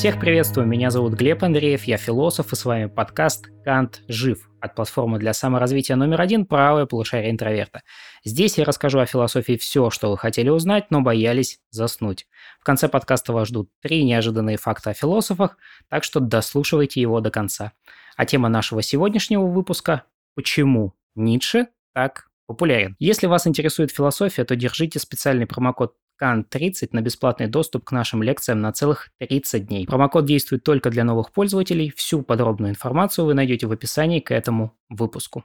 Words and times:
Всех 0.00 0.18
приветствую, 0.18 0.66
меня 0.66 0.90
зовут 0.90 1.12
Глеб 1.12 1.44
Андреев, 1.44 1.84
я 1.84 1.98
философ, 1.98 2.54
и 2.54 2.56
с 2.56 2.64
вами 2.64 2.86
подкаст 2.86 3.50
«Кант 3.66 4.00
жив» 4.08 4.48
от 4.58 4.74
платформы 4.74 5.18
для 5.18 5.34
саморазвития 5.34 5.94
номер 5.94 6.22
один 6.22 6.46
«Правое 6.46 6.86
полушарие 6.86 7.30
интроверта». 7.30 7.82
Здесь 8.24 8.56
я 8.56 8.64
расскажу 8.64 8.98
о 9.00 9.04
философии 9.04 9.58
все, 9.58 9.90
что 9.90 10.10
вы 10.10 10.16
хотели 10.16 10.48
узнать, 10.48 10.90
но 10.90 11.02
боялись 11.02 11.60
заснуть. 11.68 12.26
В 12.60 12.64
конце 12.64 12.88
подкаста 12.88 13.34
вас 13.34 13.48
ждут 13.48 13.68
три 13.82 14.02
неожиданные 14.04 14.56
факта 14.56 14.88
о 14.88 14.94
философах, 14.94 15.58
так 15.90 16.02
что 16.02 16.18
дослушивайте 16.18 16.98
его 17.02 17.20
до 17.20 17.30
конца. 17.30 17.72
А 18.16 18.24
тема 18.24 18.48
нашего 18.48 18.80
сегодняшнего 18.80 19.44
выпуска– 19.44 20.04
«Почему 20.34 20.94
Ницше 21.14 21.66
так 21.92 22.30
популярен. 22.46 22.96
Если 22.98 23.26
вас 23.26 23.46
интересует 23.46 23.90
философия, 23.90 24.44
то 24.44 24.56
держите 24.56 24.98
специальный 24.98 25.46
промокод 25.46 25.94
CAN30 26.20 26.88
на 26.92 27.00
бесплатный 27.00 27.46
доступ 27.46 27.84
к 27.84 27.92
нашим 27.92 28.22
лекциям 28.22 28.60
на 28.60 28.72
целых 28.72 29.10
30 29.18 29.66
дней. 29.66 29.86
Промокод 29.86 30.24
действует 30.24 30.64
только 30.64 30.90
для 30.90 31.04
новых 31.04 31.32
пользователей. 31.32 31.92
Всю 31.96 32.22
подробную 32.22 32.70
информацию 32.70 33.24
вы 33.24 33.34
найдете 33.34 33.66
в 33.66 33.72
описании 33.72 34.20
к 34.20 34.30
этому 34.32 34.76
выпуску. 34.88 35.44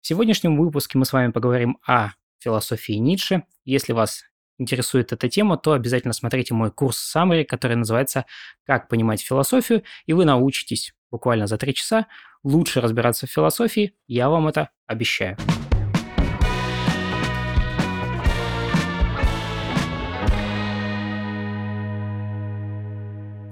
В 0.00 0.06
сегодняшнем 0.06 0.56
выпуске 0.56 0.98
мы 0.98 1.04
с 1.04 1.12
вами 1.12 1.30
поговорим 1.30 1.78
о 1.86 2.10
философии 2.40 2.94
Ницше. 2.94 3.44
Если 3.64 3.92
вас 3.92 4.24
интересует 4.58 5.12
эта 5.12 5.28
тема, 5.28 5.56
то 5.56 5.72
обязательно 5.72 6.12
смотрите 6.12 6.54
мой 6.54 6.70
курс 6.70 7.14
Summary, 7.14 7.44
который 7.44 7.76
называется 7.76 8.26
«Как 8.64 8.88
понимать 8.88 9.22
философию», 9.22 9.82
и 10.06 10.12
вы 10.12 10.24
научитесь 10.24 10.94
буквально 11.10 11.46
за 11.46 11.58
три 11.58 11.74
часа 11.74 12.06
лучше 12.42 12.80
разбираться 12.80 13.26
в 13.26 13.30
философии, 13.30 13.94
я 14.06 14.28
вам 14.28 14.48
это 14.48 14.70
обещаю. 14.86 15.36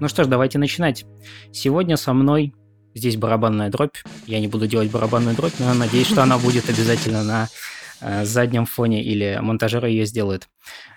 Ну 0.01 0.09
что 0.09 0.25
ж, 0.25 0.29
давайте 0.29 0.59
начинать. 0.59 1.05
Сегодня 1.53 1.99
со 1.99 2.15
мной 2.15 2.55
здесь 2.95 3.19
барабанная 3.19 3.69
дробь. 3.69 3.99
Я 4.27 4.41
не 4.41 4.49
буду 4.49 4.67
делать 4.67 4.91
барабанную 4.91 5.37
дробь, 5.37 5.53
но 5.59 5.75
надеюсь, 5.75 6.07
что 6.07 6.23
она 6.23 6.39
будет 6.39 6.71
обязательно 6.71 7.23
на 7.23 7.49
э, 8.01 8.25
заднем 8.25 8.65
фоне 8.65 9.05
или 9.05 9.39
монтажеры 9.43 9.91
ее 9.91 10.07
сделают. 10.07 10.49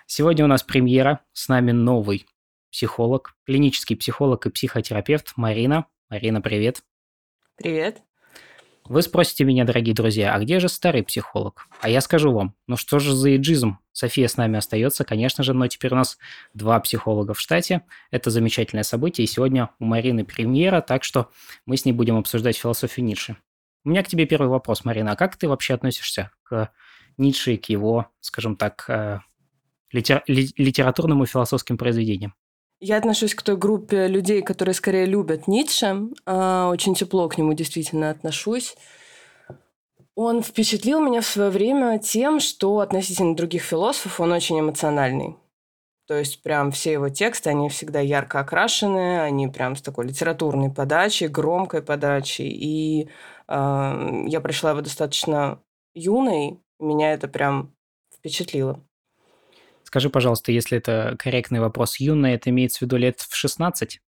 Сегодня 0.06 0.46
у 0.46 0.48
нас 0.48 0.62
премьера. 0.62 1.20
С 1.34 1.48
нами 1.48 1.72
новый 1.72 2.26
психолог, 2.72 3.36
клинический 3.44 3.94
психолог 3.94 4.46
и 4.46 4.50
психотерапевт 4.50 5.34
Марина. 5.36 5.84
Марина, 6.08 6.40
привет. 6.40 6.82
Привет. 7.56 8.02
Вы 8.86 9.00
спросите 9.00 9.44
меня, 9.44 9.64
дорогие 9.64 9.94
друзья, 9.94 10.34
а 10.34 10.38
где 10.40 10.60
же 10.60 10.68
старый 10.68 11.02
психолог? 11.02 11.68
А 11.80 11.88
я 11.88 12.02
скажу 12.02 12.32
вам, 12.32 12.54
ну 12.66 12.76
что 12.76 12.98
же 12.98 13.14
за 13.14 13.34
иджизм? 13.34 13.78
София 13.92 14.28
с 14.28 14.36
нами 14.36 14.58
остается, 14.58 15.04
конечно 15.04 15.42
же, 15.42 15.54
но 15.54 15.66
теперь 15.68 15.94
у 15.94 15.96
нас 15.96 16.18
два 16.52 16.78
психолога 16.80 17.32
в 17.32 17.40
штате. 17.40 17.80
Это 18.10 18.28
замечательное 18.28 18.82
событие, 18.82 19.24
и 19.24 19.28
сегодня 19.28 19.70
у 19.78 19.86
Марины 19.86 20.26
премьера, 20.26 20.82
так 20.82 21.02
что 21.02 21.30
мы 21.64 21.78
с 21.78 21.86
ней 21.86 21.92
будем 21.92 22.18
обсуждать 22.18 22.58
философию 22.58 23.06
Ницше. 23.06 23.38
У 23.84 23.88
меня 23.88 24.02
к 24.02 24.08
тебе 24.08 24.26
первый 24.26 24.48
вопрос, 24.48 24.84
Марина. 24.84 25.12
А 25.12 25.16
как 25.16 25.36
ты 25.36 25.48
вообще 25.48 25.72
относишься 25.72 26.30
к 26.42 26.70
Ницше 27.16 27.54
и 27.54 27.56
к 27.56 27.70
его, 27.70 28.08
скажем 28.20 28.54
так, 28.56 28.84
э, 28.88 29.20
литер- 29.92 30.24
литературным 30.26 31.22
и 31.22 31.26
философским 31.26 31.78
произведениям? 31.78 32.34
Я 32.80 32.98
отношусь 32.98 33.34
к 33.34 33.42
той 33.42 33.56
группе 33.56 34.06
людей, 34.08 34.42
которые 34.42 34.74
скорее 34.74 35.06
любят 35.06 35.48
Ницше. 35.48 36.08
А, 36.26 36.68
очень 36.68 36.94
тепло 36.94 37.28
к 37.28 37.38
нему 37.38 37.54
действительно 37.54 38.10
отношусь. 38.10 38.76
Он 40.16 40.42
впечатлил 40.42 41.00
меня 41.00 41.20
в 41.20 41.26
свое 41.26 41.50
время 41.50 41.98
тем, 41.98 42.40
что 42.40 42.78
относительно 42.78 43.34
других 43.34 43.62
философов 43.62 44.20
он 44.20 44.32
очень 44.32 44.60
эмоциональный. 44.60 45.36
То 46.06 46.14
есть 46.14 46.42
прям 46.42 46.70
все 46.70 46.92
его 46.92 47.08
тексты, 47.08 47.50
они 47.50 47.68
всегда 47.70 48.00
ярко 48.00 48.40
окрашены, 48.40 49.22
они 49.22 49.48
прям 49.48 49.74
с 49.74 49.82
такой 49.82 50.06
литературной 50.06 50.70
подачей, 50.70 51.28
громкой 51.28 51.82
подачей. 51.82 52.48
И 52.48 53.08
э, 53.48 54.24
я 54.26 54.40
пришла 54.40 54.72
его 54.72 54.82
достаточно 54.82 55.62
юной, 55.94 56.60
меня 56.78 57.14
это 57.14 57.26
прям 57.26 57.74
впечатлило. 58.14 58.84
Скажи, 59.94 60.10
пожалуйста, 60.10 60.50
если 60.50 60.78
это 60.78 61.14
корректный 61.20 61.60
вопрос, 61.60 62.00
юная, 62.00 62.34
это 62.34 62.50
имеется 62.50 62.78
в 62.78 62.82
виду 62.82 62.96
лет 62.96 63.20
в 63.20 63.36
16? 63.36 64.00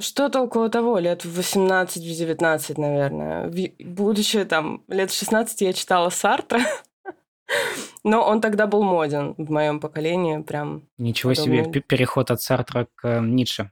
Что-то 0.00 0.40
около 0.40 0.68
того, 0.68 0.98
лет 0.98 1.24
в 1.24 1.38
18-19, 1.38 2.74
наверное. 2.76 3.72
Будучи 3.78 4.44
там 4.44 4.82
лет 4.88 5.12
в 5.12 5.16
16 5.16 5.60
я 5.60 5.72
читала 5.74 6.10
Сартра, 6.10 6.62
но 8.04 8.22
он 8.22 8.40
тогда 8.40 8.66
был 8.66 8.82
моден 8.82 9.34
в 9.36 9.50
моем 9.50 9.80
поколении, 9.80 10.42
прям. 10.42 10.82
Ничего 10.98 11.32
подобный. 11.32 11.64
себе, 11.64 11.80
переход 11.80 12.30
от 12.30 12.40
Сартра 12.40 12.88
к 12.94 13.06
э, 13.06 13.20
Ницше. 13.20 13.70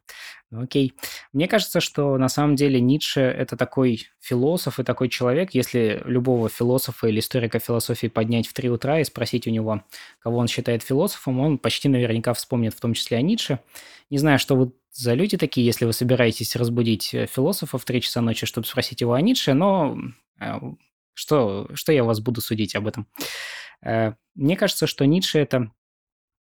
Ну, 0.51 0.63
окей. 0.63 0.95
Мне 1.33 1.47
кажется, 1.47 1.81
что 1.81 2.17
на 2.17 2.29
самом 2.29 2.57
деле 2.57 2.81
Ницше– 2.81 3.21
это 3.39 3.57
такой 3.57 4.07
философ 4.21 4.81
и 4.81 4.83
такой 4.83 5.11
человек, 5.11 5.51
если 5.53 6.03
любого 6.07 6.49
философа 6.49 7.09
или 7.09 7.21
историка 7.21 7.59
философии 7.59 8.07
поднять 8.07 8.47
в 8.47 8.55
три 8.55 8.71
утра 8.71 9.01
и 9.01 9.05
спросить 9.05 9.47
у 9.47 9.51
него, 9.51 9.83
кого 10.21 10.39
он 10.39 10.49
считает 10.49 10.83
философом, 10.83 11.41
он 11.41 11.59
почти 11.59 11.89
наверняка 11.89 12.33
вспомнит 12.33 12.75
в 12.75 12.81
том 12.81 12.95
числе 12.95 13.19
о 13.19 13.23
Ницше. 13.23 13.61
Не 14.09 14.19
знаю, 14.19 14.39
что 14.39 14.57
вы 14.57 14.73
за 14.91 15.13
люди 15.13 15.37
такие, 15.37 15.67
если 15.67 15.85
вы 15.85 15.93
собираетесь 15.93 16.57
разбудить 16.57 17.13
э, 17.15 17.27
философа 17.27 17.77
в 17.77 17.85
три 17.85 18.01
часа 18.01 18.23
ночи, 18.23 18.47
чтобы 18.47 18.67
спросить 18.67 19.03
его 19.03 19.13
о 19.13 19.21
Ницше, 19.21 19.53
но 19.53 19.99
э, 20.41 20.55
что, 21.13 21.69
что 21.75 21.93
я 21.93 22.05
вас 22.05 22.21
буду 22.21 22.41
судить 22.41 22.75
об 22.75 22.87
этом? 22.87 23.07
Э, 23.83 24.13
мне 24.35 24.57
кажется, 24.57 24.87
что 24.87 25.05
Ницше– 25.05 25.39
это 25.41 25.71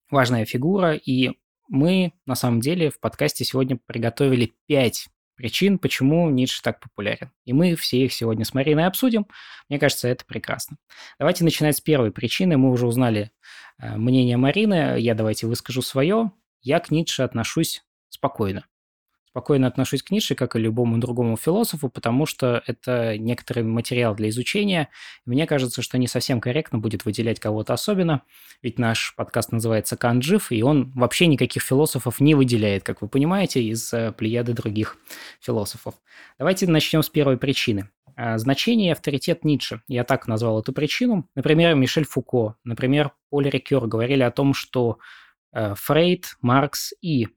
важная 0.10 0.46
фигура, 0.46 0.94
и 0.94 1.32
мы 1.68 2.14
на 2.26 2.36
самом 2.36 2.62
деле 2.62 2.90
в 2.90 3.00
подкасте 3.00 3.46
сегодня 3.46 3.80
приготовили 3.86 4.54
пять 4.68 5.08
причин, 5.36 5.80
почему 5.80 6.30
Ницше 6.30 6.62
так 6.62 6.80
популярен. 6.80 7.32
И 7.46 7.54
мы 7.54 7.76
все 7.76 8.06
их 8.06 8.14
сегодня 8.14 8.46
с 8.46 8.54
Мариной 8.54 8.86
обсудим. 8.86 9.28
Мне 9.70 9.80
кажется, 9.80 10.08
это 10.08 10.26
прекрасно. 10.26 10.78
Давайте 11.18 11.44
начинать 11.44 11.78
с 11.78 11.82
первой 11.82 12.12
причины. 12.12 12.58
Мы 12.58 12.70
уже 12.70 12.86
узнали 12.86 13.32
э, 13.80 13.98
мнение 13.98 14.38
Марины. 14.38 15.00
Я 15.00 15.16
давайте 15.16 15.48
выскажу 15.48 15.82
свое. 15.82 16.32
Я 16.62 16.80
к 16.80 16.92
Ницше 16.92 17.24
отношусь 17.24 17.84
спокойно 18.10 18.66
спокойно 19.32 19.68
отношусь 19.68 20.04
к 20.04 20.12
Ницше, 20.12 20.36
как 20.36 20.56
и 20.56 20.60
любому 20.60 20.98
другому 20.98 21.38
философу, 21.38 21.88
потому 21.88 22.26
что 22.26 22.62
это 22.68 23.18
некоторый 23.18 23.64
материал 23.64 24.14
для 24.14 24.28
изучения. 24.28 24.90
Мне 25.26 25.48
кажется, 25.48 25.82
что 25.82 25.98
не 25.98 26.08
совсем 26.08 26.42
корректно 26.42 26.80
будет 26.80 27.06
выделять 27.06 27.40
кого-то 27.40 27.74
особенно, 27.74 28.24
ведь 28.62 28.78
наш 28.78 29.16
подкаст 29.16 29.54
называется 29.54 29.96
«Канджив», 29.96 30.52
и 30.52 30.62
он 30.64 30.92
вообще 30.96 31.28
никаких 31.28 31.64
философов 31.64 32.20
не 32.20 32.36
выделяет, 32.36 32.84
как 32.84 33.02
вы 33.02 33.08
понимаете, 33.08 33.64
из 33.64 33.94
э, 33.94 34.12
плеяды 34.12 34.52
других 34.52 34.98
философов. 35.40 35.96
Давайте 36.38 36.68
начнем 36.68 37.02
с 37.02 37.10
первой 37.10 37.38
причины. 37.38 37.90
А, 38.18 38.38
значение 38.38 38.90
и 38.90 38.92
авторитет 38.92 39.46
Ницше. 39.46 39.82
Я 39.88 40.04
так 40.04 40.28
назвал 40.28 40.60
эту 40.60 40.74
причину. 40.74 41.30
Например, 41.36 41.74
Мишель 41.76 42.06
Фуко, 42.06 42.56
например, 42.66 43.14
Поль 43.30 43.50
Рикер 43.50 43.88
говорили 43.88 44.24
о 44.24 44.32
том, 44.32 44.54
что 44.54 45.00
э, 45.54 45.74
Фрейд, 45.76 46.36
Маркс 46.42 46.94
и 47.02 47.30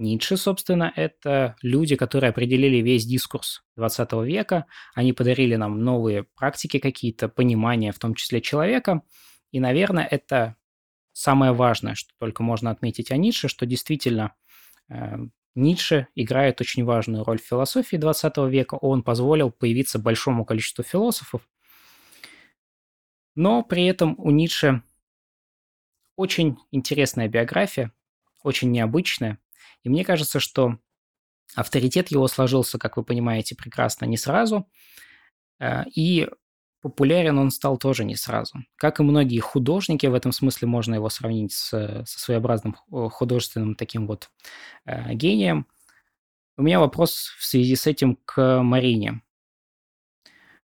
Ницше, 0.00 0.36
собственно, 0.36 0.92
это 0.96 1.56
люди, 1.62 1.94
которые 1.94 2.30
определили 2.30 2.78
весь 2.78 3.04
дискурс 3.04 3.62
20 3.76 4.12
века. 4.24 4.66
Они 4.94 5.12
подарили 5.12 5.56
нам 5.56 5.84
новые 5.84 6.24
практики 6.24 6.78
какие-то, 6.78 7.28
понимания, 7.28 7.92
в 7.92 7.98
том 7.98 8.14
числе 8.14 8.40
человека. 8.40 9.02
И, 9.52 9.60
наверное, 9.60 10.04
это 10.04 10.56
самое 11.12 11.52
важное, 11.52 11.94
что 11.94 12.12
только 12.18 12.42
можно 12.42 12.70
отметить 12.70 13.10
о 13.10 13.16
Ницше, 13.16 13.48
что 13.48 13.66
действительно 13.66 14.34
э, 14.88 15.16
Ницше 15.54 16.08
играет 16.14 16.60
очень 16.60 16.84
важную 16.84 17.24
роль 17.24 17.38
в 17.38 17.44
философии 17.44 17.96
20 17.96 18.36
века. 18.48 18.76
Он 18.76 19.02
позволил 19.02 19.50
появиться 19.50 19.98
большому 19.98 20.44
количеству 20.44 20.82
философов. 20.82 21.46
Но 23.34 23.62
при 23.62 23.84
этом 23.84 24.14
у 24.18 24.30
Ницше 24.30 24.82
очень 26.16 26.56
интересная 26.70 27.28
биография, 27.28 27.92
очень 28.42 28.70
необычная. 28.70 29.38
И 29.82 29.88
мне 29.88 30.04
кажется, 30.04 30.40
что 30.40 30.78
авторитет 31.54 32.10
его 32.10 32.28
сложился, 32.28 32.78
как 32.78 32.96
вы 32.96 33.04
понимаете, 33.04 33.54
прекрасно 33.56 34.04
не 34.04 34.16
сразу. 34.16 34.68
Э, 35.58 35.84
и 35.94 36.28
популярен 36.80 37.38
он 37.38 37.50
стал 37.50 37.76
тоже 37.76 38.04
не 38.04 38.16
сразу. 38.16 38.58
Как 38.76 39.00
и 39.00 39.02
многие 39.02 39.40
художники, 39.40 40.06
в 40.06 40.14
этом 40.14 40.32
смысле 40.32 40.68
можно 40.68 40.94
его 40.94 41.08
сравнить 41.08 41.52
с, 41.52 41.68
со 42.06 42.18
своеобразным 42.18 42.74
художественным 43.10 43.74
таким 43.74 44.06
вот 44.06 44.30
э, 44.86 45.14
гением. 45.14 45.66
У 46.56 46.62
меня 46.62 46.80
вопрос 46.80 47.34
в 47.38 47.44
связи 47.44 47.74
с 47.76 47.86
этим 47.86 48.18
к 48.24 48.62
Марине. 48.62 49.22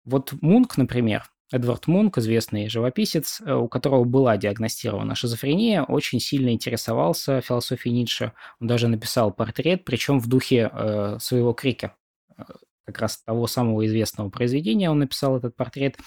Вот 0.06 0.34
Мунк, 0.42 0.78
например, 0.78 1.30
Эдвард 1.52 1.88
Мунк, 1.88 2.18
известный 2.18 2.70
живописец, 2.70 3.42
э, 3.42 3.54
у 3.54 3.68
которого 3.68 4.04
была 4.06 4.38
диагностирована 4.38 5.16
шизофрения, 5.16 5.84
очень 5.84 6.20
сильно 6.20 6.50
интересовался 6.50 7.42
философией 7.42 7.96
Ницше. 7.96 8.34
Он 8.60 8.68
даже 8.68 8.88
написал 8.88 9.34
портрет, 9.34 9.84
причем 9.84 10.20
в 10.20 10.28
духе 10.28 10.70
э, 10.72 11.18
своего 11.20 11.54
крика. 11.54 11.96
Э, 12.38 12.44
как 12.86 13.00
раз 13.00 13.22
того 13.22 13.48
самого 13.48 13.86
известного 13.86 14.30
произведения 14.30 14.90
он 14.90 15.00
написал 15.00 15.38
этот 15.38 15.56
портрет. 15.56 15.98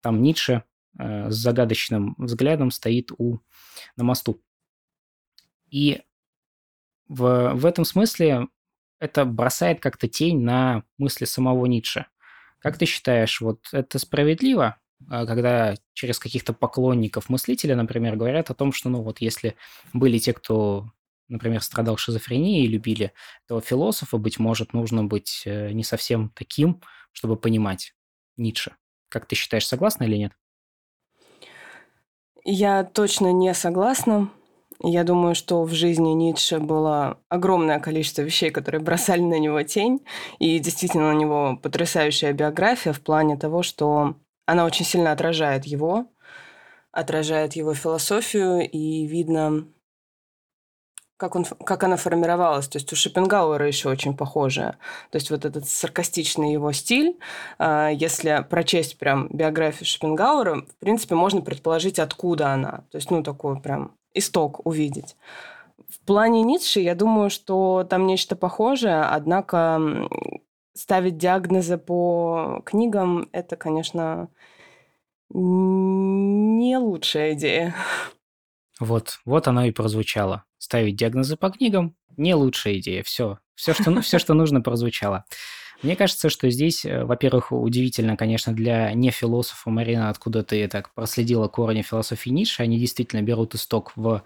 Там 0.00 0.22
Ницше 0.22 0.62
э, 0.98 1.30
с 1.30 1.34
загадочным 1.34 2.14
взглядом 2.18 2.70
стоит 2.70 3.10
у, 3.18 3.40
на 3.96 4.04
мосту. 4.04 4.40
И 5.70 6.02
в, 7.08 7.52
в 7.54 7.66
этом 7.66 7.84
смысле 7.84 8.48
это 9.00 9.24
бросает 9.24 9.80
как-то 9.80 10.08
тень 10.08 10.40
на 10.40 10.84
мысли 10.98 11.24
самого 11.24 11.66
Ницше. 11.66 12.06
Как 12.58 12.78
ты 12.78 12.86
считаешь, 12.86 13.40
вот 13.40 13.68
это 13.72 13.98
справедливо, 13.98 14.78
когда 15.08 15.74
через 15.92 16.18
каких-то 16.18 16.52
поклонников 16.52 17.28
мыслителя, 17.28 17.76
например, 17.76 18.16
говорят 18.16 18.50
о 18.50 18.54
том, 18.54 18.72
что, 18.72 18.88
ну 18.88 19.02
вот, 19.02 19.20
если 19.20 19.56
были 19.92 20.18
те, 20.18 20.32
кто, 20.32 20.86
например, 21.28 21.62
страдал 21.62 21.96
шизофренией 21.96 22.64
и 22.64 22.68
любили 22.68 23.12
этого 23.46 23.60
философа, 23.60 24.18
быть 24.18 24.38
может, 24.38 24.72
нужно 24.72 25.04
быть 25.04 25.42
э, 25.44 25.72
не 25.72 25.84
совсем 25.84 26.30
таким, 26.34 26.80
чтобы 27.12 27.36
понимать 27.36 27.94
Ницше. 28.36 28.76
Как 29.08 29.26
ты 29.26 29.36
считаешь, 29.36 29.66
согласна 29.66 30.04
или 30.04 30.16
нет? 30.16 30.32
Я 32.44 32.84
точно 32.84 33.32
не 33.32 33.54
согласна. 33.54 34.30
Я 34.82 35.04
думаю, 35.04 35.34
что 35.34 35.62
в 35.62 35.72
жизни 35.72 36.10
Ницше 36.10 36.58
было 36.58 37.18
огромное 37.28 37.78
количество 37.78 38.22
вещей, 38.22 38.50
которые 38.50 38.82
бросали 38.82 39.22
на 39.22 39.38
него 39.38 39.62
тень. 39.62 40.04
И 40.38 40.58
действительно 40.58 41.10
у 41.10 41.12
него 41.12 41.58
потрясающая 41.62 42.32
биография 42.32 42.92
в 42.92 43.00
плане 43.00 43.36
того, 43.36 43.62
что 43.62 44.16
она 44.46 44.64
очень 44.64 44.84
сильно 44.84 45.12
отражает 45.12 45.64
его, 45.64 46.06
отражает 46.92 47.54
его 47.54 47.74
философию, 47.74 48.68
и 48.68 49.06
видно, 49.06 49.66
как, 51.16 51.36
он, 51.36 51.44
как 51.44 51.82
она 51.82 51.96
формировалась. 51.96 52.68
То 52.68 52.78
есть 52.78 52.92
у 52.92 52.96
Шопенгауэра 52.96 53.66
еще 53.66 53.88
очень 53.88 54.16
похожая. 54.16 54.78
То 55.10 55.16
есть 55.16 55.30
вот 55.30 55.44
этот 55.44 55.68
саркастичный 55.68 56.52
его 56.52 56.72
стиль, 56.72 57.18
а, 57.58 57.88
если 57.88 58.46
прочесть 58.48 58.98
прям 58.98 59.28
биографию 59.28 59.86
Шопенгауэра, 59.86 60.62
в 60.62 60.76
принципе, 60.78 61.14
можно 61.14 61.40
предположить, 61.40 61.98
откуда 61.98 62.48
она. 62.48 62.84
То 62.90 62.96
есть, 62.96 63.10
ну, 63.10 63.22
такой 63.22 63.60
прям 63.60 63.92
исток 64.12 64.64
увидеть. 64.64 65.16
В 65.88 66.00
плане 66.00 66.42
Ницше, 66.42 66.80
я 66.80 66.94
думаю, 66.94 67.30
что 67.30 67.84
там 67.88 68.06
нечто 68.06 68.36
похожее, 68.36 69.02
однако 69.02 69.80
ставить 70.74 71.16
диагнозы 71.16 71.78
по 71.78 72.62
книгам– 72.64 73.28
это, 73.32 73.56
конечно, 73.56 74.28
не 75.30 76.76
лучшая 76.76 77.34
идея. 77.34 77.74
Вот, 78.80 79.20
вот 79.24 79.48
оно 79.48 79.64
и 79.64 79.70
прозвучало. 79.70 80.44
Ставить 80.58 80.96
диагнозы 80.96 81.36
по 81.36 81.50
книгам– 81.50 81.96
не 82.16 82.34
лучшая 82.34 82.78
идея. 82.78 83.02
Все, 83.02 83.38
все, 83.54 83.74
что, 83.74 83.90
ну, 83.90 84.00
все, 84.00 84.18
что 84.18 84.34
нужно, 84.34 84.60
прозвучало. 84.60 85.24
Мне 85.82 85.96
кажется, 85.96 86.28
что 86.30 86.48
здесь, 86.50 86.84
э, 86.84 87.04
во-первых, 87.04 87.52
удивительно, 87.52 88.16
конечно, 88.16 88.52
для 88.52 88.92
нефилософа, 88.94 89.70
Марина, 89.70 90.08
откуда 90.08 90.42
ты 90.42 90.66
так 90.68 90.92
проследила 90.94 91.48
корни 91.48 91.82
философии 91.82 92.30
Ницше, 92.30 92.62
они 92.62 92.78
действительно 92.78 93.22
берут 93.22 93.54
исток 93.54 93.92
в 93.96 94.22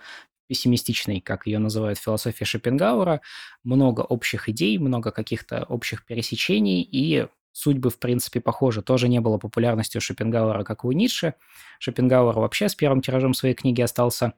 пессимистичной, 0.48 1.20
как 1.20 1.46
ее 1.46 1.58
называют, 1.58 1.98
философии 1.98 2.44
Шопенгауэра, 2.44 3.20
много 3.64 4.00
общих 4.00 4.48
идей, 4.48 4.78
много 4.78 5.10
каких-то 5.10 5.64
общих 5.68 6.04
пересечений, 6.04 6.82
и 6.82 7.26
судьбы, 7.58 7.90
в 7.90 7.98
принципе, 7.98 8.40
похожи. 8.40 8.82
Тоже 8.82 9.08
не 9.08 9.20
было 9.20 9.38
популярности 9.38 9.98
у 9.98 10.00
Шопенгауэра, 10.00 10.64
как 10.64 10.84
у 10.84 10.92
Ницше. 10.92 11.34
Шопенгауэр 11.80 12.38
вообще 12.38 12.68
с 12.68 12.74
первым 12.74 13.00
тиражом 13.00 13.34
своей 13.34 13.54
книги 13.54 13.82
остался 13.82 14.34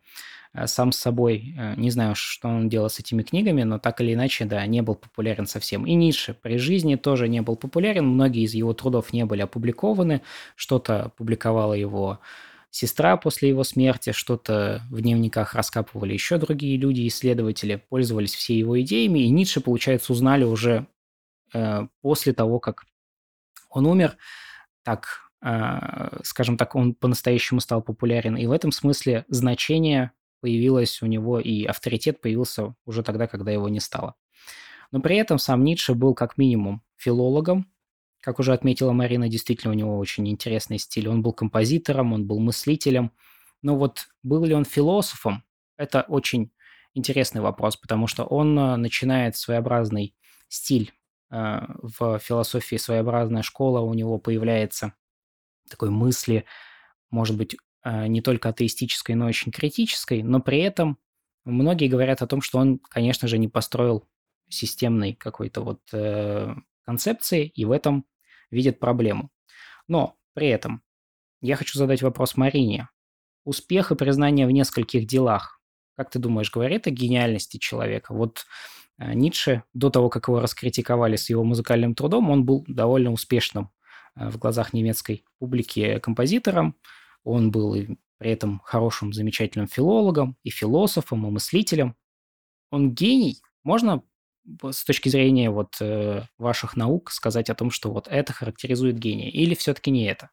э, 0.55 0.67
сам 0.67 0.91
с 0.91 0.99
собой. 0.99 1.55
Э, 1.59 1.75
не 1.77 1.91
знаю, 1.91 2.15
что 2.15 2.49
он 2.49 2.69
делал 2.71 2.89
с 2.89 2.99
этими 2.99 3.23
книгами, 3.23 3.63
но 3.63 3.79
так 3.79 4.01
или 4.01 4.15
иначе, 4.15 4.47
да, 4.47 4.65
не 4.67 4.81
был 4.81 4.95
популярен 4.95 5.47
совсем. 5.47 5.87
И 5.87 5.95
Ницше 5.95 6.35
при 6.35 6.57
жизни 6.57 6.97
тоже 6.97 7.29
не 7.29 7.43
был 7.43 7.57
популярен. 7.57 8.07
Многие 8.07 8.45
из 8.45 8.55
его 8.55 8.73
трудов 8.73 9.13
не 9.13 9.27
были 9.27 9.43
опубликованы. 9.43 10.23
Что-то 10.57 11.13
публиковало 11.19 11.75
его 11.75 12.21
сестра 12.71 13.17
после 13.17 13.49
его 13.49 13.65
смерти, 13.65 14.13
что-то 14.13 14.83
в 14.91 15.01
дневниках 15.01 15.55
раскапывали 15.55 16.13
еще 16.13 16.39
другие 16.39 16.77
люди, 16.77 17.07
исследователи, 17.07 17.83
пользовались 17.89 18.35
все 18.35 18.59
его 18.59 18.81
идеями, 18.81 19.21
и 19.21 19.31
Ницше, 19.31 19.61
получается, 19.61 20.13
узнали 20.13 20.45
уже 20.45 20.87
э, 21.53 21.87
после 22.01 22.33
того, 22.33 22.61
как 22.61 22.85
он 23.69 23.87
умер, 23.87 24.17
так, 24.83 25.31
э, 25.43 26.21
скажем 26.23 26.57
так, 26.57 26.75
он 26.75 26.95
по-настоящему 26.95 27.61
стал 27.61 27.83
популярен, 27.83 28.37
и 28.37 28.47
в 28.47 28.53
этом 28.53 28.73
смысле 28.73 29.25
значение 29.29 30.13
появилось 30.41 31.03
у 31.03 31.07
него, 31.07 31.39
и 31.41 31.65
авторитет 31.65 32.21
появился 32.21 32.75
уже 32.87 33.03
тогда, 33.03 33.27
когда 33.27 33.51
его 33.51 33.69
не 33.69 33.81
стало. 33.81 34.15
Но 34.91 35.01
при 35.01 35.17
этом 35.17 35.39
сам 35.39 35.65
Ницше 35.65 35.95
был 35.95 36.15
как 36.15 36.39
минимум 36.39 36.83
филологом, 36.97 37.71
как 38.21 38.39
уже 38.39 38.53
отметила 38.53 38.93
Марина, 38.93 39.29
действительно 39.29 39.73
у 39.73 39.77
него 39.77 39.99
очень 39.99 40.29
интересный 40.29 40.79
стиль. 40.79 41.09
Он 41.09 41.23
был 41.23 41.33
композитором, 41.33 42.13
он 42.13 42.27
был 42.27 42.39
мыслителем. 42.39 43.13
Но 43.63 43.77
вот 43.77 44.09
был 44.23 44.45
ли 44.45 44.55
он 44.55 44.65
философом, 44.65 45.45
это 45.77 46.03
очень 46.03 46.53
интересный 46.95 47.41
вопрос, 47.41 47.77
потому 47.77 48.07
что 48.07 48.25
он 48.25 48.59
э, 48.59 48.77
начинает 48.77 49.37
своеобразный 49.37 50.15
стиль 50.49 50.93
э, 51.31 51.61
в 51.83 52.19
философии, 52.19 52.77
своеобразная 52.77 53.43
школа 53.43 53.81
у 53.81 53.95
него 53.95 54.19
появляется 54.19 54.95
такой 55.69 55.91
мысли, 55.91 56.45
может 57.11 57.37
быть, 57.37 57.57
э, 57.85 58.07
не 58.07 58.21
только 58.23 58.49
атеистической, 58.49 59.15
но 59.15 59.27
очень 59.27 59.53
критической, 59.53 60.23
но 60.23 60.41
при 60.41 60.59
этом 60.59 60.99
многие 61.45 61.89
говорят 61.89 62.23
о 62.23 62.27
том, 62.27 62.43
что 62.43 62.59
он, 62.59 62.79
конечно 62.79 63.29
же, 63.29 63.39
не 63.39 63.49
построил 63.49 64.07
системной 64.49 65.15
какой-то 65.15 65.61
вот 65.63 65.81
концепции, 66.85 67.47
и 67.47 67.65
в 67.65 67.71
этом 67.71 68.07
видят 68.51 68.79
проблему. 68.79 69.31
Но 69.89 70.17
при 70.35 70.49
этом 70.49 70.83
я 71.41 71.57
хочу 71.57 71.79
задать 71.79 72.03
вопрос 72.03 72.37
Марине. 72.37 72.89
Успех 73.45 73.91
и 73.91 73.97
признание 73.97 74.47
в 74.47 74.51
нескольких 74.51 75.07
делах, 75.07 75.61
как 75.97 76.11
ты 76.11 76.19
думаешь, 76.19 76.51
говорит 76.51 76.87
о 76.87 76.91
гениальности 76.91 77.57
человека? 77.57 78.15
Вот 78.15 78.47
э, 78.99 79.13
Ницше, 79.15 79.65
до 79.73 79.91
того, 79.91 80.09
как 80.09 80.29
его 80.29 80.41
раскритиковали 80.41 81.17
с 81.17 81.31
его 81.31 81.43
музыкальным 81.45 81.95
трудом, 81.95 82.31
он 82.31 82.45
был 82.45 82.65
довольно 82.69 83.11
успешным 83.11 83.71
э, 84.17 84.29
в 84.29 84.39
глазах 84.39 84.73
немецкой 84.73 85.25
публики 85.39 85.99
композитором. 85.99 86.77
Он 87.25 87.51
был 87.51 87.75
и 87.75 87.97
при 88.19 88.31
этом 88.31 88.61
хорошим, 88.65 89.13
замечательным 89.13 89.67
филологом, 89.67 90.37
и 90.43 90.51
философом, 90.51 91.27
и 91.27 91.31
мыслителем. 91.31 91.97
Он 92.71 92.93
гений? 92.93 93.41
Можно 93.65 94.03
с 94.71 94.85
точки 94.85 95.09
зрения 95.09 95.51
вот 95.51 95.77
э, 95.81 96.23
ваших 96.39 96.77
наук 96.77 97.11
сказать 97.11 97.51
о 97.51 97.55
том, 97.55 97.71
что 97.71 97.91
вот 97.91 98.09
это 98.09 98.33
характеризует 98.33 98.99
гения, 98.99 99.31
или 99.31 99.55
все-таки 99.55 99.91
не 99.91 100.07
это? 100.07 100.31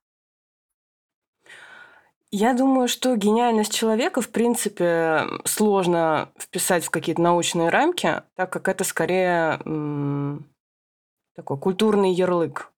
Я 2.29 2.53
думаю, 2.53 2.89
что 2.89 3.15
гениальность 3.15 3.73
человека, 3.73 4.21
в 4.21 4.29
принципе, 4.29 5.23
сложно 5.45 6.29
вписать 6.37 6.83
в 6.83 6.89
какие-то 6.89 7.21
научные 7.21 7.69
рамки, 7.69 8.21
так 8.35 8.51
как 8.51 8.67
это 8.67 8.83
скорее 8.83 9.59
такой 11.35 11.57
культурный 11.57 12.11
ярлык. 12.11 12.71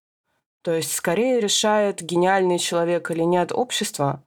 То 0.62 0.74
есть 0.74 0.94
скорее 0.94 1.40
решает 1.40 2.02
гениальный 2.02 2.60
человек 2.60 3.10
или 3.10 3.24
нет 3.24 3.52
общество, 3.52 4.24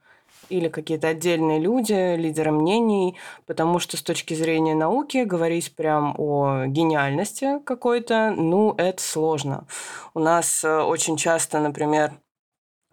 или 0.53 0.69
какие-то 0.69 1.09
отдельные 1.09 1.59
люди, 1.59 2.17
лидеры 2.17 2.53
мнений, 2.53 3.17
потому 3.47 3.79
что 3.79 3.97
с 3.97 4.03
точки 4.03 4.35
зрения 4.35 4.75
науки 4.75 5.25
говорить 5.25 5.75
прям 5.75 6.15
о 6.19 6.67
гениальности 6.67 7.59
какой-то, 7.65 8.35
ну, 8.37 8.75
это 8.77 9.03
сложно. 9.03 9.67
У 10.15 10.21
нас 10.21 10.63
э, 10.63 10.83
очень 10.83 11.17
часто, 11.17 11.59
например, 11.61 12.13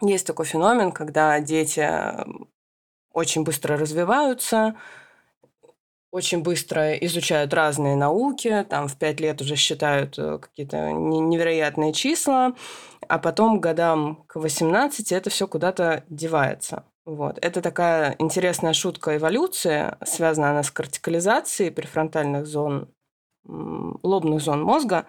есть 0.00 0.26
такой 0.26 0.46
феномен, 0.46 0.92
когда 0.92 1.38
дети 1.40 1.86
очень 3.12 3.44
быстро 3.44 3.76
развиваются, 3.76 4.76
очень 6.10 6.42
быстро 6.42 6.94
изучают 6.94 7.54
разные 7.54 7.94
науки, 7.94 8.66
там 8.68 8.88
в 8.88 8.96
пять 8.96 9.20
лет 9.20 9.40
уже 9.40 9.56
считают 9.56 10.18
э, 10.18 10.38
какие-то 10.38 10.90
невероятные 10.90 11.92
числа, 11.92 12.54
а 13.06 13.18
потом 13.18 13.60
годам 13.60 14.24
к 14.26 14.36
18 14.36 15.12
это 15.12 15.30
все 15.30 15.46
куда-то 15.46 16.04
девается. 16.08 16.84
Вот. 17.10 17.40
Это 17.42 17.60
такая 17.60 18.14
интересная 18.20 18.72
шутка 18.72 19.16
эволюции. 19.16 19.96
Связана 20.04 20.50
она 20.50 20.62
с 20.62 20.70
кортикализацией 20.70 21.72
префронтальных 21.72 22.46
зон, 22.46 22.88
лобных 23.44 24.40
зон 24.40 24.62
мозга 24.62 25.06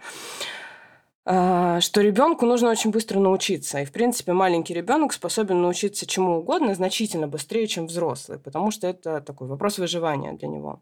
а, 1.25 1.79
что 1.79 2.01
ребенку 2.01 2.47
нужно 2.47 2.71
очень 2.71 2.89
быстро 2.89 3.19
научиться. 3.19 3.81
И, 3.81 3.85
в 3.85 3.91
принципе, 3.91 4.33
маленький 4.33 4.73
ребенок 4.73 5.13
способен 5.13 5.61
научиться 5.61 6.07
чему 6.07 6.39
угодно 6.39 6.73
значительно 6.73 7.27
быстрее, 7.27 7.67
чем 7.67 7.85
взрослый, 7.85 8.39
потому 8.39 8.71
что 8.71 8.87
это 8.87 9.21
такой 9.21 9.47
вопрос 9.47 9.77
выживания 9.77 10.33
для 10.33 10.47
него. 10.47 10.81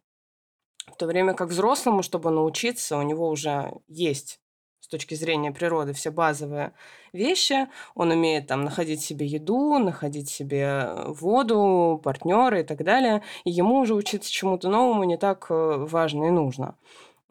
В 0.87 0.95
то 0.95 1.05
время 1.05 1.33
как 1.33 1.49
взрослому, 1.49 2.01
чтобы 2.01 2.31
научиться, 2.31 2.97
у 2.97 3.01
него 3.01 3.27
уже 3.27 3.73
есть 3.89 4.39
точки 4.89 5.15
зрения 5.15 5.51
природы 5.51 5.93
все 5.93 6.11
базовые 6.11 6.73
вещи. 7.13 7.67
Он 7.95 8.11
умеет 8.11 8.47
там 8.47 8.63
находить 8.63 9.01
себе 9.01 9.25
еду, 9.25 9.79
находить 9.79 10.29
себе 10.29 10.63
э, 10.63 11.05
воду, 11.07 11.99
партнера 12.03 12.59
и 12.59 12.63
так 12.63 12.83
далее. 12.83 13.21
И 13.43 13.51
ему 13.51 13.79
уже 13.79 13.93
учиться 13.93 14.31
чему-то 14.31 14.69
новому 14.69 15.03
не 15.03 15.17
так 15.17 15.47
э, 15.49 15.85
важно 15.89 16.25
и 16.25 16.31
нужно. 16.31 16.75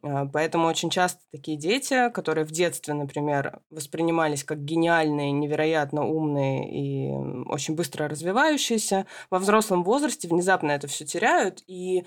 А, 0.02 0.26
поэтому 0.26 0.66
очень 0.68 0.90
часто 0.90 1.20
такие 1.32 1.56
дети, 1.56 2.10
которые 2.10 2.44
в 2.44 2.52
детстве, 2.52 2.94
например, 2.94 3.60
воспринимались 3.70 4.44
как 4.44 4.64
гениальные, 4.64 5.32
невероятно 5.32 6.06
умные 6.06 6.70
и 6.70 7.12
очень 7.46 7.74
быстро 7.74 8.08
развивающиеся, 8.08 9.06
во 9.30 9.38
взрослом 9.38 9.82
возрасте 9.82 10.28
внезапно 10.28 10.72
это 10.72 10.86
все 10.86 11.04
теряют. 11.04 11.64
И 11.66 12.04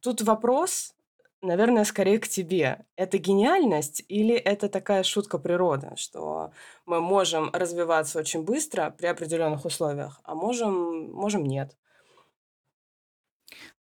тут 0.00 0.22
вопрос, 0.22 0.94
наверное, 1.42 1.84
скорее 1.84 2.18
к 2.18 2.28
тебе. 2.28 2.84
Это 2.96 3.18
гениальность 3.18 4.02
или 4.08 4.34
это 4.34 4.68
такая 4.68 5.02
шутка 5.02 5.38
природы, 5.38 5.92
что 5.96 6.52
мы 6.86 7.00
можем 7.00 7.50
развиваться 7.52 8.18
очень 8.18 8.42
быстро 8.42 8.94
при 8.96 9.06
определенных 9.06 9.64
условиях, 9.64 10.20
а 10.24 10.34
можем, 10.34 11.10
можем 11.12 11.44
нет? 11.44 11.76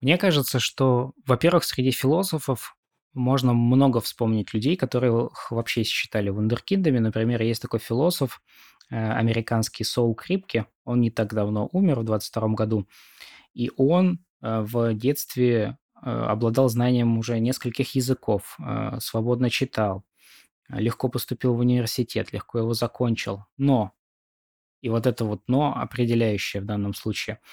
Мне 0.01 0.17
кажется, 0.17 0.59
что, 0.59 1.13
во-первых, 1.25 1.63
среди 1.63 1.91
философов 1.91 2.77
можно 3.13 3.53
много 3.53 3.99
вспомнить 3.99 4.53
людей, 4.53 4.75
которые 4.75 5.29
вообще 5.49 5.83
считали 5.83 6.29
вундеркиндами. 6.29 6.99
Например, 6.99 7.41
есть 7.41 7.61
такой 7.61 7.79
философ 7.79 8.41
э, 8.89 8.95
американский 8.95 9.83
Сол 9.83 10.13
Крипке, 10.13 10.67
он 10.85 11.01
не 11.01 11.09
так 11.09 11.33
давно 11.33 11.67
умер, 11.71 11.99
в 11.99 12.03
22 12.03 12.49
году, 12.49 12.87
и 13.53 13.71
он 13.75 14.19
э, 14.41 14.61
в 14.61 14.93
детстве 14.93 15.77
обладал 16.01 16.69
знанием 16.69 17.17
уже 17.17 17.39
нескольких 17.39 17.95
языков, 17.95 18.57
свободно 18.99 19.49
читал, 19.49 20.03
легко 20.69 21.09
поступил 21.09 21.53
в 21.53 21.59
университет, 21.59 22.33
легко 22.33 22.59
его 22.59 22.73
закончил. 22.73 23.45
Но, 23.57 23.93
и 24.81 24.89
вот 24.89 25.07
это 25.07 25.25
вот 25.25 25.43
«но» 25.47 25.75
определяющее 25.75 26.61
в 26.61 26.65
данном 26.65 26.93
случае– 26.93 27.39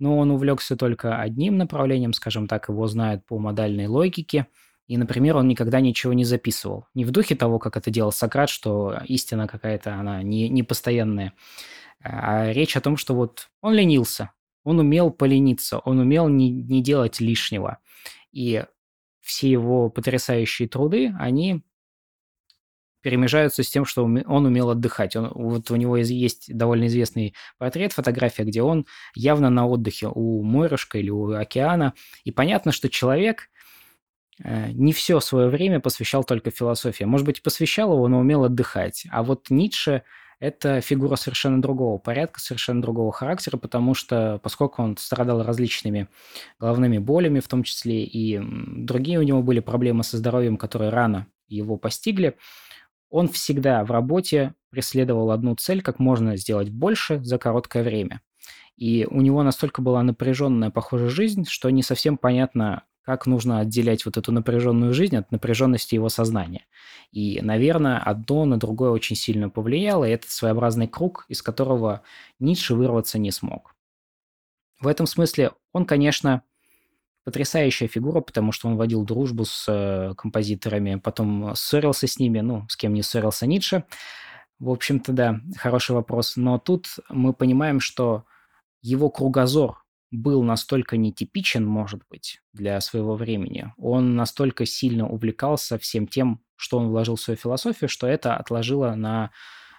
но 0.00 0.18
он 0.18 0.30
увлекся 0.32 0.76
только 0.76 1.20
одним 1.20 1.58
направлением, 1.58 2.14
скажем 2.14 2.48
так, 2.48 2.68
его 2.68 2.88
знают 2.88 3.24
по 3.26 3.38
модальной 3.38 3.86
логике, 3.86 4.48
и, 4.88 4.96
например, 4.96 5.36
он 5.36 5.46
никогда 5.46 5.80
ничего 5.80 6.14
не 6.14 6.24
записывал. 6.24 6.86
Не 6.94 7.04
в 7.04 7.12
духе 7.12 7.36
того, 7.36 7.60
как 7.60 7.76
это 7.76 7.90
делал 7.90 8.10
Сократ, 8.10 8.48
что 8.48 8.98
истина 9.04 9.46
какая-то, 9.46 9.94
она 9.94 10.22
не, 10.22 10.48
не 10.48 10.64
постоянная, 10.64 11.34
а 12.02 12.50
речь 12.50 12.76
о 12.76 12.80
том, 12.80 12.96
что 12.96 13.14
вот 13.14 13.50
он 13.60 13.74
ленился, 13.74 14.32
он 14.64 14.78
умел 14.78 15.10
полениться, 15.10 15.78
он 15.78 15.98
умел 15.98 16.28
не, 16.28 16.50
не 16.50 16.82
делать 16.82 17.20
лишнего. 17.20 17.78
И 18.32 18.64
все 19.20 19.50
его 19.50 19.90
потрясающие 19.90 20.68
труды, 20.68 21.14
они 21.18 21.62
перемежаются 23.02 23.62
с 23.62 23.70
тем, 23.70 23.86
что 23.86 24.04
он 24.04 24.46
умел 24.46 24.70
отдыхать. 24.70 25.16
Он, 25.16 25.30
вот 25.34 25.70
у 25.70 25.76
него 25.76 25.96
есть 25.96 26.54
довольно 26.54 26.86
известный 26.86 27.34
портрет, 27.56 27.92
фотография, 27.92 28.44
где 28.44 28.62
он 28.62 28.86
явно 29.14 29.48
на 29.48 29.66
отдыхе 29.66 30.08
у 30.14 30.42
морюшка 30.42 30.98
или 30.98 31.08
у 31.08 31.32
океана. 31.32 31.94
И 32.24 32.30
понятно, 32.30 32.72
что 32.72 32.90
человек 32.90 33.48
э, 34.44 34.72
не 34.72 34.92
все 34.92 35.20
свое 35.20 35.48
время 35.48 35.80
посвящал 35.80 36.24
только 36.24 36.50
философии. 36.50 37.04
Может 37.04 37.26
быть, 37.26 37.42
посвящал 37.42 37.94
его, 37.94 38.06
но 38.06 38.18
умел 38.18 38.44
отдыхать. 38.44 39.06
А 39.10 39.22
вот 39.22 39.48
Ницше– 39.48 40.02
это 40.40 40.80
фигура 40.80 41.16
совершенно 41.16 41.60
другого 41.60 41.98
порядка, 41.98 42.40
совершенно 42.40 42.80
другого 42.80 43.12
характера, 43.12 43.58
потому 43.58 43.94
что, 43.94 44.40
поскольку 44.42 44.82
он 44.82 44.96
страдал 44.96 45.42
различными 45.42 46.08
головными 46.58 46.98
болями, 46.98 47.40
в 47.40 47.48
том 47.48 47.62
числе 47.62 48.04
и 48.04 48.40
другие 48.42 49.18
у 49.18 49.22
него 49.22 49.42
были 49.42 49.60
проблемы 49.60 50.02
со 50.02 50.16
здоровьем, 50.16 50.56
которые 50.56 50.90
рано 50.90 51.26
его 51.46 51.76
постигли, 51.76 52.36
он 53.10 53.28
всегда 53.28 53.84
в 53.84 53.90
работе 53.90 54.54
преследовал 54.70 55.30
одну 55.30 55.54
цель, 55.56 55.82
как 55.82 55.98
можно 55.98 56.36
сделать 56.36 56.70
больше 56.70 57.22
за 57.22 57.38
короткое 57.38 57.82
время. 57.82 58.22
И 58.76 59.06
у 59.10 59.20
него 59.20 59.42
настолько 59.42 59.82
была 59.82 60.02
напряженная, 60.02 60.70
похожая 60.70 61.10
жизнь, 61.10 61.44
что 61.46 61.68
не 61.68 61.82
совсем 61.82 62.16
понятно, 62.16 62.84
как 63.02 63.26
нужно 63.26 63.60
отделять 63.60 64.04
вот 64.04 64.16
эту 64.16 64.32
напряженную 64.32 64.94
жизнь 64.94 65.16
от 65.16 65.30
напряженности 65.32 65.94
его 65.94 66.08
сознания. 66.08 66.66
И, 67.12 67.40
наверное, 67.42 67.98
одно 67.98 68.44
на 68.44 68.58
другое 68.58 68.90
очень 68.90 69.16
сильно 69.16 69.48
повлияло, 69.48 70.04
и 70.04 70.12
это 70.12 70.30
своеобразный 70.30 70.86
круг, 70.86 71.24
из 71.28 71.42
которого 71.42 72.02
Ницше 72.38 72.74
вырваться 72.74 73.18
не 73.18 73.30
смог. 73.30 73.74
В 74.80 74.86
этом 74.86 75.06
смысле 75.06 75.52
он, 75.72 75.84
конечно, 75.84 76.42
потрясающая 77.24 77.88
фигура, 77.88 78.20
потому 78.20 78.52
что 78.52 78.68
он 78.68 78.76
водил 78.76 79.04
дружбу 79.04 79.44
с 79.44 79.66
э, 79.68 80.14
композиторами, 80.16 80.96
потом 80.96 81.54
ссорился 81.54 82.06
с 82.06 82.18
ними, 82.18 82.40
ну, 82.40 82.66
с 82.68 82.76
кем 82.76 82.94
не 82.94 83.02
ссорился 83.02 83.46
Ницше. 83.46 83.84
В 84.58 84.70
общем-то, 84.70 85.12
да, 85.12 85.40
хороший 85.56 85.92
вопрос. 85.92 86.36
Но 86.36 86.58
тут 86.58 86.86
мы 87.08 87.32
понимаем, 87.32 87.80
что 87.80 88.24
его 88.82 89.10
кругозор 89.10 89.84
был 90.10 90.42
настолько 90.42 90.96
нетипичен, 90.96 91.64
может 91.64 92.02
быть, 92.10 92.40
для 92.52 92.80
своего 92.80 93.14
времени. 93.14 93.72
Он 93.76 94.16
настолько 94.16 94.66
сильно 94.66 95.08
увлекался 95.08 95.78
всем 95.78 96.06
тем, 96.06 96.40
что 96.56 96.78
он 96.78 96.88
вложил 96.88 97.16
в 97.16 97.20
свою 97.20 97.38
философию, 97.38 97.88
что 97.88 98.06
это 98.06 98.36
отложило 98.36 98.94
на 98.94 99.30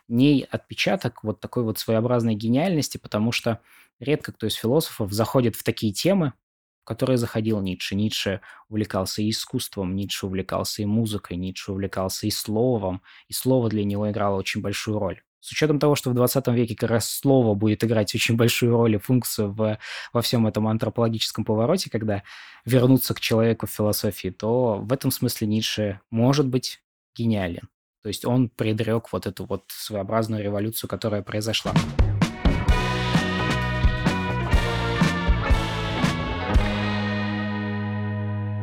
ней 0.08 0.44
отпечаток 0.50 1.24
вот 1.24 1.40
такой 1.40 1.64
вот 1.64 1.80
своеобразной 1.80 2.36
гениальности, 2.36 2.98
потому 2.98 3.32
что 3.32 3.62
редко 4.00 4.32
кто 4.32 4.48
из 4.48 4.56
философов 4.56 5.12
заходит 5.12 5.56
в 5.56 5.64
такие 5.64 5.94
темы, 5.94 6.34
в 6.82 6.86
которые 6.86 7.18
заходил 7.18 7.62
Ницше. 7.62 7.96
Ницше 7.96 8.42
увлекался 8.68 9.22
и 9.22 9.30
искусством, 9.30 9.96
Ницше 9.96 10.26
увлекался 10.26 10.82
и 10.82 10.86
музыкой, 10.86 11.38
Ницше 11.38 11.72
увлекался 11.72 12.28
и 12.28 12.32
словом, 12.32 13.02
и 13.28 13.34
слово 13.34 13.70
для 13.70 13.84
него 13.84 14.10
играло 14.10 14.38
очень 14.38 14.62
большую 14.62 14.98
роль. 15.00 15.22
С 15.42 15.52
учетом 15.52 15.80
того, 15.80 15.96
что 15.96 16.12
в 16.12 16.14
20 16.14 16.48
веке 16.50 16.76
как 16.76 16.92
раз 16.92 17.10
слово 17.10 17.56
будет 17.56 17.84
играть 17.84 18.14
очень 18.14 18.36
большую 18.36 18.74
роль 18.74 18.94
и 18.94 19.00
функцию 19.00 19.52
в, 19.52 19.80
во 20.14 20.22
всем 20.22 20.46
этом 20.46 20.68
антропологическом 20.68 21.46
повороте, 21.46 21.90
когда 21.90 22.22
вернуться 22.64 23.16
к 23.16 23.20
человеку 23.20 23.66
в 23.66 23.72
философии, 23.72 24.28
то 24.28 24.76
в 24.76 24.94
этом 24.94 25.10
смысле 25.10 25.48
Ницше 25.48 26.00
может 26.12 26.48
быть 26.48 26.84
гениален. 27.16 27.70
То 28.04 28.10
есть 28.10 28.24
он 28.24 28.50
предрек 28.50 29.12
вот 29.12 29.26
эту 29.26 29.46
вот 29.46 29.64
своеобразную 29.70 30.44
революцию, 30.44 30.88
которая 30.88 31.24
произошла. 31.24 31.74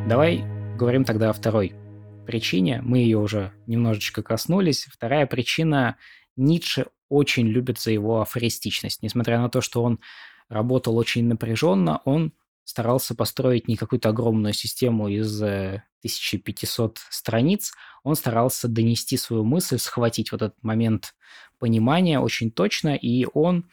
Давай 0.07 0.45
говорим 0.77 1.03
тогда 1.03 1.31
о 1.31 1.33
второй 1.33 1.73
причине. 2.25 2.79
Мы 2.83 2.99
ее 2.99 3.17
уже 3.17 3.51
немножечко 3.67 4.23
коснулись. 4.23 4.85
Вторая 4.85 5.27
причина– 5.27 5.97
Ницше 6.39 6.87
очень 7.09 7.47
любит 7.47 7.79
за 7.79 7.91
его 7.91 8.21
афористичность. 8.21 9.03
Несмотря 9.03 9.39
на 9.39 9.49
то, 9.49 9.61
что 9.61 9.83
он 9.83 9.99
работал 10.47 10.97
очень 10.97 11.25
напряженно, 11.25 12.01
он 12.05 12.33
старался 12.63 13.15
построить 13.15 13.67
не 13.67 13.75
какую-то 13.75 14.09
огромную 14.09 14.53
систему 14.53 15.07
из 15.07 15.41
1500 15.41 16.97
э, 16.97 17.01
страниц, 17.09 17.73
он 18.03 18.15
старался 18.15 18.67
донести 18.67 19.17
свою 19.17 19.43
мысль, 19.43 19.79
схватить 19.79 20.31
вот 20.31 20.43
этот 20.43 20.63
момент 20.63 21.15
понимания 21.57 22.19
очень 22.19 22.51
точно, 22.51 22.95
и 22.95 23.25
он 23.33 23.69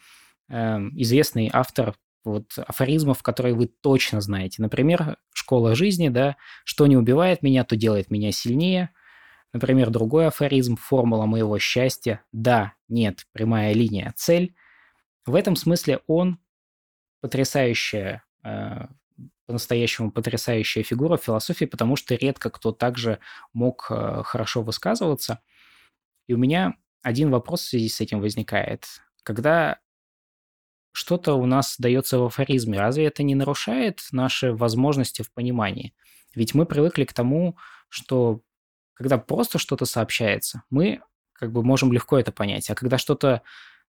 э, 0.49 0.79
известный 0.95 1.49
автор 1.53 1.95
вот 2.23 2.57
афоризмов, 2.57 3.23
которые 3.23 3.53
вы 3.53 3.67
точно 3.67 4.19
знаете. 4.19 4.61
Например, 4.61 5.17
школа 5.33 5.75
жизни, 5.75 6.09
да, 6.09 6.35
что 6.65 6.87
не 6.87 6.97
убивает 6.97 7.41
меня, 7.41 7.63
то 7.63 7.75
делает 7.75 8.11
меня 8.11 8.31
сильнее. 8.31 8.89
Например, 9.57 9.89
другой 9.89 10.27
афоризм, 10.27 10.75
формула 10.75 11.25
моего 11.25 11.57
счастья, 11.57 12.23
да, 12.31 12.73
нет, 12.87 13.25
прямая 13.31 13.73
линия, 13.73 14.13
цель. 14.15 14.53
В 15.25 15.33
этом 15.33 15.55
смысле 15.55 16.01
он 16.05 16.37
потрясающая, 17.21 18.23
э, 18.43 18.85
по-настоящему 19.47 20.11
потрясающая 20.11 20.83
фигура 20.83 21.17
в 21.17 21.23
философии, 21.23 21.65
потому 21.65 21.95
что 21.95 22.13
редко 22.13 22.51
кто 22.51 22.71
также 22.71 23.17
мог 23.51 23.87
э, 23.89 24.21
хорошо 24.23 24.61
высказываться. 24.61 25.39
И 26.27 26.35
у 26.35 26.37
меня 26.37 26.75
один 27.01 27.31
вопрос 27.31 27.61
в 27.61 27.69
связи 27.69 27.89
с 27.89 27.99
этим 27.99 28.21
возникает. 28.21 28.85
Когда 29.23 29.79
что-то 30.91 31.33
у 31.33 31.47
нас 31.47 31.77
дается 31.79 32.19
в 32.19 32.25
афоризме. 32.25 32.77
Разве 32.77 33.05
это 33.05 33.23
не 33.23 33.33
нарушает 33.33 34.01
наши 34.11 34.53
возможности 34.53 35.23
в 35.23 35.33
понимании? 35.33 35.95
Ведь 36.35 36.53
мы 36.53 36.67
привыкли 36.67 37.05
к 37.05 37.13
тому, 37.13 37.57
что 37.89 38.41
когда 38.97 39.17
просто 39.17 39.59
что-то 39.59 39.85
сообщается, 39.85 40.63
мы 40.69 41.01
как 41.33 41.51
бы 41.51 41.63
можем 41.63 41.93
легко 41.93 42.17
это 42.17 42.31
понять. 42.31 42.69
А 42.69 42.75
когда 42.75 42.97
что-то, 42.97 43.43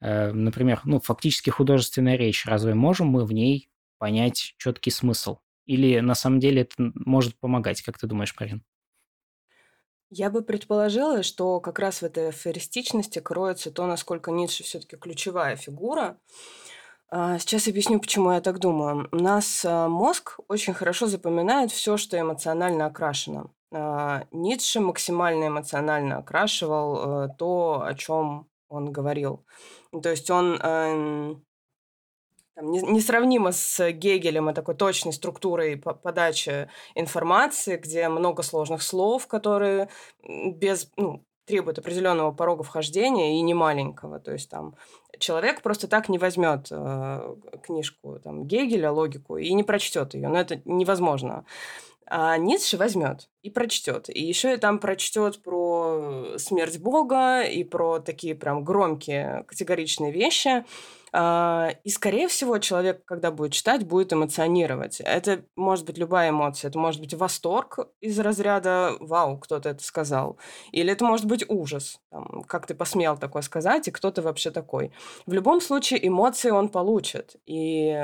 э, 0.00 0.32
например, 0.32 0.80
ну, 0.84 1.00
фактически 1.00 1.50
художественная 1.50 2.16
речь, 2.16 2.46
разве 2.46 2.74
можем 2.74 3.06
мы 3.08 3.24
в 3.24 3.32
ней 3.32 3.70
понять 3.98 4.54
четкий 4.58 4.90
смысл? 4.90 5.38
Или 5.66 6.00
на 6.00 6.14
самом 6.14 6.40
деле 6.40 6.62
это 6.62 6.74
может 6.78 7.38
помогать? 7.38 7.82
Как 7.82 7.98
ты 7.98 8.06
думаешь, 8.06 8.34
Марин? 8.40 8.64
Я 10.10 10.30
бы 10.30 10.42
предположила, 10.42 11.22
что 11.22 11.60
как 11.60 11.78
раз 11.78 12.00
в 12.00 12.02
этой 12.02 12.30
афористичности 12.30 13.18
кроется 13.18 13.70
то, 13.70 13.86
насколько 13.86 14.30
Ницше 14.30 14.64
все-таки 14.64 14.96
ключевая 14.96 15.56
фигура, 15.56 16.18
а, 17.10 17.38
сейчас 17.38 17.68
объясню, 17.68 18.00
почему 18.00 18.32
я 18.32 18.40
так 18.40 18.58
думаю. 18.58 19.08
У 19.12 19.16
нас 19.16 19.64
а, 19.64 19.88
мозг 19.88 20.40
очень 20.48 20.74
хорошо 20.74 21.06
запоминает 21.06 21.70
все, 21.70 21.96
что 21.96 22.18
эмоционально 22.18 22.86
окрашено. 22.86 23.50
А, 23.70 24.24
Ницше 24.32 24.80
максимально 24.80 25.48
эмоционально 25.48 26.18
окрашивал 26.18 27.24
э, 27.24 27.28
то, 27.38 27.82
о 27.84 27.94
чем 27.94 28.48
он 28.68 28.92
говорил. 28.92 29.44
То 30.02 30.10
есть 30.10 30.30
он 30.30 30.58
эм, 30.60 31.44
там, 32.54 32.72
несравнимо 32.72 33.52
с 33.52 33.92
Гегелем 33.92 34.50
и 34.50 34.54
такой 34.54 34.74
точной 34.74 35.12
структурой 35.12 35.76
подачи 35.76 36.68
информации, 36.94 37.76
где 37.76 38.08
много 38.08 38.42
сложных 38.42 38.82
слов, 38.82 39.26
которые 39.26 39.88
без, 40.26 40.90
ну, 40.96 41.24
требует 41.48 41.78
определенного 41.78 42.30
порога 42.32 42.62
вхождения 42.62 43.38
и 43.38 43.40
не 43.40 43.54
маленького. 43.54 44.18
То 44.20 44.32
есть 44.32 44.50
там 44.50 44.76
человек 45.18 45.62
просто 45.62 45.88
так 45.88 46.08
не 46.08 46.18
возьмет 46.18 46.68
э, 46.70 47.36
книжку 47.62 48.20
там, 48.22 48.46
Гегеля, 48.46 48.90
логику, 48.90 49.38
и 49.38 49.52
не 49.54 49.62
прочтет 49.62 50.14
ее. 50.14 50.28
Но 50.28 50.38
это 50.38 50.60
невозможно. 50.64 51.44
А 52.10 52.38
Ницше 52.38 52.78
возьмет 52.78 53.28
и 53.42 53.50
прочтет. 53.50 54.08
И 54.08 54.24
еще 54.24 54.54
и 54.54 54.56
там 54.56 54.78
прочтет 54.78 55.42
про 55.42 56.38
смерть 56.38 56.78
Бога 56.78 57.42
и 57.42 57.64
про 57.64 57.98
такие 57.98 58.34
прям 58.34 58.64
громкие 58.64 59.44
категоричные 59.46 60.10
вещи. 60.10 60.64
А, 61.12 61.70
и, 61.84 61.90
скорее 61.90 62.28
всего, 62.28 62.58
человек, 62.58 63.04
когда 63.04 63.30
будет 63.30 63.52
читать, 63.52 63.86
будет 63.86 64.12
эмоционировать. 64.14 65.00
Это 65.00 65.44
может 65.54 65.84
быть 65.84 65.98
любая 65.98 66.30
эмоция. 66.30 66.70
Это 66.70 66.78
может 66.78 67.00
быть 67.00 67.12
восторг 67.12 67.78
из 68.00 68.18
разряда 68.18 68.96
«Вау, 69.00 69.38
кто-то 69.38 69.68
это 69.68 69.82
сказал». 69.82 70.38
Или 70.72 70.92
это 70.92 71.04
может 71.04 71.26
быть 71.26 71.44
ужас. 71.48 72.00
Там, 72.10 72.42
как 72.44 72.66
ты 72.66 72.74
посмел 72.74 73.18
такое 73.18 73.42
сказать, 73.42 73.86
и 73.86 73.90
кто 73.90 74.10
ты 74.10 74.22
вообще 74.22 74.50
такой. 74.50 74.92
В 75.26 75.32
любом 75.34 75.60
случае, 75.60 76.06
эмоции 76.06 76.50
он 76.50 76.70
получит. 76.70 77.36
И 77.44 77.94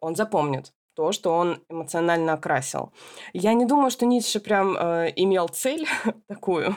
он 0.00 0.16
запомнит 0.16 0.72
то, 0.94 1.12
что 1.12 1.34
он 1.34 1.62
эмоционально 1.68 2.34
окрасил. 2.34 2.92
Я 3.32 3.54
не 3.54 3.64
думаю, 3.64 3.90
что 3.90 4.06
Ницше 4.06 4.40
прям 4.40 4.76
э, 4.76 5.12
имел 5.16 5.48
цель 5.48 5.86
такую, 6.28 6.76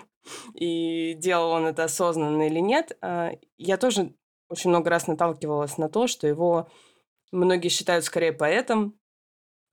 и 0.54 1.14
делал 1.14 1.52
он 1.52 1.66
это 1.66 1.86
осознанно 1.86 2.48
или 2.48 2.60
нет. 2.60 2.98
Э, 3.02 3.32
я 3.58 3.78
тоже 3.78 4.14
очень 4.50 4.70
много 4.70 4.90
раз 4.90 5.08
наталкивалась 5.08 5.78
на 5.78 5.90
то, 5.90 6.08
что 6.08 6.28
его 6.28 6.68
многие 7.32 7.70
считают 7.70 8.06
скорее 8.06 8.34
поэтом 8.34 8.98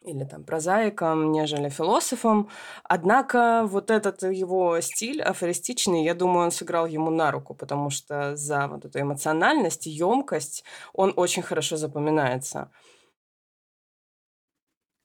или 0.05 0.25
там 0.25 0.45
прозаиком, 0.45 1.33
нежели 1.33 1.69
философом. 1.69 2.51
Однако 2.83 3.65
вот 3.67 3.91
этот 3.91 4.23
его 4.23 4.81
стиль 4.81 5.23
афористичный, 5.23 6.05
я 6.05 6.15
думаю, 6.15 6.47
он 6.47 6.51
сыграл 6.51 6.87
ему 6.87 7.11
на 7.11 7.31
руку, 7.31 7.55
потому 7.55 7.91
что 7.91 8.37
за 8.37 8.69
вот 8.69 8.85
эту 8.85 9.01
эмоциональность, 9.01 9.87
емкость 9.87 10.65
он 10.93 11.13
очень 11.17 11.43
хорошо 11.43 11.77
запоминается. 11.77 12.71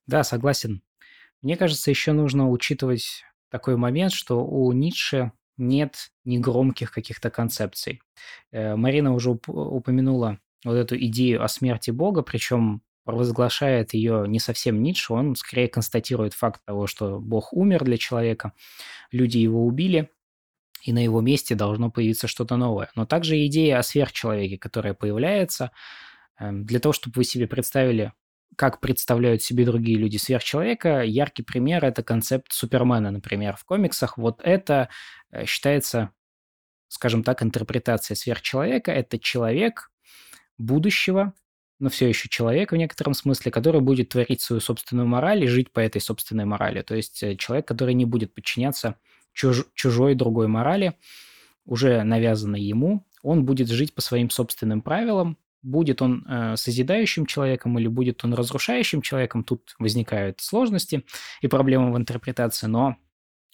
Да, 0.09 0.23
согласен. 0.23 0.81
Мне 1.43 1.55
кажется, 1.55 1.91
еще 1.91 2.13
нужно 2.13 2.49
учитывать 2.49 3.23
такой 3.51 3.77
момент, 3.77 4.11
что 4.11 4.43
у 4.43 4.71
Ницше 4.71 5.33
нет 5.55 6.11
негромких 6.25 6.91
каких-то 6.91 7.29
концепций. 7.29 8.01
Э, 8.51 8.75
Марина 8.75 9.13
уже 9.13 9.29
упомянула 9.29 10.39
вот 10.65 10.73
эту 10.73 10.97
идею 10.97 11.43
о 11.43 11.47
смерти 11.47 11.91
Бога, 11.91 12.23
причем 12.23 12.81
провозглашает 13.05 13.93
ее 13.93 14.25
не 14.27 14.39
совсем 14.39 14.81
Ницше, 14.81 15.13
он 15.13 15.35
скорее 15.35 15.67
констатирует 15.67 16.33
факт 16.33 16.59
того, 16.65 16.87
что 16.87 17.19
Бог 17.19 17.53
умер 17.53 17.83
для 17.83 17.97
человека, 17.97 18.53
люди 19.11 19.37
его 19.37 19.63
убили, 19.63 20.09
и 20.81 20.91
на 20.91 21.03
его 21.03 21.21
месте 21.21 21.53
должно 21.53 21.91
появиться 21.91 22.27
что-то 22.27 22.55
новое. 22.55 22.89
Но 22.95 23.05
также 23.05 23.45
идея 23.45 23.77
о 23.77 23.83
сверхчеловеке, 23.83 24.57
которая 24.57 24.95
появляется, 24.95 25.71
эм, 26.39 26.65
для 26.65 26.79
того, 26.79 26.93
чтобы 26.93 27.13
вы 27.17 27.25
себе 27.25 27.47
представили, 27.47 28.13
как 28.59 28.81
представляют 28.81 29.41
себе 29.41 29.65
другие 29.65 29.97
люди 29.97 30.17
сверхчеловека, 30.17 31.01
яркий 31.01 31.43
пример– 31.43 31.85
это 31.85 32.03
концепт 32.03 32.51
Супермена, 32.51 33.09
например, 33.09 33.55
в 33.55 33.63
комиксах. 33.63 34.17
Вот 34.17 34.41
это 34.43 34.89
Э, 35.31 35.45
считается, 35.45 36.11
скажем 36.87 37.23
так, 37.23 37.43
интерпретация 37.43 38.15
сверхчеловека. 38.15 38.91
Это 38.91 39.19
человек 39.19 39.91
будущего, 40.57 41.33
но 41.79 41.89
все 41.89 42.07
еще 42.07 42.27
человек 42.29 42.71
в 42.71 42.75
некотором 42.75 43.13
смысле, 43.13 43.51
который 43.51 43.81
будет 43.81 44.09
творить 44.09 44.41
свою 44.41 44.59
собственную 44.59 45.07
мораль 45.07 45.43
и 45.43 45.47
жить 45.47 45.71
по 45.71 45.79
этой 45.79 46.01
собственной 46.01 46.45
морали. 46.45 46.81
То 46.81 46.95
есть 46.95 47.21
э, 47.23 47.35
человек, 47.35 47.67
который 47.67 47.93
не 47.93 48.05
будет 48.05 48.33
подчиняться 48.33 48.95
чуж- 49.33 49.67
чужой 49.75 50.15
другой 50.15 50.47
морали, 50.47 50.97
уже 51.65 52.03
навязанной 52.03 52.61
ему, 52.61 53.05
он 53.21 53.45
будет 53.45 53.69
жить 53.69 53.93
по 53.93 54.01
своим 54.01 54.29
собственным 54.29 54.81
правилам, 54.81 55.37
будет 55.61 56.01
он 56.01 56.25
э, 56.27 56.55
созидающим 56.55 57.25
человеком 57.25 57.77
или 57.79 57.87
будет 57.87 58.23
он 58.23 58.33
разрушающим 58.33 59.01
человеком, 59.01 59.43
тут 59.43 59.75
возникают 59.79 60.41
сложности 60.41 61.05
и 61.41 61.47
проблемы 61.47 61.91
в 61.91 61.97
интерпретации, 61.97 62.67
но 62.67 62.97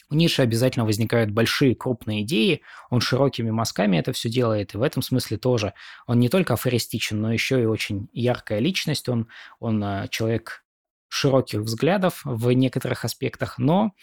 у 0.10 0.15
Ницше 0.15 0.44
обязательно 0.44 0.86
возникают 0.86 1.32
большие, 1.32 1.76
крупные 1.76 2.22
идеи, 2.22 2.62
он 2.91 3.02
широкими 3.02 3.50
мазками 3.50 3.98
это 3.98 4.12
все 4.13 4.30
делает, 4.30 4.74
и 4.74 4.78
в 4.78 4.84
этом 4.84 5.02
смысле 5.02 5.38
тоже 5.38 5.74
он 6.06 6.20
не 6.20 6.30
только 6.30 6.54
афористичен, 6.54 7.20
но 7.20 7.34
еще 7.34 7.62
и 7.62 7.65
очень 7.65 8.08
яркая 8.13 8.60
личность, 8.60 9.10
он, 9.10 9.28
он 9.60 9.84
а, 9.84 10.08
человек 10.08 10.63
широких 11.08 11.62
взглядов 11.62 12.22
в 12.24 12.52
некоторых 12.52 13.04
аспектах, 13.04 13.58
но 13.58 13.94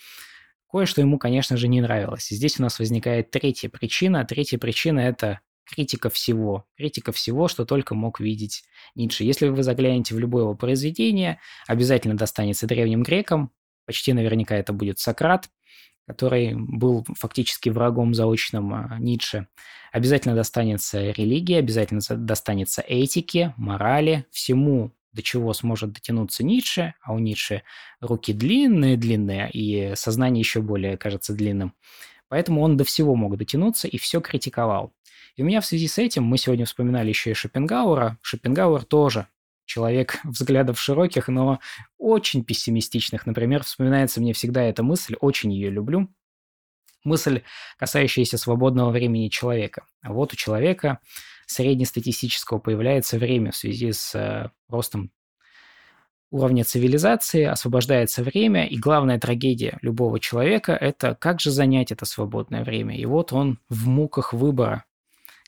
кое-что 0.70 1.00
ему, 1.00 1.18
конечно 1.18 1.56
же, 1.56 1.68
не 1.68 1.80
нравилось. 1.80 2.32
И 2.32 2.34
здесь 2.34 2.58
у 2.58 2.62
нас 2.62 2.78
возникает 2.78 3.30
третья 3.30 3.68
причина. 3.68 4.24
Третья 4.24 4.58
причина– 4.58 5.00
это 5.00 5.40
критика 5.64 6.10
всего. 6.10 6.66
Критика 6.76 7.12
всего, 7.12 7.48
что 7.48 7.64
только 7.64 7.94
мог 7.94 8.20
видеть 8.20 8.64
Ницше. 8.94 9.24
Если 9.24 9.48
вы 9.48 9.62
заглянете 9.62 10.14
в 10.14 10.18
любое 10.18 10.44
его 10.44 10.54
произведение, 10.54 11.40
обязательно 11.66 12.16
достанется 12.16 12.66
древним 12.66 13.02
грекам, 13.02 13.50
почти 13.86 14.12
наверняка 14.12 14.56
это 14.56 14.72
будет 14.72 14.98
Сократ– 14.98 15.48
который 16.06 16.54
был 16.54 17.04
фактически 17.16 17.68
врагом 17.68 18.14
заочным 18.14 18.74
а, 18.74 18.96
Ницше. 18.98 19.46
Обязательно 19.92 20.34
достанется 20.34 21.10
религия, 21.10 21.58
обязательно 21.58 22.00
достанется 22.10 22.82
этике, 22.82 23.54
морали, 23.56 24.26
всему, 24.30 24.92
до 25.12 25.22
чего 25.22 25.52
сможет 25.52 25.92
дотянуться 25.92 26.44
Ницше, 26.44 26.94
а 27.02 27.12
у 27.12 27.18
Ницше 27.18 27.62
руки 28.00 28.32
длинные-длинные, 28.32 29.50
и 29.52 29.94
сознание 29.94 30.40
еще 30.40 30.60
более, 30.60 30.96
кажется, 30.96 31.34
длинным. 31.34 31.74
Поэтому 32.28 32.62
он 32.62 32.76
до 32.78 32.84
всего 32.84 33.14
мог 33.14 33.36
дотянуться 33.36 33.88
и 33.88 33.98
все 33.98 34.20
критиковал. 34.20 34.92
И 35.36 35.42
у 35.42 35.46
меня 35.46 35.60
в 35.60 35.66
связи 35.66 35.88
с 35.88 35.98
этим, 35.98 36.24
мы 36.24 36.38
сегодня 36.38 36.66
вспоминали 36.66 37.08
еще 37.08 37.30
и 37.30 37.34
Шопенгауэра, 37.34 38.18
Шопенгауэр 38.22 38.84
тоже 38.84 39.26
человек 39.64 40.18
взглядов 40.24 40.80
широких, 40.80 41.28
но 41.28 41.58
очень 41.98 42.44
пессимистичных. 42.44 43.26
Например, 43.26 43.62
вспоминается 43.62 44.20
мне 44.20 44.32
всегда 44.32 44.62
эта 44.62 44.82
мысль, 44.82 45.16
очень 45.20 45.52
ее 45.52 45.70
люблю. 45.70 46.08
Мысль, 47.04 47.42
касающаяся 47.78 48.38
свободного 48.38 48.90
времени 48.90 49.28
человека. 49.28 49.86
А 50.02 50.12
вот 50.12 50.32
у 50.32 50.36
человека 50.36 51.00
среднестатистического 51.46 52.58
появляется 52.58 53.18
время 53.18 53.50
в 53.50 53.56
связи 53.56 53.92
с 53.92 54.14
э, 54.14 54.50
ростом 54.68 55.10
уровня 56.30 56.64
цивилизации, 56.64 57.44
освобождается 57.44 58.22
время, 58.22 58.66
и 58.66 58.78
главная 58.78 59.20
трагедия 59.20 59.78
любого 59.82 60.18
человека– 60.18 60.72
это 60.80 61.14
как 61.14 61.40
же 61.40 61.50
занять 61.50 61.92
это 61.92 62.06
свободное 62.06 62.64
время. 62.64 62.96
И 62.96 63.04
вот 63.04 63.32
он 63.32 63.58
в 63.68 63.86
муках 63.86 64.32
выбора. 64.32 64.84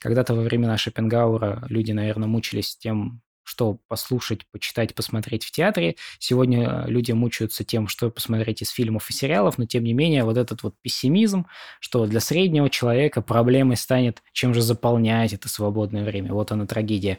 Когда-то 0.04 0.34
во 0.34 0.42
времена 0.42 0.76
Шопенгауэра 0.76 1.64
люди, 1.70 1.92
наверное, 1.92 2.28
мучились 2.28 2.76
тем, 2.76 3.22
что 3.42 3.78
послушать, 3.88 4.46
почитать, 4.52 4.94
посмотреть 4.94 5.44
в 5.44 5.50
театре. 5.50 5.96
Сегодня 6.18 6.84
э, 6.84 6.90
люди 6.90 7.12
мучаются 7.12 7.64
тем, 7.64 7.88
что 7.88 8.10
посмотреть 8.10 8.60
из 8.60 8.68
фильмов 8.68 9.08
и 9.08 9.14
сериалов, 9.14 9.56
но 9.56 9.64
тем 9.64 9.82
не 9.82 9.94
менее 9.94 10.24
вот 10.24 10.36
этот 10.36 10.62
вот 10.62 10.74
пессимизм, 10.82 11.46
что 11.80 12.04
для 12.04 12.20
среднего 12.20 12.68
человека 12.68 13.22
проблемой 13.22 13.78
станет, 13.78 14.22
чем 14.34 14.52
же 14.52 14.60
заполнять 14.60 15.32
это 15.32 15.48
свободное 15.48 16.04
время. 16.04 16.34
Вот 16.34 16.52
она 16.52 16.66
трагедия. 16.66 17.18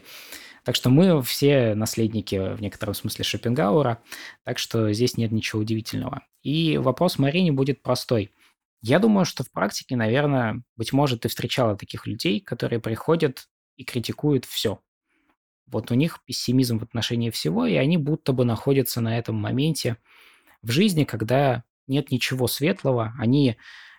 Так 0.62 0.76
что 0.76 0.88
мы 0.88 1.20
все 1.22 1.74
наследники 1.74 2.54
в 2.54 2.62
некотором 2.62 2.94
смысле 2.94 3.24
Шопенгауэра, 3.24 3.98
так 4.44 4.58
что 4.60 4.92
здесь 4.92 5.16
нет 5.16 5.32
ничего 5.32 5.60
удивительного. 5.62 6.22
И 6.44 6.78
вопрос 6.78 7.18
Марине 7.18 7.50
будет 7.50 7.82
простой. 7.82 8.30
Я 8.82 8.98
думаю, 8.98 9.24
что 9.24 9.42
в 9.42 9.50
практике, 9.50 9.96
наверное, 9.96 10.62
быть 10.76 10.92
может, 10.92 11.22
ты 11.22 11.28
встречала 11.28 11.76
таких 11.76 12.06
людей, 12.06 12.40
которые 12.40 12.80
приходят 12.80 13.48
и 13.76 13.84
критикуют 13.84 14.44
все. 14.44 14.80
Вот 15.66 15.90
у 15.90 15.94
них 15.94 16.20
пессимизм 16.24 16.78
в 16.78 16.84
отношении 16.84 17.30
всего, 17.30 17.66
и 17.66 17.74
они 17.74 17.96
будто 17.96 18.32
бы 18.32 18.44
находятся 18.44 19.00
на 19.00 19.18
этом 19.18 19.36
моменте 19.36 19.96
в 20.62 20.70
жизни, 20.70 21.04
когда 21.04 21.64
нет 21.86 22.10
ничего 22.10 22.46
светлого, 22.46 23.14
они 23.18 23.56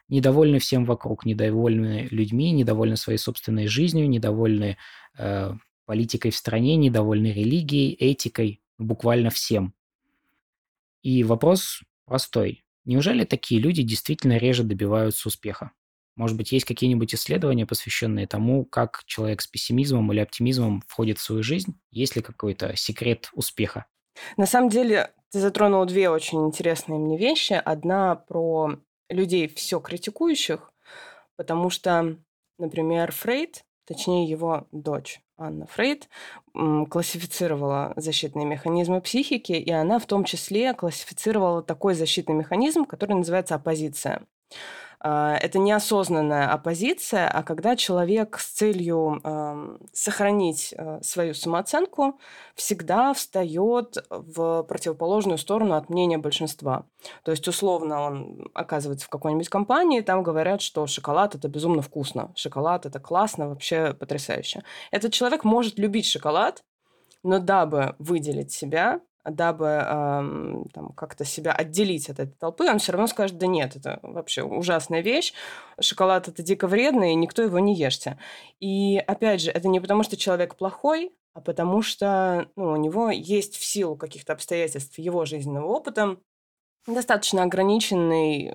недовольны 0.10 0.60
всем 0.60 0.86
вокруг, 0.86 1.26
недовольны 1.26 2.08
людьми, 2.12 2.52
недовольны 2.52 2.96
своей 2.96 3.20
собственной 3.20 3.68
жизнью, 3.68 4.10
недовольны 4.10 4.78
э, 5.18 5.54
политикой 5.86 6.32
в 6.32 6.36
стране, 6.36 6.76
недовольны 6.76 7.28
религией, 7.28 7.94
этикой, 7.94 8.62
буквально 8.78 9.30
всем. 9.30 9.74
И 11.02 11.24
вопрос 11.24 11.82
простой. 12.06 12.64
Неужели 12.88 13.26
такие 13.26 13.60
люди 13.60 13.84
действительно 13.84 14.38
реже 14.38 14.64
добиваются 14.64 15.28
успеха? 15.28 15.72
Может 16.16 16.38
быть, 16.38 16.54
есть 16.54 16.66
какие-нибудь 16.66 17.14
исследования, 17.14 17.66
посвященные 17.66 18.28
тому, 18.28 18.64
как 18.64 19.04
человек 19.06 19.42
с 19.42 19.48
пессимизмом 19.48 20.12
или 20.14 20.22
оптимизмом 20.22 20.82
входит 20.88 21.20
в 21.20 21.22
свою 21.22 21.44
жизнь? 21.44 21.78
Есть 21.92 22.16
ли 22.16 22.22
какой-то 22.22 22.78
секрет 22.78 23.30
успеха? 23.34 23.88
На 24.38 24.46
самом 24.46 24.70
деле, 24.70 25.14
ты 25.32 25.42
затронул 25.42 25.84
две 25.86 26.10
очень 26.10 26.48
интересные 26.48 26.98
мне 26.98 27.18
вещи. 27.18 27.54
Одна 27.54 28.16
про 28.16 28.80
людей 29.10 29.50
все 29.50 29.82
критикующих, 29.82 30.72
потому 31.36 31.70
что, 31.70 32.18
например, 32.58 33.12
Фрейд, 33.12 33.66
точнее 33.86 34.30
его 34.30 34.66
дочь 34.72 35.20
Анна 35.38 35.68
Фрейд, 35.68 36.10
классифицировала 36.54 37.94
защитные 37.96 38.46
механизмы 38.46 39.02
психики, 39.02 39.52
и 39.52 39.72
она 39.72 40.00
в 40.00 40.06
том 40.06 40.24
числе 40.24 40.74
классифицировала 40.74 41.62
такой 41.62 41.94
защитный 41.94 42.36
механизм, 42.36 42.86
который 42.86 43.16
называется 43.16 43.56
оппозиция. 43.56 44.24
А, 45.00 45.38
это 45.38 45.60
неосознанная 45.60 46.52
оппозиция, 46.52 47.30
а 47.30 47.44
когда 47.44 47.76
человек 47.76 48.40
с 48.40 48.48
целью 48.48 49.22
э, 49.24 49.78
сохранить 49.94 50.74
э, 50.76 51.00
свою 51.04 51.36
самооценку 51.36 52.20
всегда 52.56 53.14
встает 53.14 53.98
в 54.10 54.64
противоположную 54.64 55.38
сторону 55.38 55.76
от 55.76 55.90
мнения 55.90 56.18
большинства. 56.18 56.86
То 57.24 57.32
есть, 57.32 57.48
условно, 57.48 58.02
он 58.02 58.50
оказывается 58.56 59.06
в 59.06 59.10
какой-нибудь 59.10 59.50
компании, 59.50 60.02
там 60.02 60.24
говорят, 60.24 60.62
что 60.62 60.88
шоколад 60.88 61.36
это 61.36 61.48
безумно 61.48 61.84
вкусно, 61.84 62.32
шоколад 62.36 62.88
это 62.88 63.00
классно, 63.00 63.50
вообще 63.50 63.94
потрясающе. 63.94 64.64
Этот 64.90 65.14
человек 65.14 65.44
может 65.44 65.78
любить 65.78 66.08
шоколад, 66.08 66.64
но 67.22 67.38
дабы 67.38 67.96
выделить 68.00 68.52
себя, 68.52 69.02
дабы 69.30 70.66
там, 70.74 70.94
как-то 70.96 71.26
себя 71.26 71.52
отделить 71.52 72.10
от 72.10 72.20
этой 72.20 72.34
толпы, 72.34 72.70
он 72.70 72.80
все 72.80 72.92
равно 72.92 73.08
скажет, 73.08 73.38
да 73.38 73.48
нет, 73.48 73.76
это 73.76 74.00
вообще 74.04 74.44
ужасная 74.44 75.02
вещь, 75.02 75.34
шоколад 75.80 76.28
это 76.28 76.44
дико 76.44 76.68
вредно, 76.68 77.12
и 77.12 77.16
никто 77.16 77.42
его 77.42 77.60
не 77.60 77.76
ешьте. 77.76 78.18
И 78.60 78.98
опять 78.98 79.42
же, 79.42 79.52
это 79.52 79.68
не 79.68 79.80
потому, 79.80 80.04
что 80.04 80.18
человек 80.18 80.56
плохой, 80.56 81.14
а 81.34 81.42
потому 81.42 81.82
что 81.82 82.50
ну, 82.56 82.72
у 82.72 82.76
него 82.78 83.10
есть 83.12 83.58
в 83.58 83.64
силу 83.64 83.96
каких-то 83.96 84.34
обстоятельств 84.34 84.98
его 84.98 85.26
жизненного 85.26 85.68
опыта 85.68 86.18
достаточно 86.88 87.44
ограниченный 87.44 88.54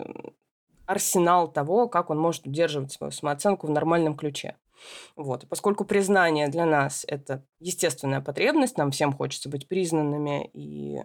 арсенал 0.87 1.49
того, 1.49 1.89
как 1.89 2.11
он 2.11 2.19
может 2.19 2.47
удерживать 2.47 2.93
свою 2.93 3.13
самооценку 3.13 3.67
в 3.67 3.71
нормальном 3.71 4.17
ключе. 4.17 4.57
Вот. 5.17 5.45
И 5.45 5.47
поскольку 5.47 5.85
признание 5.85 6.49
для 6.49 6.67
нас– 6.67 7.05
это 7.09 7.45
естественная 7.61 8.21
потребность, 8.21 8.79
нам 8.79 8.91
всем 8.91 9.13
хочется 9.13 9.49
быть 9.49 9.69
признанными 9.69 10.51
и 10.53 11.03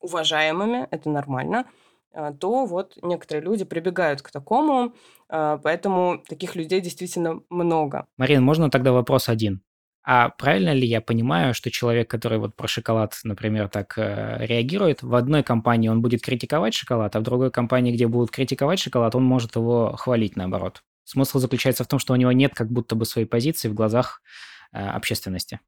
уважаемыми, 0.00 0.86
это 0.90 1.10
нормально, 1.10 1.66
а, 2.12 2.32
то 2.32 2.64
вот 2.64 2.98
некоторые 3.02 3.44
люди 3.44 3.64
прибегают 3.64 4.22
к 4.22 4.30
такому, 4.30 4.94
а, 5.28 5.58
поэтому 5.58 6.22
таких 6.28 6.56
людей 6.56 6.80
действительно 6.80 7.40
много. 7.50 8.06
Марин, 8.16 8.42
можно 8.42 8.70
тогда 8.70 8.92
вопрос 8.92 9.28
один? 9.28 9.62
А 10.08 10.28
правильно 10.28 10.72
ли 10.72 10.86
я 10.86 11.00
понимаю, 11.00 11.52
что 11.52 11.68
человек, 11.70 12.08
который 12.08 12.38
вот 12.38 12.54
про 12.54 12.68
шоколад, 12.68 13.18
например, 13.24 13.68
так 13.68 13.98
э, 13.98 14.46
реагирует, 14.46 15.02
в 15.02 15.12
одной 15.16 15.42
компании 15.42 15.88
он 15.88 16.00
будет 16.00 16.22
критиковать 16.22 16.74
шоколад, 16.74 17.16
а 17.16 17.20
в 17.20 17.24
другой 17.24 17.50
компании, 17.50 17.90
где 17.90 18.06
будут 18.06 18.30
критиковать 18.30 18.78
шоколад, 18.78 19.16
он 19.16 19.24
может 19.24 19.56
его 19.56 19.96
хвалить 19.96 20.36
наоборот? 20.36 20.84
Смысл 21.06 21.38
заключается 21.38 21.84
в 21.84 21.86
том, 21.86 22.00
что 22.00 22.12
у 22.12 22.16
него 22.16 22.32
нет 22.32 22.52
как 22.52 22.68
будто 22.68 22.96
бы 22.96 23.06
своей 23.06 23.28
позиции 23.28 23.68
в 23.68 23.74
глазах 23.74 24.20
э, 24.72 24.78
общественности. 24.84 25.60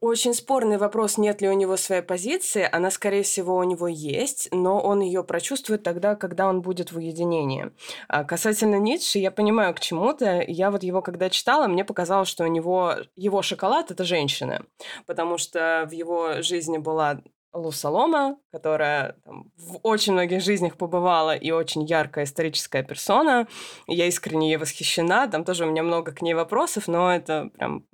Очень 0.00 0.34
спорный 0.34 0.76
вопрос, 0.76 1.16
нет 1.16 1.40
ли 1.40 1.48
у 1.48 1.54
него 1.54 1.78
своей 1.78 2.02
позиции. 2.02 2.68
Она, 2.70 2.90
скорее 2.90 3.22
всего, 3.22 3.56
у 3.56 3.62
него 3.62 3.88
есть, 3.88 4.48
но 4.52 4.78
он 4.78 5.00
ее 5.00 5.22
прочувствует 5.24 5.82
тогда, 5.82 6.16
когда 6.16 6.48
он 6.48 6.60
будет 6.60 6.92
в 6.92 6.98
уединении. 6.98 7.70
А 8.08 8.24
касательно 8.24 8.78
Ницше, 8.78 9.18
я 9.18 9.30
понимаю 9.30 9.74
к 9.74 9.80
чему-то. 9.80 10.44
Я 10.46 10.70
вот 10.70 10.82
его 10.82 11.00
когда 11.00 11.30
читала, 11.30 11.68
мне 11.68 11.86
показалось, 11.86 12.28
что 12.28 12.44
у 12.44 12.48
него 12.48 12.96
его 13.16 13.40
шоколад– 13.40 13.90
это 13.92 14.04
женщины, 14.04 14.66
потому 15.06 15.38
что 15.38 15.86
в 15.88 15.92
его 15.92 16.42
жизни 16.42 16.78
была 16.78 17.22
Лу 17.54 17.70
Салома, 17.70 18.36
которая 18.50 19.12
там, 19.24 19.52
в 19.56 19.78
очень 19.82 20.12
многих 20.12 20.42
жизнях 20.42 20.76
побывала 20.76 21.36
и 21.36 21.52
очень 21.52 21.84
яркая 21.84 22.24
историческая 22.24 22.82
персона. 22.82 23.46
Я 23.86 24.06
искренне 24.06 24.50
ей 24.50 24.56
восхищена. 24.56 25.28
Там 25.28 25.44
тоже 25.44 25.64
у 25.64 25.70
меня 25.70 25.84
много 25.84 26.12
к 26.12 26.20
ней 26.20 26.34
вопросов, 26.34 26.88
но 26.88 27.14
это 27.14 27.50
прям 27.54 27.86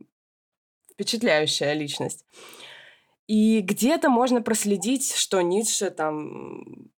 впечатляющая 0.91 1.75
личность. 1.75 2.25
И 3.27 3.61
где-то 3.61 4.09
можно 4.09 4.43
проследить, 4.43 5.15
что 5.15 5.41
Ницше 5.41 5.91
там 5.91 6.91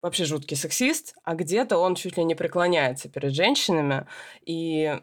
вообще 0.00 0.24
жуткий 0.24 0.56
сексист, 0.56 1.14
а 1.24 1.34
где-то 1.34 1.78
он 1.78 1.94
чуть 1.94 2.16
ли 2.16 2.24
не 2.24 2.34
преклоняется 2.34 3.08
перед 3.08 3.34
женщинами. 3.34 4.06
И 4.46 4.98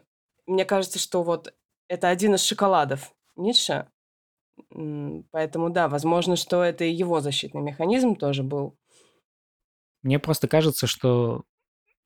мне 0.46 0.64
кажется, 0.64 0.98
что 0.98 1.22
вот 1.22 1.54
это 1.88 2.08
один 2.08 2.34
из 2.34 2.42
шоколадов 2.42 3.14
Ницше, 3.36 3.88
Поэтому 5.30 5.70
да, 5.70 5.88
возможно, 5.88 6.36
что 6.36 6.62
это 6.62 6.84
и 6.84 6.92
его 6.92 7.20
защитный 7.20 7.62
механизм 7.62 8.14
тоже 8.16 8.42
был. 8.42 8.76
Мне 10.02 10.18
просто 10.18 10.48
кажется, 10.48 10.86
что 10.86 11.44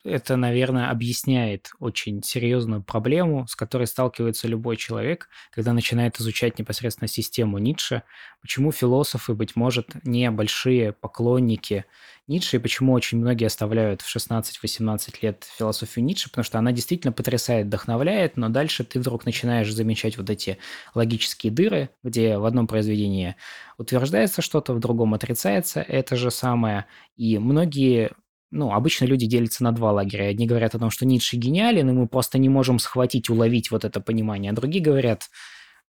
это, 0.05 0.37
наверное, 0.37 0.91
объясняет 0.91 1.71
очень 1.81 2.23
серьезную 2.23 2.83
проблему, 2.83 3.47
с 3.49 3.57
которой 3.57 3.87
сталкивается 3.87 4.47
любой 4.47 4.77
человек, 4.77 5.29
когда 5.51 5.73
начинает 5.73 6.21
изучать 6.21 6.59
непосредственно 6.59 7.09
систему 7.09 7.59
Ницше. 7.59 8.03
Почему 8.43 8.71
философы, 8.71 9.35
быть 9.35 9.57
может, 9.57 10.05
не 10.05 10.31
большие 10.31 10.93
поклонники 10.93 11.87
Ницше, 12.27 12.57
и 12.57 12.61
почему 12.61 12.93
очень 12.93 13.19
многие 13.19 13.47
оставляют 13.47 14.03
в 14.03 14.15
16-18 14.15 15.17
лет 15.23 15.47
философию 15.59 16.05
Ницше, 16.05 16.29
потому 16.29 16.45
что 16.45 16.59
она 16.59 16.73
действительно 16.73 17.13
потрясает, 17.13 17.67
вдохновляет, 17.67 18.37
но 18.37 18.51
дальше 18.51 18.85
ты 18.85 19.01
вдруг 19.01 19.25
начинаешь 19.25 19.73
замечать 19.73 20.19
вот 20.19 20.29
эти 20.29 20.59
логические 20.95 21.51
дыры, 21.51 21.89
где 22.03 22.37
в 22.37 22.45
одном 22.45 22.67
произведении 22.67 23.37
утверждается 23.79 24.43
что-то, 24.43 24.75
в 24.75 24.81
другом 24.81 25.15
отрицается 25.15 25.81
это 25.81 26.17
же 26.17 26.31
самое, 26.31 26.87
и 27.17 27.39
многие 27.39 28.13
ну, 28.51 28.73
обычно 28.73 29.05
люди 29.07 29.27
делятся 29.27 29.65
на 29.65 29.73
два 29.73 29.93
лагеря. 29.93 30.29
Одни 30.29 30.47
говорят 30.47 30.75
о 30.75 30.79
том, 30.79 30.91
что 30.91 31.07
Ницше 31.07 31.37
гениален, 31.37 31.91
и 31.91 31.93
мы 31.93 32.07
просто 32.07 32.39
не 32.39 32.49
можем 32.49 32.79
схватить, 32.79 33.29
уловить 33.29 33.71
вот 33.71 33.85
это 33.85 34.01
понимание. 34.01 34.53
А 34.53 34.55
другие 34.55 34.83
говорят, 34.83 35.29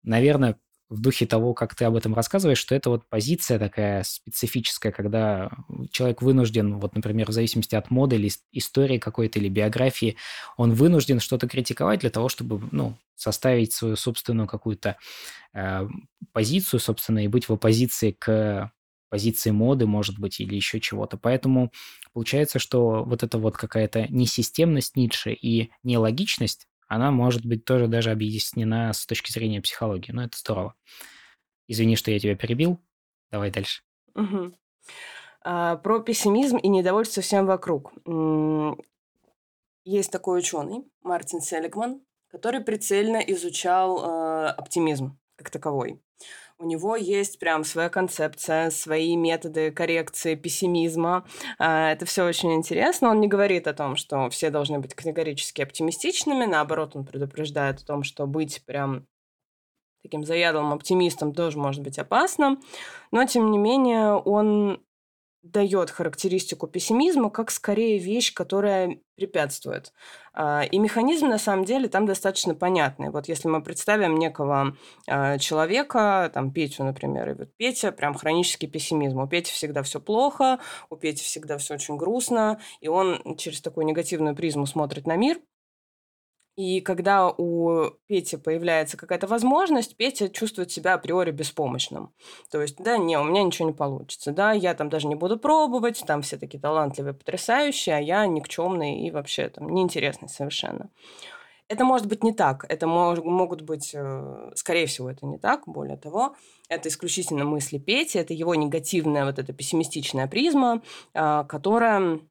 наверное, 0.04 0.58
в 0.90 1.02
духе 1.02 1.26
того, 1.26 1.54
как 1.54 1.76
ты 1.76 1.86
об 1.86 1.96
этом 1.96 2.14
рассказываешь, 2.14 2.58
что 2.58 2.74
это 2.74 2.90
вот 2.90 3.08
позиция 3.10 3.60
такая 3.60 4.04
специфическая, 4.04 4.92
когда 4.92 5.50
человек 5.92 6.22
вынужден, 6.22 6.80
вот, 6.80 6.96
например, 6.96 7.30
в 7.30 7.34
зависимости 7.34 7.76
от 7.76 7.92
моды 7.92 8.16
или 8.16 8.32
истории 8.54 8.98
какой-то, 8.98 9.40
или 9.40 9.50
биографии, 9.50 10.16
он 10.56 10.74
вынужден 10.74 11.20
что-то 11.20 11.48
критиковать 11.48 12.00
для 12.00 12.10
того, 12.10 12.30
чтобы, 12.30 12.62
ну, 12.72 12.96
составить 13.16 13.74
свою 13.74 13.96
собственную 13.98 14.48
какую-то 14.48 14.96
э, 15.54 15.88
позицию, 16.32 16.80
собственно, 16.80 17.24
и 17.24 17.28
быть 17.28 17.50
в 17.50 17.54
оппозиции 17.54 18.12
к 18.12 18.72
позиции 19.10 19.52
моды, 19.52 19.86
может 19.86 20.20
быть, 20.20 20.40
или 20.40 20.56
еще 20.56 20.80
чего-то. 20.80 21.18
Поэтому 21.18 21.72
получается, 22.14 22.60
что 22.60 23.04
вот 23.04 23.24
эта 23.24 23.38
вот 23.38 23.58
какая-то 23.58 24.08
несистемность 24.10 24.96
Ницше 24.96 25.34
и 25.34 25.72
нелогичность, 25.84 26.68
она 26.88 27.12
может 27.12 27.46
быть 27.46 27.66
тоже 27.66 27.88
даже 27.88 28.12
объяснена 28.12 28.94
с 28.94 29.06
точки 29.06 29.32
зрения 29.32 29.62
психологии. 29.62 30.12
Ну, 30.12 30.22
это 30.22 30.38
здорово. 30.38 30.74
Извини, 31.68 31.96
что 31.96 32.12
я 32.12 32.20
тебя 32.20 32.36
перебил. 32.36 32.80
Давай 33.32 33.52
дальше. 33.52 33.82
Угу. 34.16 34.54
А, 35.44 35.76
про 35.78 36.00
пессимизм 36.00 36.58
и 36.58 36.68
недовольство 36.68 37.22
всем 37.22 37.46
вокруг. 37.46 37.94
Есть 39.86 40.12
такой 40.12 40.40
ученый, 40.40 40.84
Мартин 41.02 41.40
Селигман, 41.40 42.02
который 42.28 42.60
прицельно 42.60 43.18
изучал 43.18 44.04
э, 44.04 44.48
оптимизм 44.50 45.18
как 45.38 45.50
таковой. 45.50 46.02
У 46.60 46.66
него 46.66 46.96
есть 46.96 47.38
прям 47.38 47.64
своя 47.64 47.88
концепция, 47.90 48.72
свои 48.72 49.16
методы 49.16 49.72
коррекции 49.72 50.34
пессимизма. 50.34 51.24
А, 51.60 51.92
это 51.92 52.08
все 52.08 52.26
очень 52.26 52.54
интересно. 52.56 53.10
Он 53.10 53.20
не 53.20 53.28
говорит 53.28 53.68
о 53.68 53.74
том, 53.74 53.96
что 53.96 54.28
все 54.32 54.50
должны 54.50 54.80
быть 54.80 54.96
категорически 54.96 55.62
оптимистичными. 55.62 56.46
Наоборот, 56.46 56.96
он 56.96 57.06
предупреждает 57.06 57.82
о 57.82 57.86
том, 57.86 58.04
что 58.04 58.26
быть 58.26 58.64
прям 58.66 59.06
таким 60.02 60.24
заядлым 60.24 60.74
оптимистом 60.74 61.32
тоже 61.32 61.60
может 61.60 61.84
быть 61.84 62.00
опасно. 62.00 62.58
Но, 63.12 63.26
тем 63.26 63.52
не 63.52 63.60
менее, 63.60 64.14
он 64.14 64.82
дает 65.44 65.90
характеристику 65.90 66.68
пессимизма 66.68 67.30
как 67.30 67.52
скорее 67.52 67.98
вещь, 68.00 68.34
которая 68.34 69.00
препятствует. 69.16 69.94
А, 70.34 70.64
и 70.64 70.78
механизм, 70.78 71.28
на 71.28 71.38
самом 71.38 71.66
деле, 71.66 71.88
там 71.88 72.06
достаточно 72.06 72.54
понятный. 72.54 73.10
Вот 73.10 73.28
если 73.28 73.48
мы 73.48 73.62
представим 73.64 74.18
некого 74.18 74.76
а, 75.08 75.38
человека, 75.38 76.30
там 76.34 76.52
Петю, 76.52 76.84
например, 76.84 77.30
и 77.30 77.34
вот 77.34 77.50
Петя 77.58 77.92
прям 77.92 78.14
хронический 78.14 78.68
пессимизм. 78.68 79.20
У 79.20 79.28
Пети 79.28 79.52
всегда 79.52 79.84
все 79.84 80.00
плохо, 80.00 80.60
у 80.90 80.96
Пети 80.96 81.24
всегда 81.24 81.58
все 81.58 81.76
очень 81.76 81.98
грустно, 81.98 82.60
и 82.82 82.88
он 82.88 83.36
через 83.38 83.62
такую 83.62 83.86
негативную 83.86 84.36
призму 84.36 84.66
смотрит 84.66 85.08
на 85.08 85.16
мир– 85.16 85.40
и 86.58 86.82
когда 86.82 87.30
у 87.30 87.92
Пети 88.08 88.36
появляется 88.36 88.98
какая-то 88.98 89.28
возможность, 89.28 89.96
Петя 89.96 90.28
чувствует 90.28 90.72
себя 90.72 90.96
априори 90.96 91.30
беспомощным. 91.30 92.12
То 92.52 92.64
есть, 92.64 92.78
да, 92.78 92.98
не, 92.98 93.18
у 93.18 93.24
меня 93.24 93.44
ничего 93.44 93.68
не 93.70 93.76
получится, 93.76 94.32
да, 94.32 94.54
я 94.54 94.74
там 94.74 94.90
даже 94.90 95.08
не 95.08 95.14
буду 95.14 95.38
пробовать, 95.38 96.04
там 96.08 96.24
все 96.24 96.36
такие 96.36 96.60
талантливые, 96.60 97.14
потрясающие, 97.14 97.96
а 97.96 98.00
я 98.00 98.26
никчемный 98.26 99.02
и 99.02 99.12
вообще 99.12 99.50
там 99.50 99.70
неинтересный 99.70 100.30
совершенно. 100.30 100.90
Это 101.68 101.86
может 101.86 102.08
быть 102.08 102.24
не 102.24 102.34
так. 102.34 102.66
Это 102.70 102.88
мож, 102.88 103.20
могут 103.20 103.62
быть, 103.62 103.94
э, 103.94 104.52
скорее 104.56 104.88
всего, 104.88 105.12
это 105.12 105.28
не 105.28 105.38
так. 105.38 105.68
Более 105.68 105.98
того, 105.98 106.36
это 106.70 106.90
исключительно 106.90 107.46
мысли 107.46 107.78
Пети, 107.78 108.18
это 108.18 108.34
его 108.34 108.56
негативная 108.56 109.26
вот 109.26 109.38
эта 109.38 109.54
пессимистичная 109.54 110.28
призма, 110.28 110.82
а, 111.14 111.44
которая 111.44 112.22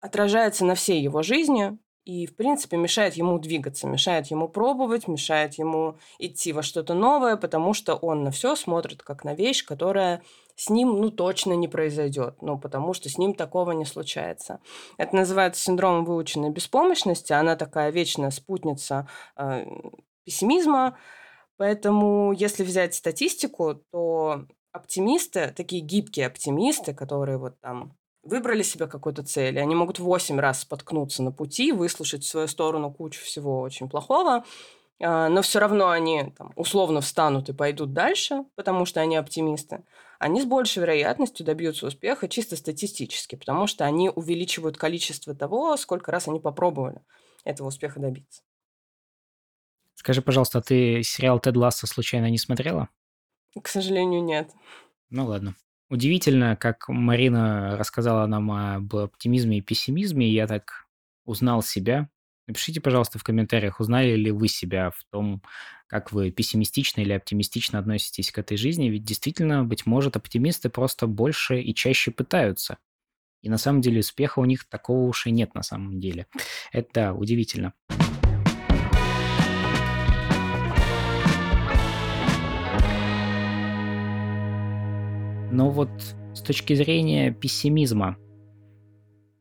отражается 0.00 0.64
на 0.64 0.74
всей 0.74 1.00
его 1.00 1.22
жизни, 1.22 1.78
и, 2.08 2.26
в 2.26 2.34
принципе, 2.34 2.78
мешает 2.78 3.14
ему 3.14 3.38
двигаться, 3.38 3.86
мешает 3.86 4.28
ему 4.28 4.48
пробовать, 4.48 5.08
мешает 5.08 5.56
ему 5.56 5.98
идти 6.18 6.54
во 6.54 6.62
что-то 6.62 6.94
новое, 6.94 7.36
потому 7.36 7.74
что 7.74 7.96
он 7.96 8.24
на 8.24 8.30
все 8.30 8.56
смотрит 8.56 9.02
как 9.02 9.24
на 9.24 9.34
вещь, 9.34 9.62
которая 9.62 10.22
с 10.56 10.70
ним, 10.70 11.02
ну, 11.02 11.10
точно 11.10 11.52
не 11.52 11.68
произойдет, 11.68 12.40
ну, 12.40 12.58
потому 12.58 12.94
что 12.94 13.10
с 13.10 13.18
ним 13.18 13.34
такого 13.34 13.72
не 13.72 13.84
случается. 13.84 14.60
Это 14.96 15.14
называется 15.14 15.60
синдромом 15.60 16.06
выученной 16.06 16.48
беспомощности, 16.48 17.34
она 17.34 17.56
такая 17.56 17.90
вечная 17.90 18.30
спутница 18.30 19.06
э, 19.36 19.66
пессимизма, 20.24 20.96
поэтому 21.58 22.32
если 22.32 22.62
взять 22.62 22.94
статистику, 22.94 23.82
то 23.92 24.46
оптимисты, 24.72 25.52
такие 25.54 25.82
гибкие 25.82 26.28
оптимисты, 26.28 26.94
которые 26.94 27.36
вот 27.36 27.60
там 27.60 27.98
выбрали 28.28 28.62
себе 28.62 28.86
какую-то 28.86 29.22
цель, 29.22 29.56
и 29.56 29.60
они 29.60 29.74
могут 29.74 29.98
восемь 29.98 30.38
раз 30.38 30.60
споткнуться 30.60 31.22
на 31.22 31.32
пути, 31.32 31.72
выслушать 31.72 32.24
в 32.24 32.28
свою 32.28 32.46
сторону 32.46 32.92
кучу 32.92 33.22
всего 33.22 33.60
очень 33.60 33.88
плохого, 33.88 34.44
а, 35.00 35.28
но 35.28 35.42
все 35.42 35.58
равно 35.58 35.88
они 35.88 36.32
там, 36.36 36.52
условно 36.56 37.00
встанут 37.00 37.48
и 37.48 37.52
пойдут 37.52 37.92
дальше, 37.92 38.44
потому 38.54 38.84
что 38.84 39.00
они 39.00 39.16
оптимисты, 39.16 39.82
они 40.18 40.42
с 40.42 40.44
большей 40.44 40.80
вероятностью 40.80 41.46
добьются 41.46 41.86
успеха 41.86 42.28
чисто 42.28 42.56
статистически, 42.56 43.36
потому 43.36 43.66
что 43.66 43.84
они 43.84 44.10
увеличивают 44.10 44.76
количество 44.76 45.34
того, 45.34 45.76
сколько 45.76 46.10
раз 46.10 46.28
они 46.28 46.40
попробовали 46.40 47.00
этого 47.44 47.68
успеха 47.68 48.00
добиться. 48.00 48.42
Скажи, 49.94 50.22
пожалуйста, 50.22 50.58
а 50.58 50.62
ты 50.62 51.02
сериал 51.02 51.40
«Тед 51.40 51.56
Ласса» 51.56 51.86
случайно 51.86 52.30
не 52.30 52.38
смотрела? 52.38 52.88
К 53.60 53.66
сожалению, 53.66 54.22
нет. 54.22 54.50
Ну 55.10 55.26
ладно. 55.26 55.56
Удивительно, 55.90 56.54
как 56.56 56.88
Марина 56.88 57.76
рассказала 57.78 58.26
нам 58.26 58.50
об 58.50 58.94
оптимизме 58.94 59.58
и 59.58 59.62
пессимизме, 59.62 60.30
я 60.30 60.46
так 60.46 60.86
узнал 61.24 61.62
себя. 61.62 62.10
Напишите, 62.46 62.80
пожалуйста, 62.80 63.18
в 63.18 63.24
комментариях, 63.24 63.80
узнали 63.80 64.14
ли 64.14 64.30
вы 64.30 64.48
себя 64.48 64.90
в 64.90 65.04
том, 65.10 65.42
как 65.86 66.12
вы 66.12 66.30
пессимистично 66.30 67.00
или 67.00 67.12
оптимистично 67.12 67.78
относитесь 67.78 68.30
к 68.30 68.38
этой 68.38 68.58
жизни, 68.58 68.88
ведь 68.88 69.04
действительно, 69.04 69.64
быть 69.64 69.86
может, 69.86 70.16
оптимисты 70.16 70.68
просто 70.68 71.06
больше 71.06 71.60
и 71.60 71.74
чаще 71.74 72.10
пытаются. 72.10 72.78
И 73.42 73.48
на 73.48 73.56
самом 73.56 73.80
деле 73.80 74.00
успеха 74.00 74.40
у 74.40 74.44
них 74.44 74.68
такого 74.68 75.08
уж 75.08 75.26
и 75.26 75.30
нет 75.30 75.54
на 75.54 75.62
самом 75.62 76.00
деле. 76.00 76.26
Это 76.72 77.14
удивительно. 77.14 77.72
Но 85.50 85.70
вот 85.70 85.88
с 86.34 86.42
точки 86.42 86.74
зрения 86.74 87.32
пессимизма, 87.32 88.18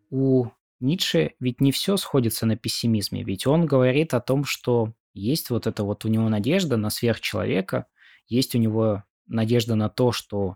у 0.10 0.48
Ницше 0.80 1.34
ведь 1.40 1.60
не 1.60 1.72
все 1.72 1.98
сходится 1.98 2.46
на 2.46 2.56
пессимизме, 2.56 3.24
ведь 3.24 3.46
он 3.46 3.66
говорит 3.66 4.14
о 4.14 4.22
том, 4.22 4.46
что 4.46 4.94
есть 5.14 5.50
вот 5.50 5.68
это 5.68 5.84
вот 5.84 6.06
у 6.06 6.08
него 6.08 6.30
надежда 6.30 6.78
на 6.78 6.90
сверхчеловека, 6.90 7.88
есть 8.28 8.56
у 8.56 8.58
него 8.58 9.04
надежда 9.28 9.76
на 9.76 9.90
то, 9.90 10.12
что 10.12 10.56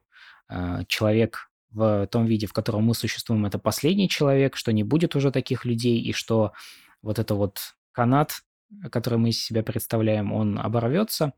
э, 0.50 0.84
человек 0.88 1.52
в 1.72 2.08
том 2.08 2.26
виде, 2.26 2.48
в 2.48 2.54
котором 2.54 2.84
мы 2.84 2.94
существуем, 2.94 3.46
это 3.46 3.60
последний 3.60 4.10
человек, 4.10 4.56
что 4.56 4.72
не 4.72 4.84
будет 4.84 5.16
уже 5.16 5.32
таких 5.32 5.66
людей, 5.66 6.00
и 6.00 6.14
что 6.14 6.54
вот 7.02 7.20
это 7.20 7.36
вот 7.36 7.76
канат, 7.92 8.44
который 8.90 9.20
мы 9.20 9.30
из 9.30 9.44
себя 9.44 9.64
представляем, 9.64 10.32
он 10.34 10.60
оборвется, 10.60 11.34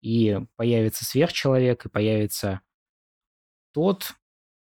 и 0.00 0.40
появится 0.56 1.04
сверхчеловек, 1.04 1.86
и 1.86 1.88
появится 1.88 2.60
тот, 3.76 4.14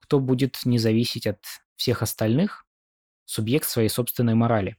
кто 0.01 0.21
будет 0.21 0.61
не 0.65 0.79
зависеть 0.79 1.27
от 1.27 1.45
всех 1.77 2.01
остальных, 2.01 2.65
субъект 3.27 3.69
своей 3.69 3.91
собственной 3.91 4.33
морали. 4.33 4.79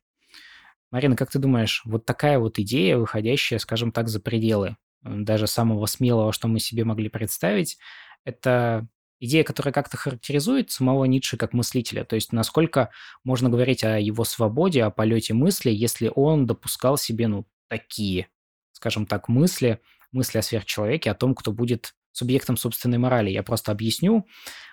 Марина, 0.89 1.15
как 1.15 1.29
ты 1.29 1.37
думаешь, 1.37 1.83
вот 1.85 2.05
такая 2.05 2.39
вот 2.39 2.57
идея, 2.57 2.97
выходящая, 2.97 3.59
скажем 3.59 3.91
так, 3.91 4.09
за 4.09 4.19
пределы 4.19 4.75
даже 5.03 5.45
самого 5.45 5.85
смелого, 5.85 6.33
что 6.33 6.47
мы 6.47 6.59
себе 6.59 6.83
могли 6.83 7.09
представить, 7.09 7.77
это 8.23 8.87
идея, 9.19 9.43
которая 9.43 9.71
как-то 9.71 9.97
характеризует 9.97 10.71
самого 10.71 11.05
Ницше 11.05 11.37
как 11.37 11.53
мыслителя. 11.53 12.03
То 12.03 12.15
есть 12.15 12.33
насколько 12.33 12.89
можно 13.23 13.51
говорить 13.51 13.83
о 13.83 13.99
его 13.99 14.23
свободе, 14.23 14.83
о 14.83 14.89
полете 14.89 15.35
мысли, 15.35 15.69
если 15.69 16.11
он 16.15 16.47
допускал 16.47 16.97
себе, 16.97 17.27
ну, 17.27 17.45
такие, 17.67 18.29
скажем 18.71 19.05
так, 19.05 19.29
мысли, 19.29 19.79
мысли 20.11 20.39
о 20.39 20.41
сверхчеловеке, 20.41 21.11
о 21.11 21.15
том, 21.15 21.35
кто 21.35 21.51
будет 21.51 21.93
субъектом 22.13 22.55
собственной 22.55 22.97
морали. 22.97 23.29
Я 23.29 23.43
просто 23.43 23.71
объясню. 23.71 24.25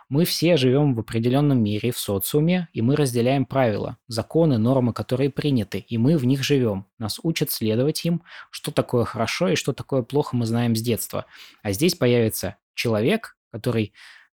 Мы 0.09 0.25
все 0.25 0.57
живем 0.57 0.95
в 0.95 1.01
определенном 1.01 1.63
мире, 1.63 1.93
в 1.93 1.99
социуме, 1.99 2.69
и 2.73 2.83
мы 2.83 2.97
разделяем 2.97 3.47
правила, 3.47 3.97
законы, 4.09 4.59
нормы, 4.59 4.93
которые 4.93 5.31
приняты, 5.31 5.79
и 5.79 5.99
мы 5.99 6.17
в 6.17 6.25
них 6.25 6.43
живем. 6.43 6.87
Нас 6.99 7.21
учат 7.23 7.51
следовать 7.51 8.05
им, 8.05 8.23
что 8.51 8.73
такое 8.73 9.05
хорошо 9.05 9.49
и 9.49 9.57
что 9.57 9.73
такое 9.73 10.03
плохо 10.03 10.37
мы 10.37 10.47
знаем 10.47 10.75
с 10.75 10.83
детства. 10.83 11.27
А 11.63 11.73
здесь 11.73 11.95
появится 11.95 12.57
человек, 12.75 13.37
который 13.53 13.93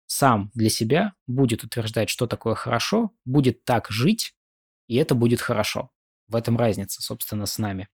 сам 0.07 0.51
для 0.53 0.69
себя 0.69 1.13
будет 1.25 1.63
утверждать, 1.63 2.09
что 2.09 2.27
такое 2.27 2.53
хорошо, 2.53 3.11
будет 3.23 3.63
так 3.63 3.89
жить, 3.89 4.35
и 4.87 4.97
это 4.97 5.15
будет 5.15 5.39
хорошо. 5.39 5.89
В 6.27 6.35
этом 6.35 6.57
разница, 6.57 7.01
собственно, 7.01 7.45
с 7.45 7.57
нами. 7.57 7.87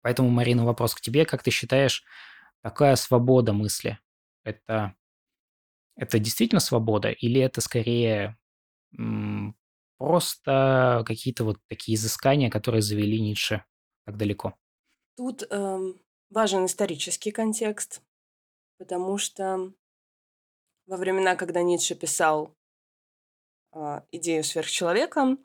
Поэтому, 0.00 0.30
Марина, 0.30 0.64
вопрос 0.64 0.94
к 0.94 1.02
тебе. 1.02 1.26
Как 1.26 1.42
ты 1.42 1.50
считаешь, 1.50 2.04
такая 2.64 2.96
свобода 2.96 3.54
мысли, 3.54 4.00
это, 4.44 4.96
это 5.96 6.18
действительно 6.18 6.60
свобода 6.60 7.10
или 7.10 7.40
это 7.40 7.60
скорее 7.60 8.36
м, 8.98 9.56
просто 9.98 11.04
какие-то 11.06 11.44
вот 11.44 11.58
такие 11.68 11.96
изыскания, 11.96 12.50
которые 12.50 12.82
завели 12.82 13.20
Ницше 13.20 13.64
так 14.06 14.16
далеко? 14.18 14.54
Тут 15.16 15.42
эм, 15.50 16.00
важен 16.30 16.66
исторический 16.66 17.32
контекст, 17.32 18.00
потому 18.78 19.18
что 19.18 19.72
во 20.86 20.96
времена, 20.96 21.36
когда 21.36 21.60
Ницше 21.62 21.94
писал 21.94 22.54
э, 23.72 24.00
идею 24.12 24.44
сверхчеловека, 24.44 25.36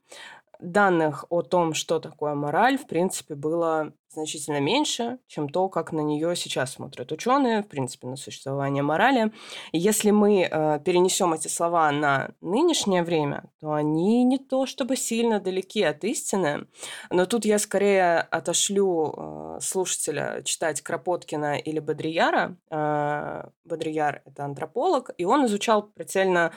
данных 0.59 1.25
о 1.29 1.41
том, 1.41 1.73
что 1.73 1.99
такое 1.99 2.33
мораль, 2.35 2.77
в 2.77 2.87
принципе, 2.87 3.35
было 3.35 3.93
значительно 4.11 4.59
меньше, 4.59 5.19
чем 5.27 5.49
то, 5.49 5.69
как 5.69 5.91
на 5.91 6.01
нее 6.01 6.35
сейчас 6.35 6.73
смотрят 6.73 7.11
ученые, 7.11 7.61
в 7.61 7.67
принципе, 7.67 8.07
на 8.07 8.15
существование 8.15 8.81
морали. 8.81 9.31
И 9.71 9.77
если 9.77 10.11
мы 10.11 10.41
э, 10.41 10.79
перенесем 10.83 11.33
эти 11.33 11.47
слова 11.47 11.91
на 11.91 12.31
нынешнее 12.41 13.03
время, 13.03 13.43
то 13.61 13.73
они 13.73 14.23
не 14.23 14.39
то 14.39 14.65
чтобы 14.65 14.95
сильно 14.95 15.39
далеки 15.39 15.83
от 15.83 16.03
истины, 16.03 16.67
но 17.11 17.25
тут 17.25 17.45
я 17.45 17.59
скорее 17.59 18.19
отошлю 18.19 19.13
э, 19.15 19.59
слушателя 19.61 20.41
читать 20.43 20.81
Кропоткина 20.81 21.57
или 21.57 21.79
Бодрияра. 21.79 22.57
Э, 22.71 23.49
Бодрияр– 23.63 24.23
это 24.25 24.43
антрополог, 24.43 25.11
и 25.17 25.25
он 25.25 25.45
изучал 25.45 25.83
прицельно 25.83 26.51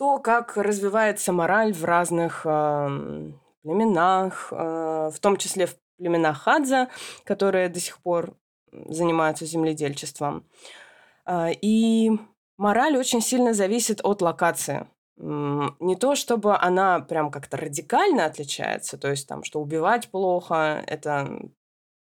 то, 0.00 0.18
как 0.18 0.56
развивается 0.56 1.30
мораль 1.30 1.74
в 1.74 1.84
разных 1.84 2.46
э, 2.46 3.32
племенах, 3.62 4.48
э, 4.50 5.10
в 5.12 5.20
том 5.20 5.36
числе 5.36 5.66
в 5.66 5.76
племенах 5.98 6.40
Хадза, 6.40 6.88
которые 7.24 7.68
до 7.68 7.80
сих 7.80 7.98
пор 7.98 8.34
занимаются 8.72 9.44
земледельчеством. 9.44 10.46
Э, 11.26 11.52
и 11.52 12.12
мораль 12.56 12.96
очень 12.96 13.20
сильно 13.20 13.52
зависит 13.52 14.00
от 14.02 14.22
локации. 14.22 14.86
Не 15.18 15.96
то, 15.96 16.14
чтобы 16.14 16.56
она 16.56 17.00
прям 17.00 17.30
как-то 17.30 17.58
радикально 17.58 18.24
отличается, 18.24 18.96
то 18.96 19.10
есть 19.10 19.28
там, 19.28 19.44
что 19.44 19.60
убивать 19.60 20.08
плохо, 20.08 20.82
это 20.86 21.42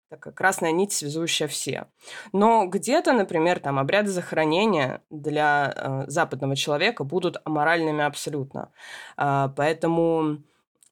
такая 0.09 0.33
красная 0.33 0.73
нить, 0.73 0.93
связующая 0.93 1.49
все. 1.49 1.87
Но 2.33 2.67
где-то, 2.67 3.13
например, 3.13 3.61
там 3.61 3.79
обряды 3.79 4.11
захоронения 4.11 5.03
для 5.11 5.73
э, 5.75 6.05
западного 6.11 6.57
человека 6.57 7.05
будут 7.05 7.37
аморальными 7.45 8.05
абсолютно. 8.05 8.73
Э, 9.17 9.49
поэтому 9.57 10.43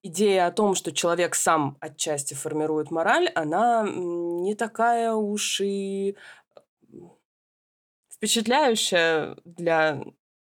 идея 0.03 0.47
о 0.47 0.53
том, 0.53 0.75
что 0.75 0.93
человек 0.93 1.35
сам 1.35 1.77
отчасти 1.81 2.35
формирует 2.35 2.91
мораль, 2.91 3.29
она 3.35 3.87
не 3.89 4.55
такая 4.55 5.15
уж 5.15 5.61
и 5.61 6.17
впечатляющая 8.11 9.37
для 9.45 10.03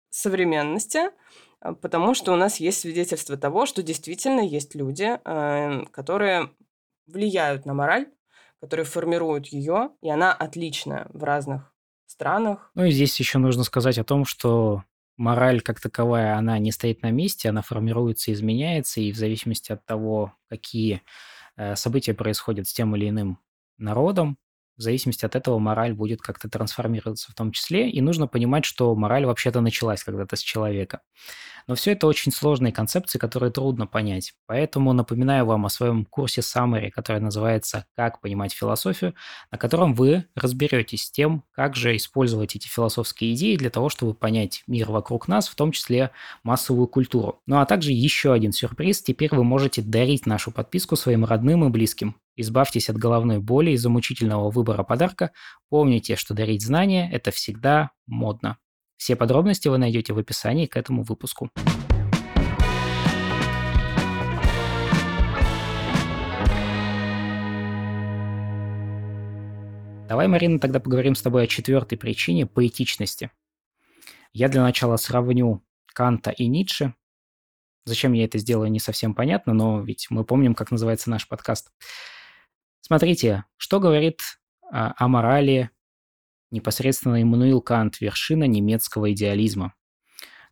современности, 0.09 1.11
а, 1.59 1.73
потому 1.73 2.13
что 2.13 2.33
у 2.33 2.35
нас 2.35 2.59
есть 2.59 2.81
свидетельство 2.81 3.37
того, 3.37 3.65
что 3.65 3.83
действительно 3.83 4.41
есть 4.41 4.75
люди, 4.75 5.19
э, 5.23 5.85
которые 5.91 6.49
влияют 7.07 7.65
на 7.65 7.73
мораль 7.73 8.07
которые 8.61 8.85
формируют 8.85 9.47
ее, 9.47 9.89
и 10.01 10.09
она 10.09 10.31
отличная 10.31 11.07
в 11.09 11.23
разных 11.23 11.73
странах. 12.05 12.71
Ну 12.75 12.85
и 12.85 12.91
здесь 12.91 13.19
еще 13.19 13.39
нужно 13.39 13.63
сказать 13.63 13.97
о 13.97 14.03
том, 14.03 14.25
что 14.25 14.83
мораль 15.17 15.61
как 15.61 15.79
таковая, 15.79 16.35
она 16.35 16.59
не 16.59 16.71
стоит 16.71 17.01
на 17.01 17.11
месте, 17.11 17.49
она 17.49 17.61
формируется, 17.61 18.31
изменяется, 18.31 19.01
и 19.01 19.11
в 19.11 19.17
зависимости 19.17 19.71
от 19.71 19.85
того, 19.85 20.33
какие 20.47 21.01
э, 21.57 21.75
события 21.75 22.13
происходят 22.13 22.67
с 22.67 22.73
тем 22.73 22.95
или 22.95 23.09
иным 23.09 23.39
народом, 23.77 24.37
в 24.77 24.83
зависимости 24.83 25.25
от 25.25 25.35
этого 25.35 25.59
мораль 25.59 25.93
будет 25.93 26.21
как-то 26.21 26.49
трансформироваться 26.49 27.31
в 27.31 27.35
том 27.35 27.51
числе. 27.51 27.89
И 27.89 28.01
нужно 28.01 28.27
понимать, 28.27 28.65
что 28.65 28.95
мораль 28.95 29.25
вообще-то 29.25 29.61
началась 29.61 30.03
когда-то 30.03 30.35
с 30.35 30.39
человека. 30.39 31.01
Но 31.67 31.75
все 31.75 31.91
это 31.91 32.07
очень 32.07 32.31
сложные 32.31 32.71
концепции, 32.71 33.19
которые 33.19 33.51
трудно 33.51 33.87
понять. 33.87 34.33
Поэтому 34.47 34.93
напоминаю 34.93 35.45
вам 35.45 35.65
о 35.65 35.69
своем 35.69 36.05
курсе 36.05 36.41
Summary, 36.41 36.89
который 36.91 37.21
называется 37.21 37.85
«Как 37.95 38.21
понимать 38.21 38.53
философию», 38.53 39.13
на 39.51 39.57
котором 39.57 39.93
вы 39.93 40.25
разберетесь 40.35 41.05
с 41.05 41.11
тем, 41.11 41.43
как 41.51 41.75
же 41.75 41.95
использовать 41.95 42.55
эти 42.55 42.67
философские 42.67 43.33
идеи 43.33 43.55
для 43.55 43.69
того, 43.69 43.89
чтобы 43.89 44.13
понять 44.13 44.63
мир 44.67 44.91
вокруг 44.91 45.27
нас, 45.27 45.47
в 45.47 45.55
том 45.55 45.71
числе 45.71 46.11
массовую 46.43 46.87
культуру. 46.87 47.41
Ну 47.45 47.59
а 47.59 47.65
также 47.65 47.91
еще 47.91 48.33
один 48.33 48.51
сюрприз. 48.51 49.01
Теперь 49.01 49.33
вы 49.33 49.43
можете 49.43 49.81
дарить 49.81 50.25
нашу 50.25 50.51
подписку 50.51 50.95
своим 50.95 51.25
родным 51.25 51.65
и 51.65 51.69
близким. 51.69 52.15
Избавьтесь 52.35 52.89
от 52.89 52.97
головной 52.97 53.39
боли 53.39 53.71
из-за 53.71 53.89
выбора 53.89 54.83
подарка. 54.83 55.31
Помните, 55.69 56.15
что 56.15 56.33
дарить 56.33 56.63
знания– 56.63 57.09
это 57.13 57.31
всегда 57.31 57.91
модно. 58.07 58.57
Все 59.01 59.15
подробности 59.15 59.67
вы 59.67 59.79
найдете 59.79 60.13
в 60.13 60.19
описании 60.19 60.67
к 60.67 60.77
этому 60.77 61.01
выпуску. 61.01 61.49
Давай, 70.07 70.27
Марина, 70.27 70.59
тогда 70.59 70.79
поговорим 70.79 71.15
с 71.15 71.23
тобой 71.23 71.45
о 71.45 71.47
четвертой 71.47 71.97
причине– 71.97 72.45
поэтичности. 72.45 73.31
Я 74.33 74.49
для 74.49 74.61
начала 74.61 74.97
сравню 74.97 75.63
Канта 75.87 76.29
и 76.29 76.45
Ницше. 76.45 76.93
Зачем 77.85 78.13
я 78.13 78.25
это 78.25 78.37
сделаю, 78.37 78.69
не 78.69 78.79
совсем 78.79 79.15
понятно, 79.15 79.55
но 79.55 79.81
ведь 79.81 80.11
мы 80.11 80.23
помним, 80.23 80.53
как 80.53 80.69
называется 80.69 81.09
наш 81.09 81.27
подкаст. 81.27 81.71
Смотрите, 82.81 83.45
что 83.57 83.79
говорит 83.79 84.21
а, 84.71 84.93
о 84.95 85.07
морали 85.07 85.71
непосредственно 86.51 87.21
Иммануил 87.21 87.61
Кант, 87.61 88.01
вершина 88.01 88.45
немецкого 88.45 89.11
идеализма. 89.13 89.73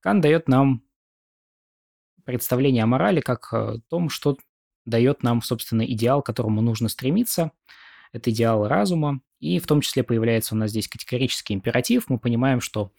Кант 0.02 0.22
дает 0.22 0.48
нам 0.48 0.84
представление 2.26 2.84
о 2.84 2.88
морали 2.88 3.22
как 3.22 3.54
о 3.54 3.80
том, 3.90 4.10
что 4.10 4.38
дает 4.86 5.24
нам, 5.24 5.42
собственно, 5.42 5.84
идеал, 5.84 6.22
к 6.22 6.26
которому 6.26 6.62
нужно 6.62 6.90
стремиться. 6.90 7.52
Это 8.12 8.32
идеал 8.32 8.68
разума, 8.68 9.22
и 9.40 9.60
в 9.60 9.68
том 9.68 9.82
числе 9.82 10.04
появляется 10.04 10.56
у 10.56 10.58
нас 10.58 10.72
здесь 10.72 10.88
категорический 10.88 11.56
императив. 11.56 12.10
Мы 12.10 12.18
понимаем, 12.18 12.60
что 12.60 12.92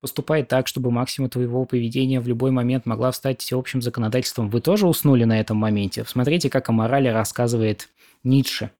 поступает 0.00 0.48
так, 0.48 0.66
чтобы 0.66 0.90
максима 0.90 1.28
твоего 1.28 1.64
поведения 1.64 2.20
в 2.20 2.28
любой 2.28 2.50
момент 2.50 2.84
могла 2.84 3.12
встать 3.12 3.40
всеобщим 3.40 3.80
законодательством. 3.80 4.50
Вы 4.50 4.60
тоже 4.60 4.86
уснули 4.86 5.24
на 5.24 5.38
этом 5.40 5.56
моменте? 5.56 6.04
Смотрите, 6.04 6.50
как 6.50 6.68
о 6.68 6.72
морали 6.72 7.08
рассказывает 7.08 7.88
Ницше. 8.24 8.72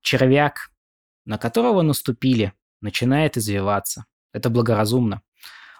Червяк, 0.00 0.70
на 1.24 1.38
которого 1.38 1.82
наступили, 1.82 2.52
начинает 2.84 3.38
извиваться. 3.38 4.04
Это 4.32 4.50
благоразумно. 4.50 5.22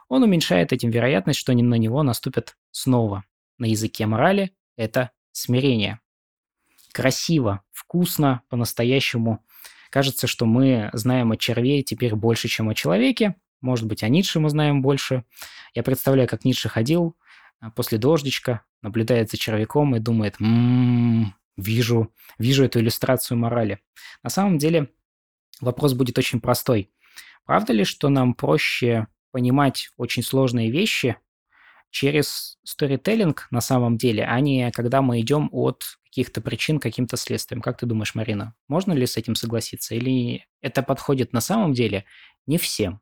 Он 0.08 0.22
уменьшает 0.22 0.72
этим 0.72 0.90
вероятность, 0.90 1.38
что 1.38 1.52
на 1.52 1.74
него 1.74 2.02
наступят 2.02 2.56
снова. 2.70 3.24
На 3.58 3.66
языке 3.66 4.06
морали 4.06 4.52
это 4.76 5.10
смирение. 5.30 6.00
Красиво, 6.92 7.62
вкусно, 7.72 8.42
по-настоящему. 8.48 9.44
Кажется, 9.90 10.26
что 10.26 10.46
мы 10.46 10.90
знаем 10.94 11.30
о 11.30 11.36
черве 11.36 11.82
теперь 11.82 12.14
больше, 12.14 12.48
чем 12.48 12.70
о 12.70 12.74
человеке. 12.74 13.36
Может 13.60 13.86
быть, 13.86 14.02
о 14.02 14.08
Ницше 14.08 14.40
мы 14.40 14.48
знаем 14.48 14.80
больше. 14.80 15.24
Я 15.74 15.82
представляю, 15.82 16.28
как 16.28 16.44
Ницше 16.44 16.68
ходил 16.68 17.16
а, 17.60 17.70
после 17.70 17.98
дождичка, 17.98 18.62
наблюдает 18.82 19.30
за 19.30 19.36
червяком 19.36 19.94
и 19.94 20.00
думает, 20.00 20.36
м-м, 20.40 21.34
вижу, 21.56 22.12
вижу 22.38 22.64
эту 22.64 22.80
иллюстрацию 22.80 23.38
морали. 23.38 23.80
На 24.22 24.30
самом 24.30 24.58
деле 24.58 24.90
вопрос 25.60 25.92
будет 25.94 26.18
очень 26.18 26.40
простой. 26.40 26.90
Правда 27.44 27.72
ли, 27.72 27.84
что 27.84 28.08
нам 28.08 28.34
проще 28.34 29.06
понимать 29.30 29.90
очень 29.96 30.22
сложные 30.22 30.70
вещи 30.70 31.16
через 31.90 32.58
сторителлинг 32.64 33.48
на 33.50 33.60
самом 33.60 33.96
деле, 33.96 34.24
а 34.24 34.40
не 34.40 34.70
когда 34.72 35.02
мы 35.02 35.20
идем 35.20 35.48
от 35.52 35.98
каких-то 36.04 36.40
причин 36.40 36.78
к 36.78 36.82
каким-то 36.82 37.16
следствиям? 37.16 37.60
Как 37.60 37.78
ты 37.78 37.86
думаешь, 37.86 38.14
Марина, 38.14 38.54
можно 38.68 38.92
ли 38.92 39.06
с 39.06 39.16
этим 39.16 39.34
согласиться? 39.34 39.94
Или 39.94 40.46
это 40.60 40.82
подходит 40.82 41.32
на 41.32 41.40
самом 41.40 41.72
деле 41.72 42.04
не 42.46 42.58
всем? 42.58 43.00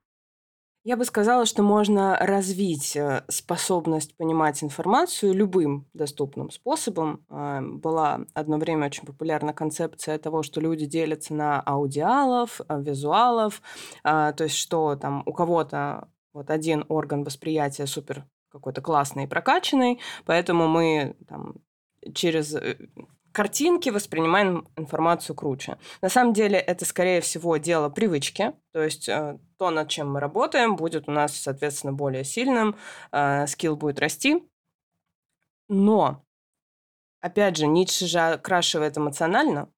Я 0.85 0.97
бы 0.97 1.05
сказала, 1.05 1.47
что 1.47 1.62
можно 1.62 2.16
развить 2.16 2.97
э, 2.97 3.23
способность 3.29 4.16
понимать 4.16 4.64
информацию 4.64 5.33
любым 5.33 5.87
доступным 5.95 6.51
способом. 6.51 7.25
А, 7.29 7.61
была 7.62 8.23
одно 8.35 8.59
время 8.59 8.87
очень 8.87 9.07
популярна 9.07 9.53
концепция 9.53 10.18
того, 10.18 10.42
что 10.42 10.61
люди 10.61 10.87
делятся 10.87 11.35
на 11.35 11.61
аудиалов, 11.61 12.61
а, 12.66 12.81
визуалов, 12.81 13.62
а, 14.03 14.33
то 14.33 14.45
есть 14.45 14.57
что 14.57 14.97
там 14.97 15.23
у 15.25 15.33
кого-то 15.33 16.09
вот 16.33 16.51
один 16.51 16.85
орган 16.88 17.23
восприятия 17.23 17.87
супер 17.87 18.27
какой-то 18.51 18.81
классный 18.81 19.25
и 19.25 19.29
прокачанный, 19.29 20.01
поэтому 20.25 20.66
мы 20.66 21.14
там, 21.29 21.55
через 22.12 22.57
э, 22.57 22.77
картинки 23.33 23.90
воспринимаем 23.90 24.68
информацию 24.77 25.35
круче. 25.35 25.79
На 26.01 26.09
самом 26.09 26.33
деле 26.33 26.59
это, 26.59 26.85
скорее 26.85 27.21
всего, 27.21 27.57
дело 27.57 27.88
привычки. 27.88 28.53
То 28.73 28.83
есть 28.83 29.09
э, 29.09 29.38
то, 29.59 29.71
над 29.71 29.88
чем 29.88 30.12
мы 30.12 30.21
работаем, 30.21 30.77
будет 30.77 31.09
у 31.09 31.12
нас, 31.12 31.35
соответственно, 31.37 31.92
более 31.92 32.25
сильным, 32.25 32.77
э, 33.11 33.47
скилл 33.47 33.77
будет 33.77 33.99
расти. 33.99 34.42
Но, 35.68 36.25
опять 37.21 37.57
же, 37.57 37.66
Ницше 37.66 38.07
же 38.07 38.21
окрашивает 38.21 38.99
эмоционально. 38.99 39.73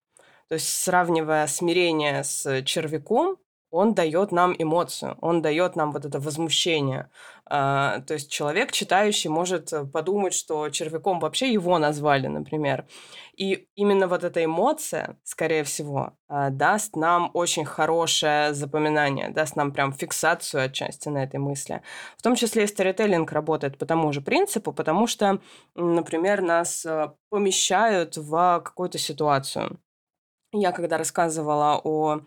То 0.48 0.54
есть 0.54 0.68
сравнивая 0.68 1.46
смирение 1.46 2.22
с 2.24 2.62
червяком, 2.62 3.38
он 3.74 3.92
дает 3.92 4.30
нам 4.30 4.54
эмоцию, 4.56 5.16
он 5.20 5.42
дает 5.42 5.74
нам 5.74 5.90
вот 5.90 6.04
это 6.04 6.20
возмущение. 6.20 7.10
А, 7.46 8.00
то 8.06 8.14
есть 8.14 8.30
человек, 8.30 8.70
читающий, 8.70 9.28
может 9.28 9.72
э, 9.72 9.84
подумать, 9.84 10.32
что 10.32 10.70
червяком 10.70 11.18
вообще 11.18 11.52
его 11.52 11.78
назвали, 11.78 12.28
например. 12.28 12.86
И 13.36 13.66
именно 13.74 14.06
вот 14.06 14.22
эта 14.22 14.44
эмоция, 14.44 15.18
скорее 15.24 15.64
всего, 15.64 16.12
а, 16.28 16.50
даст 16.50 16.94
нам 16.94 17.30
очень 17.34 17.64
хорошее 17.64 18.54
запоминание, 18.54 19.30
даст 19.30 19.56
нам 19.56 19.72
прям 19.72 19.92
фиксацию 19.92 20.66
отчасти 20.66 21.08
на 21.08 21.24
этой 21.24 21.40
мысли. 21.40 21.82
В 22.16 22.22
том 22.22 22.36
числе 22.36 22.64
и 22.64 22.68
сторителлинг 22.68 23.32
работает 23.32 23.76
по 23.76 23.86
тому 23.86 24.12
же 24.12 24.20
принципу, 24.20 24.72
потому 24.72 25.08
что, 25.08 25.40
например, 25.74 26.42
нас 26.42 26.86
э, 26.86 27.10
помещают 27.28 28.16
в 28.16 28.60
какую-то 28.64 28.98
ситуацию. 28.98 29.80
Я 30.52 30.70
когда 30.70 30.96
рассказывала 30.96 31.80
о 31.82 32.20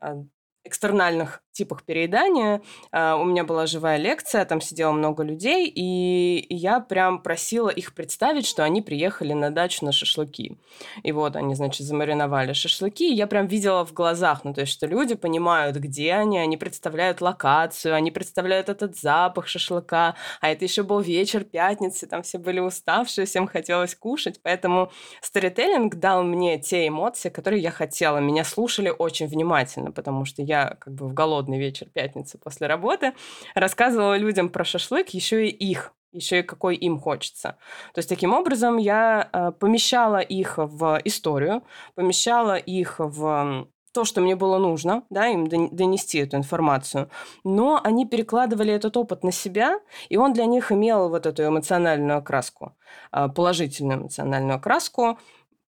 э, 0.00 0.24
экстернальных 0.64 1.42
типах 1.52 1.84
переедания. 1.84 2.62
А, 2.90 3.16
у 3.16 3.24
меня 3.24 3.44
была 3.44 3.66
живая 3.66 3.98
лекция, 3.98 4.44
там 4.44 4.60
сидело 4.60 4.92
много 4.92 5.22
людей, 5.22 5.70
и 5.74 6.46
я 6.48 6.80
прям 6.80 7.20
просила 7.22 7.68
их 7.68 7.94
представить, 7.94 8.46
что 8.46 8.64
они 8.64 8.82
приехали 8.82 9.32
на 9.32 9.50
дачу 9.50 9.84
на 9.84 9.92
шашлыки. 9.92 10.58
И 11.02 11.12
вот 11.12 11.36
они, 11.36 11.54
значит, 11.54 11.86
замариновали 11.86 12.52
шашлыки, 12.52 13.10
и 13.10 13.14
я 13.14 13.26
прям 13.26 13.46
видела 13.46 13.84
в 13.84 13.92
глазах, 13.92 14.44
ну, 14.44 14.54
то 14.54 14.62
есть, 14.62 14.72
что 14.72 14.86
люди 14.86 15.14
понимают, 15.14 15.76
где 15.76 16.14
они, 16.14 16.38
они 16.38 16.56
представляют 16.56 17.20
локацию, 17.20 17.94
они 17.94 18.10
представляют 18.10 18.68
этот 18.68 18.96
запах 18.96 19.46
шашлыка, 19.46 20.16
а 20.40 20.48
это 20.48 20.64
еще 20.64 20.82
был 20.82 21.00
вечер 21.00 21.44
пятницы, 21.44 22.06
там 22.06 22.22
все 22.22 22.38
были 22.38 22.60
уставшие, 22.60 23.26
всем 23.26 23.46
хотелось 23.46 23.94
кушать, 23.94 24.40
поэтому 24.42 24.90
сторителлинг 25.20 25.96
дал 25.96 26.22
мне 26.22 26.58
те 26.58 26.88
эмоции, 26.88 27.28
которые 27.28 27.62
я 27.62 27.70
хотела. 27.70 28.18
Меня 28.18 28.44
слушали 28.44 28.92
очень 28.96 29.26
внимательно, 29.26 29.90
потому 29.92 30.24
что 30.24 30.42
я 30.42 30.76
как 30.80 30.94
бы 30.94 31.08
в 31.08 31.14
голодном 31.14 31.41
холодный 31.42 31.58
вечер 31.58 31.88
пятницы 31.92 32.38
после 32.38 32.66
работы, 32.66 33.12
рассказывала 33.54 34.16
людям 34.16 34.48
про 34.48 34.64
шашлык, 34.64 35.08
еще 35.10 35.46
и 35.46 35.50
их 35.50 35.92
еще 36.14 36.40
и 36.40 36.42
какой 36.42 36.76
им 36.76 37.00
хочется. 37.00 37.56
То 37.94 37.98
есть 37.98 38.08
таким 38.10 38.34
образом 38.34 38.76
я 38.76 39.30
э, 39.32 39.50
помещала 39.52 40.20
их 40.20 40.58
в 40.58 41.00
историю, 41.04 41.62
помещала 41.94 42.56
их 42.56 42.96
в 42.98 43.66
то, 43.94 44.04
что 44.04 44.20
мне 44.20 44.36
было 44.36 44.58
нужно, 44.58 45.04
да, 45.08 45.28
им 45.28 45.48
донести 45.48 46.18
эту 46.18 46.36
информацию, 46.36 47.08
но 47.44 47.80
они 47.82 48.06
перекладывали 48.06 48.74
этот 48.74 48.96
опыт 48.98 49.24
на 49.24 49.32
себя, 49.32 49.80
и 50.10 50.18
он 50.18 50.34
для 50.34 50.44
них 50.44 50.70
имел 50.70 51.08
вот 51.08 51.24
эту 51.24 51.46
эмоциональную 51.46 52.18
окраску, 52.18 52.74
э, 53.12 53.28
положительную 53.34 54.00
эмоциональную 54.00 54.56
окраску, 54.56 55.18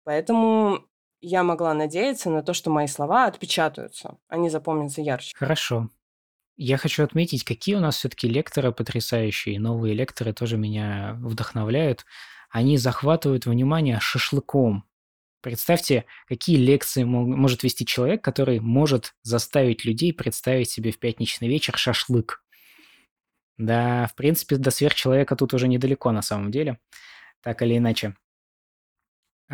поэтому 0.04 0.84
я 1.24 1.42
могла 1.42 1.74
надеяться 1.74 2.30
на 2.30 2.42
то, 2.42 2.52
что 2.52 2.70
мои 2.70 2.86
слова 2.86 3.26
отпечатаются, 3.26 4.18
они 4.28 4.50
запомнятся 4.50 5.00
ярче. 5.00 5.32
Хорошо. 5.34 5.88
Я 6.56 6.76
хочу 6.76 7.02
отметить, 7.02 7.44
какие 7.44 7.74
у 7.74 7.80
нас 7.80 7.96
все-таки 7.96 8.28
лекторы 8.28 8.70
потрясающие. 8.70 9.58
Новые 9.58 9.94
лекторы 9.94 10.32
тоже 10.32 10.56
меня 10.56 11.16
вдохновляют. 11.20 12.04
Они 12.50 12.78
захватывают 12.78 13.46
внимание 13.46 13.98
шашлыком. 14.00 14.84
Представьте, 15.40 16.04
какие 16.28 16.56
лекции 16.56 17.02
может 17.02 17.64
вести 17.64 17.84
человек, 17.84 18.22
который 18.22 18.60
может 18.60 19.14
заставить 19.22 19.84
людей 19.84 20.12
представить 20.12 20.70
себе 20.70 20.92
в 20.92 20.98
пятничный 20.98 21.48
вечер 21.48 21.76
шашлык. 21.76 22.44
Да, 23.58 24.06
в 24.06 24.14
принципе, 24.14 24.56
до 24.56 24.70
сверхчеловека 24.70 25.36
тут 25.36 25.54
уже 25.54 25.68
недалеко 25.68 26.12
на 26.12 26.22
самом 26.22 26.50
деле, 26.50 26.78
так 27.42 27.62
или 27.62 27.76
иначе. 27.76 28.14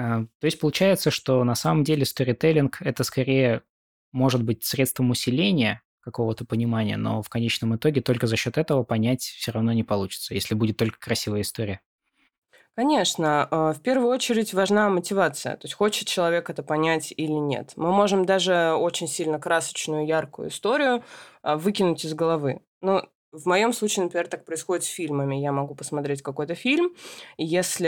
А, 0.00 0.24
то 0.38 0.46
есть 0.46 0.58
получается, 0.58 1.10
что 1.10 1.44
на 1.44 1.54
самом 1.54 1.84
деле 1.84 2.06
сторителлинг– 2.06 2.80
это 2.80 3.04
скорее 3.04 3.62
может 4.12 4.42
быть 4.42 4.64
средством 4.64 5.10
усиления, 5.10 5.82
какого-то 6.00 6.46
понимания, 6.46 6.96
но 6.96 7.20
в 7.20 7.28
конечном 7.28 7.76
итоге 7.76 8.00
только 8.00 8.26
за 8.26 8.36
счет 8.36 8.56
этого 8.56 8.82
понять 8.82 9.20
все 9.20 9.52
равно 9.52 9.72
не 9.74 9.84
получится, 9.84 10.32
если 10.32 10.54
будет 10.54 10.78
только 10.78 10.98
красивая 10.98 11.42
история. 11.42 11.82
Конечно, 12.74 13.46
а, 13.50 13.72
в 13.74 13.82
первую 13.82 14.08
очередь 14.08 14.54
важна 14.54 14.88
мотивация, 14.88 15.56
то 15.56 15.66
есть 15.66 15.74
хочет 15.74 16.08
человек 16.08 16.48
это 16.48 16.62
понять 16.62 17.12
или 17.14 17.32
нет. 17.32 17.74
Мы 17.76 17.92
можем 17.92 18.24
даже 18.24 18.72
очень 18.72 19.06
сильно 19.06 19.38
красочную, 19.38 20.06
яркую 20.06 20.48
историю 20.48 21.04
а, 21.42 21.58
выкинуть 21.58 22.06
из 22.06 22.14
головы. 22.14 22.62
Но 22.80 23.06
в 23.32 23.46
моем 23.46 23.72
случае, 23.72 24.04
например, 24.04 24.26
так 24.26 24.44
происходит 24.44 24.84
с 24.84 24.88
фильмами. 24.88 25.36
Я 25.36 25.52
могу 25.52 25.74
посмотреть 25.74 26.22
какой-то 26.22 26.54
фильм, 26.54 26.94
и 27.36 27.44
если 27.44 27.86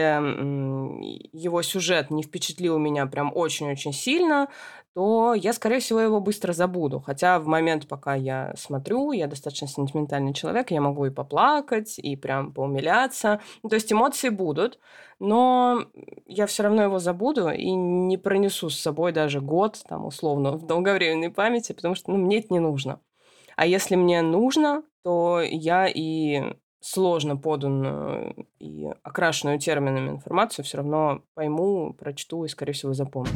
его 1.33 1.63
сюжет 1.63 2.11
не 2.11 2.23
впечатлил 2.23 2.79
меня 2.79 3.07
прям 3.07 3.33
очень-очень 3.35 3.93
сильно, 3.93 4.49
то 4.95 5.35
я, 5.35 5.53
скорее 5.53 5.81
всего, 5.81 6.01
его 6.01 6.21
быстро 6.21 6.53
забуду. 6.53 7.01
Хотя 7.01 7.41
в 7.41 7.47
момент, 7.47 7.89
пока 7.89 8.15
я 8.15 8.53
смотрю, 8.57 9.13
я 9.13 9.27
достаточно 9.27 9.67
сентиментальный 9.67 10.35
человек, 10.35 10.71
я 10.71 10.81
могу 10.81 11.07
и 11.07 11.11
поплакать, 11.11 11.99
и 11.99 12.15
прям 12.15 12.53
поумиляться. 12.53 13.41
Ну, 13.63 13.71
то 13.71 13.75
есть 13.75 13.93
эмоции 13.93 14.29
будут, 14.29 14.79
но 15.19 15.87
я 16.27 16.47
все 16.47 16.63
равно 16.65 16.83
его 16.83 16.99
забуду 16.99 17.49
и 17.49 17.71
не 17.71 18.19
пронесу 18.19 18.69
с 18.69 18.79
собой 18.79 19.13
даже 19.13 19.41
год, 19.41 19.83
там, 19.89 20.07
условно, 20.07 20.53
в 20.53 20.67
долговременной 20.67 21.31
памяти, 21.31 21.73
потому 21.73 21.95
что 21.95 22.11
ну, 22.13 22.19
мне 22.19 22.41
это 22.41 22.49
не 22.51 22.61
нужно. 22.61 23.01
А 23.57 23.67
если 23.67 23.97
мне 23.97 24.23
нужно, 24.23 24.83
то 25.03 25.41
я 25.43 25.87
и 25.89 26.55
сложно 26.81 27.37
поданную 27.37 28.47
и 28.59 28.87
окрашенную 29.03 29.59
терминами 29.59 30.11
информацию 30.11 30.65
все 30.65 30.79
равно 30.79 31.23
пойму, 31.35 31.95
прочту 31.95 32.45
и, 32.45 32.49
скорее 32.49 32.73
всего, 32.73 32.93
запомню. 32.93 33.33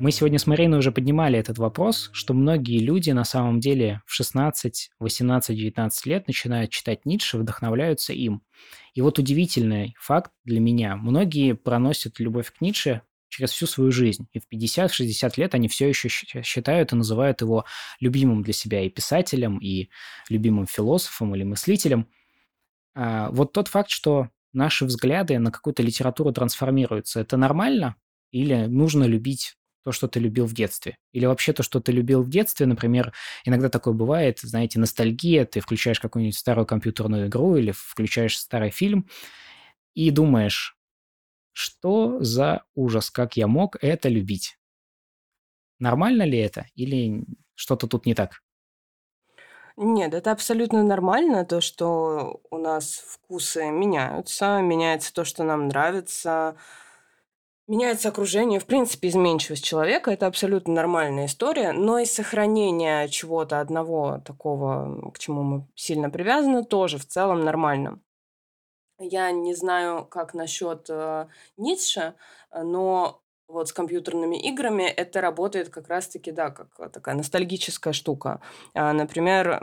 Мы 0.00 0.12
сегодня 0.12 0.38
с 0.38 0.46
Мариной 0.46 0.78
уже 0.78 0.92
поднимали 0.92 1.40
этот 1.40 1.58
вопрос, 1.58 2.10
что 2.12 2.32
многие 2.32 2.78
люди 2.78 3.10
на 3.10 3.24
самом 3.24 3.58
деле 3.58 4.00
в 4.06 4.12
16, 4.12 4.92
18, 5.00 5.56
19 5.56 6.06
лет 6.06 6.28
начинают 6.28 6.70
читать 6.70 7.04
Ницше, 7.04 7.36
вдохновляются 7.36 8.12
им. 8.12 8.42
И 8.94 9.00
вот 9.00 9.18
удивительный 9.18 9.96
факт 9.98 10.30
для 10.44 10.60
меня. 10.60 10.94
Многие 10.94 11.54
проносят 11.54 12.20
любовь 12.20 12.52
к 12.52 12.60
Ницше 12.60 13.02
через 13.28 13.50
всю 13.50 13.66
свою 13.66 13.92
жизнь. 13.92 14.28
И 14.32 14.40
в 14.40 14.44
50-60 14.52 15.34
лет 15.36 15.54
они 15.54 15.68
все 15.68 15.88
еще 15.88 16.08
считают 16.08 16.92
и 16.92 16.96
называют 16.96 17.40
его 17.40 17.64
любимым 18.00 18.42
для 18.42 18.52
себя 18.52 18.82
и 18.82 18.88
писателем, 18.88 19.58
и 19.58 19.90
любимым 20.28 20.66
философом 20.66 21.34
или 21.34 21.44
мыслителем. 21.44 22.08
А 22.94 23.30
вот 23.30 23.52
тот 23.52 23.68
факт, 23.68 23.90
что 23.90 24.28
наши 24.52 24.84
взгляды 24.84 25.38
на 25.38 25.50
какую-то 25.50 25.82
литературу 25.82 26.32
трансформируются, 26.32 27.20
это 27.20 27.36
нормально? 27.36 27.96
Или 28.30 28.66
нужно 28.66 29.04
любить 29.04 29.54
то, 29.84 29.92
что 29.92 30.08
ты 30.08 30.20
любил 30.20 30.46
в 30.46 30.52
детстве. 30.52 30.98
Или 31.12 31.26
вообще 31.26 31.52
то, 31.52 31.62
что 31.62 31.80
ты 31.80 31.92
любил 31.92 32.22
в 32.22 32.28
детстве, 32.28 32.66
например, 32.66 33.12
иногда 33.44 33.68
такое 33.68 33.94
бывает, 33.94 34.38
знаете, 34.40 34.78
ностальгия, 34.78 35.44
ты 35.46 35.60
включаешь 35.60 36.00
какую-нибудь 36.00 36.36
старую 36.36 36.66
компьютерную 36.66 37.28
игру 37.28 37.56
или 37.56 37.72
включаешь 37.74 38.38
старый 38.38 38.70
фильм 38.70 39.08
и 39.94 40.10
думаешь, 40.10 40.77
что 41.58 42.22
за 42.22 42.62
ужас, 42.76 43.10
как 43.10 43.36
я 43.36 43.48
мог 43.48 43.76
это 43.82 44.08
любить? 44.08 44.58
Нормально 45.80 46.22
ли 46.22 46.38
это 46.38 46.66
или 46.76 47.24
что-то 47.56 47.88
тут 47.88 48.06
не 48.06 48.14
так? 48.14 48.42
Нет, 49.76 50.14
это 50.14 50.30
абсолютно 50.30 50.84
нормально, 50.84 51.44
то, 51.44 51.60
что 51.60 52.40
у 52.50 52.58
нас 52.58 52.94
вкусы 52.94 53.70
меняются, 53.70 54.60
меняется 54.60 55.12
то, 55.12 55.24
что 55.24 55.42
нам 55.42 55.66
нравится, 55.66 56.56
Меняется 57.68 58.08
окружение, 58.08 58.60
в 58.60 58.64
принципе, 58.64 59.08
изменчивость 59.08 59.62
человека– 59.62 60.10
это 60.10 60.26
абсолютно 60.26 60.72
нормальная 60.72 61.26
история, 61.26 61.72
но 61.72 61.98
и 61.98 62.06
сохранение 62.06 63.10
чего-то 63.10 63.60
одного 63.60 64.22
такого, 64.24 65.10
к 65.12 65.18
чему 65.18 65.42
мы 65.42 65.68
сильно 65.74 66.08
привязаны, 66.08 66.64
тоже 66.64 66.96
в 66.96 67.04
целом 67.06 67.40
нормально. 67.44 68.00
Я 68.98 69.30
не 69.30 69.54
знаю, 69.54 70.04
как 70.04 70.34
насчет 70.34 70.86
э, 70.90 71.26
Ницше, 71.56 72.14
но 72.52 73.22
вот 73.46 73.68
с 73.68 73.72
компьютерными 73.72 74.36
играми 74.36 74.82
это 74.82 75.20
работает 75.20 75.70
как 75.70 75.88
раз-таки, 75.88 76.32
да, 76.32 76.50
как 76.50 76.92
такая 76.92 77.14
ностальгическая 77.14 77.92
штука. 77.92 78.40
А, 78.74 78.92
например, 78.92 79.62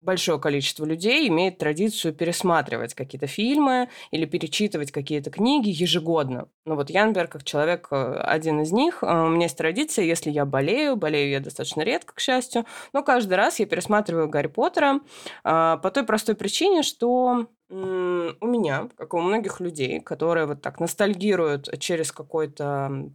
большое 0.00 0.38
количество 0.38 0.84
людей 0.84 1.28
имеет 1.28 1.58
традицию 1.58 2.14
пересматривать 2.14 2.94
какие-то 2.94 3.26
фильмы 3.26 3.88
или 4.10 4.26
перечитывать 4.26 4.92
какие-то 4.92 5.30
книги 5.30 5.70
ежегодно. 5.70 6.48
Ну 6.64 6.76
вот 6.76 6.90
я, 6.90 7.04
например, 7.04 7.28
как 7.28 7.44
человек, 7.44 7.88
э, 7.90 8.20
один 8.20 8.60
из 8.60 8.72
них, 8.72 9.02
э, 9.02 9.06
у 9.06 9.28
меня 9.28 9.44
есть 9.44 9.58
традиция, 9.58 10.04
если 10.04 10.30
я 10.30 10.44
болею, 10.44 10.96
болею 10.96 11.30
я 11.30 11.40
достаточно 11.40 11.82
редко, 11.82 12.14
к 12.14 12.20
счастью, 12.20 12.64
но 12.92 13.02
каждый 13.02 13.34
раз 13.34 13.58
я 13.58 13.66
пересматриваю 13.66 14.28
Гарри 14.28 14.46
Поттера 14.46 15.00
а, 15.44 15.76
по 15.78 15.90
той 15.90 16.04
простой 16.04 16.34
причине, 16.34 16.82
что 16.82 17.46
у 17.70 18.46
меня, 18.46 18.88
как 18.96 19.12
и 19.12 19.16
у 19.16 19.20
многих 19.20 19.60
людей, 19.60 20.00
которые 20.00 20.46
вот 20.46 20.62
так 20.62 20.80
ностальгируют 20.80 21.78
через 21.78 22.12
какой-то 22.12 23.10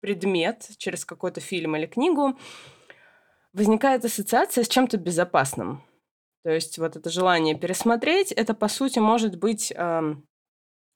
предмет, 0.00 0.68
через 0.78 1.04
какой-то 1.04 1.40
фильм 1.40 1.74
или 1.74 1.86
книгу, 1.86 2.38
возникает 3.52 4.04
ассоциация 4.04 4.62
с 4.62 4.68
чем-то 4.68 4.98
безопасным. 4.98 5.82
То 6.46 6.52
есть 6.52 6.78
вот 6.78 6.94
это 6.94 7.10
желание 7.10 7.56
пересмотреть, 7.56 8.30
это 8.30 8.54
по 8.54 8.68
сути 8.68 9.00
может 9.00 9.34
быть 9.36 9.72
э, 9.74 10.14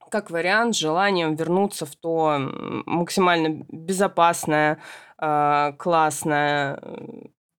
как 0.09 0.31
вариант 0.31 0.77
желанием 0.77 1.35
вернуться 1.35 1.87
в 1.87 1.97
то 1.97 2.37
максимально 2.87 3.65
безопасное, 3.69 4.79
э, 5.21 5.73
классное, 5.77 6.81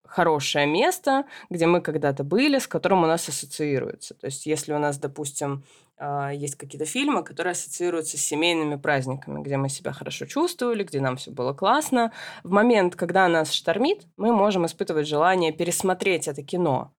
хорошее 0.05 0.67
место, 0.67 1.25
где 1.49 1.65
мы 1.67 1.81
когда-то 1.81 2.23
были, 2.23 2.59
с 2.59 2.67
которым 2.67 3.03
у 3.03 3.07
нас 3.07 3.27
ассоциируется. 3.27 4.13
То 4.13 4.27
есть 4.27 4.45
если 4.45 4.71
у 4.71 4.79
нас, 4.79 4.97
допустим, 4.97 5.65
э, 5.97 6.29
есть 6.33 6.55
какие-то 6.55 6.85
фильмы, 6.85 7.25
которые 7.25 7.51
ассоциируются 7.51 8.17
с 8.17 8.21
семейными 8.21 8.77
праздниками, 8.77 9.43
где 9.43 9.57
мы 9.57 9.67
себя 9.67 9.91
хорошо 9.91 10.25
чувствовали, 10.27 10.85
где 10.85 11.01
нам 11.01 11.17
все 11.17 11.31
было 11.31 11.51
классно, 11.51 12.13
в 12.45 12.51
момент, 12.51 12.95
когда 12.95 13.27
нас 13.27 13.51
штормит, 13.51 14.07
мы 14.15 14.31
можем 14.31 14.65
испытывать 14.65 15.09
желание 15.09 15.51
пересмотреть 15.51 16.29
это 16.29 16.41
кино 16.41 16.93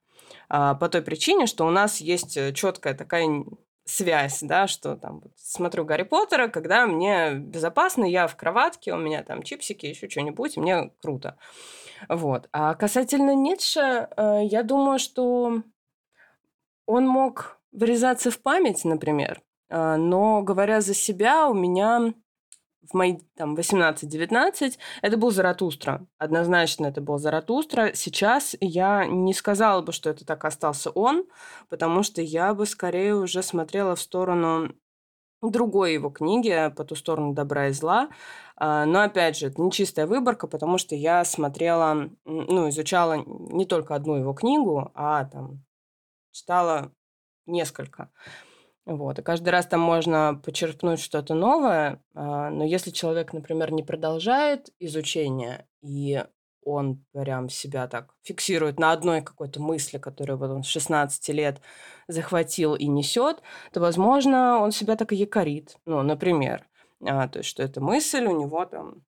по 0.53 0.89
той 0.91 1.01
причине, 1.01 1.47
что 1.47 1.67
у 1.67 1.71
нас 1.71 2.03
есть 2.03 2.37
э, 2.37 2.53
четкая 2.53 2.93
такая 2.93 3.45
связь, 3.85 4.41
да, 4.43 4.67
что 4.67 4.97
там 4.97 5.23
смотрю 5.35 5.87
Гарри 5.87 6.03
Поттера, 6.03 6.49
когда 6.49 6.87
мне 6.87 7.35
безопасно, 7.35 8.05
я 8.05 8.27
в 8.27 8.37
кроватке, 8.37 8.93
у 8.93 8.99
меня 8.99 9.23
там 9.23 9.43
чипсики, 9.43 9.87
еще 9.87 10.11
что-нибудь, 10.11 10.59
мне 10.59 10.91
круто. 11.01 11.39
Вот. 12.09 12.51
А 12.53 12.75
касательно 12.75 13.35
Ницше, 13.35 14.09
э, 14.15 14.41
я 14.45 14.63
думаю, 14.63 14.99
что 14.99 15.63
он 16.85 17.07
мог 17.07 17.59
врезаться 17.73 18.31
в 18.31 18.39
память, 18.39 18.85
например, 18.85 19.41
э, 19.71 19.97
но 19.97 20.43
говоря 20.43 20.83
за 20.83 20.93
себя, 20.93 21.49
у 21.49 21.55
меня 21.55 22.13
в 22.83 22.95
мои 22.95 23.19
там 23.37 23.55
18-19 23.55 24.79
это 25.03 25.17
был 25.17 25.31
Заратустра. 25.31 26.07
Однозначно 26.19 26.87
это 26.87 27.01
был 27.01 27.19
Заратустра. 27.19 27.93
Сейчас 27.95 28.57
я 28.61 29.07
не 29.07 29.35
сказала 29.35 29.83
бы, 29.83 29.93
что 29.93 30.11
это 30.11 30.25
так 30.25 30.45
остался 30.45 30.91
он, 30.91 31.25
потому 31.69 32.03
что 32.03 32.23
я 32.23 32.55
бы 32.55 32.67
скорее 32.67 33.15
уже 33.15 33.43
смотрела 33.43 33.95
в 33.95 34.01
сторону 34.01 34.75
другой 35.43 35.95
его 35.95 36.11
книги 36.11 36.73
«По 36.77 36.85
ту 36.85 36.95
сторону 36.95 37.35
добра 37.35 37.69
и 37.69 37.73
зла». 37.73 38.11
А, 38.57 38.85
но, 38.87 39.03
опять 39.03 39.37
же, 39.37 39.49
это 39.49 39.61
не 39.61 39.73
чистая 39.73 40.07
выборка, 40.07 40.47
потому 40.47 40.79
что 40.79 40.95
я 40.95 41.25
смотрела, 41.25 42.11
ну, 42.25 42.69
изучала 42.69 43.25
не 43.27 43.67
только 43.67 43.95
одну 43.95 44.17
его 44.17 44.35
книгу, 44.35 44.93
а 44.95 45.25
там 45.25 45.65
читала 46.31 46.93
несколько. 47.47 48.11
Вот. 48.85 49.19
И 49.19 49.23
каждый 49.23 49.51
раз 49.51 49.67
там 49.67 49.81
можно 49.81 50.41
почерпнуть 50.45 51.01
что-то 51.01 51.35
новое, 51.35 52.03
а, 52.15 52.51
но 52.51 52.65
если 52.65 52.91
человек, 52.91 53.33
например, 53.33 53.73
не 53.73 53.83
продолжает 53.83 54.71
изучение, 54.81 55.67
и 55.83 56.25
он 56.65 57.05
прям 57.13 57.49
себя 57.49 57.87
так 57.89 58.15
фиксирует 58.23 58.79
на 58.79 58.93
одной 58.93 59.23
какой-то 59.23 59.61
мысли, 59.61 59.99
которую 59.99 60.39
вот 60.39 60.51
он 60.51 60.63
с 60.63 60.69
16 60.69 61.29
лет 61.31 61.61
захватил 62.09 62.75
и 62.75 62.87
несет, 62.87 63.43
то, 63.73 63.81
возможно, 63.81 64.59
он 64.59 64.73
себя 64.73 64.97
так 64.97 65.13
и 65.13 65.17
якорит. 65.17 65.77
Ну, 65.87 66.03
например, 66.03 66.67
а, 67.05 67.29
то 67.29 67.39
есть, 67.39 67.49
что 67.49 67.63
эта 67.63 67.81
мысль 67.81 68.25
у 68.27 68.41
него 68.41 68.65
там 68.65 69.03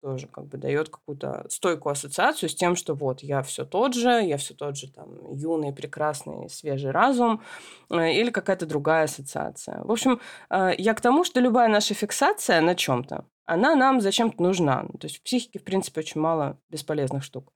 тоже 0.00 0.26
как 0.28 0.46
бы 0.46 0.58
дает 0.58 0.88
какую-то 0.88 1.46
стойкую 1.48 1.92
ассоциацию 1.92 2.48
с 2.48 2.54
тем, 2.54 2.76
что 2.76 2.94
вот 2.94 3.22
я 3.22 3.42
все 3.42 3.64
тот 3.64 3.94
же, 3.94 4.22
я 4.22 4.36
все 4.36 4.54
тот 4.54 4.76
же 4.76 4.92
там 4.92 5.32
юный, 5.32 5.72
прекрасный, 5.72 6.48
свежий 6.50 6.90
разум 6.90 7.42
э, 7.90 8.12
или 8.12 8.30
какая-то 8.30 8.66
другая 8.66 9.04
ассоциация. 9.04 9.82
В 9.84 9.90
общем, 9.90 10.20
э, 10.50 10.72
я 10.78 10.94
к 10.94 11.00
тому, 11.00 11.24
что 11.24 11.40
любая 11.40 11.68
наша 11.68 11.94
фиксация 11.94 12.60
на 12.60 12.74
чем-то, 12.74 13.26
она 13.46 13.74
нам 13.74 14.00
зачем-то 14.00 14.42
нужна. 14.42 14.84
То 15.00 15.06
есть 15.06 15.18
в 15.18 15.22
психике, 15.22 15.58
в 15.58 15.64
принципе, 15.64 16.00
очень 16.00 16.20
мало 16.20 16.58
бесполезных 16.68 17.22
штук. 17.22 17.52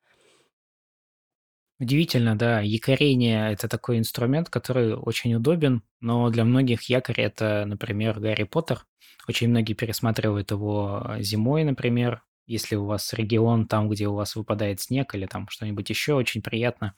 Удивительно, 1.81 2.37
да. 2.37 2.61
Якорение- 2.61 3.53
это 3.53 3.67
такой 3.67 3.99
инструмент, 3.99 4.51
который 4.51 4.95
очень 4.95 5.35
удобен, 5.35 5.83
но 6.01 6.29
для 6.29 6.45
многих 6.45 6.83
якорь- 6.91 7.23
это, 7.23 7.65
например, 7.67 8.21
Гарри 8.21 8.45
Поттер. 8.45 8.85
Очень 9.27 9.49
многие 9.49 9.73
пересматривают 9.73 10.51
его 10.51 11.03
э, 11.09 11.23
зимой, 11.23 11.65
например, 11.65 12.23
если 12.51 12.77
у 12.77 12.85
вас 12.85 13.13
регион 13.13 13.67
там, 13.67 13.89
где 13.89 14.09
у 14.09 14.15
вас 14.15 14.35
выпадает 14.37 14.81
снег 14.81 15.15
или 15.15 15.27
там 15.27 15.49
что-нибудь 15.49 15.89
еще, 15.89 16.15
очень 16.15 16.43
приятно 16.43 16.95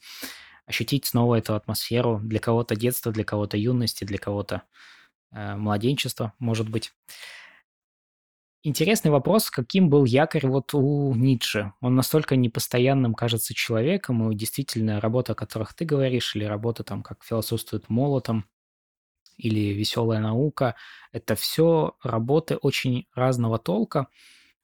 ощутить 0.67 1.05
снова 1.07 1.37
эту 1.37 1.55
атмосферу. 1.55 2.21
Для 2.23 2.39
кого-то 2.39 2.75
детство, 2.75 3.13
для 3.13 3.25
кого-то 3.25 3.57
юности, 3.57 4.05
для 4.05 4.19
кого-то 4.19 4.63
э, 5.33 5.57
младенчество, 5.57 6.33
может 6.39 6.69
быть. 6.71 6.93
Интересный 8.65 9.11
вопрос, 9.11 9.51
каким 9.51 9.91
был 9.91 10.05
якорь 10.05 10.47
вот 10.47 10.73
у 10.73 11.15
Ницше? 11.15 11.73
Он 11.81 11.97
настолько 11.97 12.37
непостоянным 12.37 13.13
кажется 13.13 13.55
человеком, 13.55 14.31
и 14.31 14.37
действительно 14.37 15.01
работа, 15.01 15.33
о 15.33 15.35
которых 15.35 15.75
ты 15.75 15.85
говоришь, 15.85 16.37
или 16.37 16.45
работа 16.45 16.85
там, 16.85 17.03
как 17.03 17.25
философствует 17.25 17.91
молотом, 17.91 18.47
или 19.37 19.73
веселая 19.73 20.21
наука, 20.21 20.77
это 21.11 21.35
все 21.35 21.97
работы 22.03 22.57
очень 22.57 23.07
разного 23.15 23.59
толка. 23.59 24.07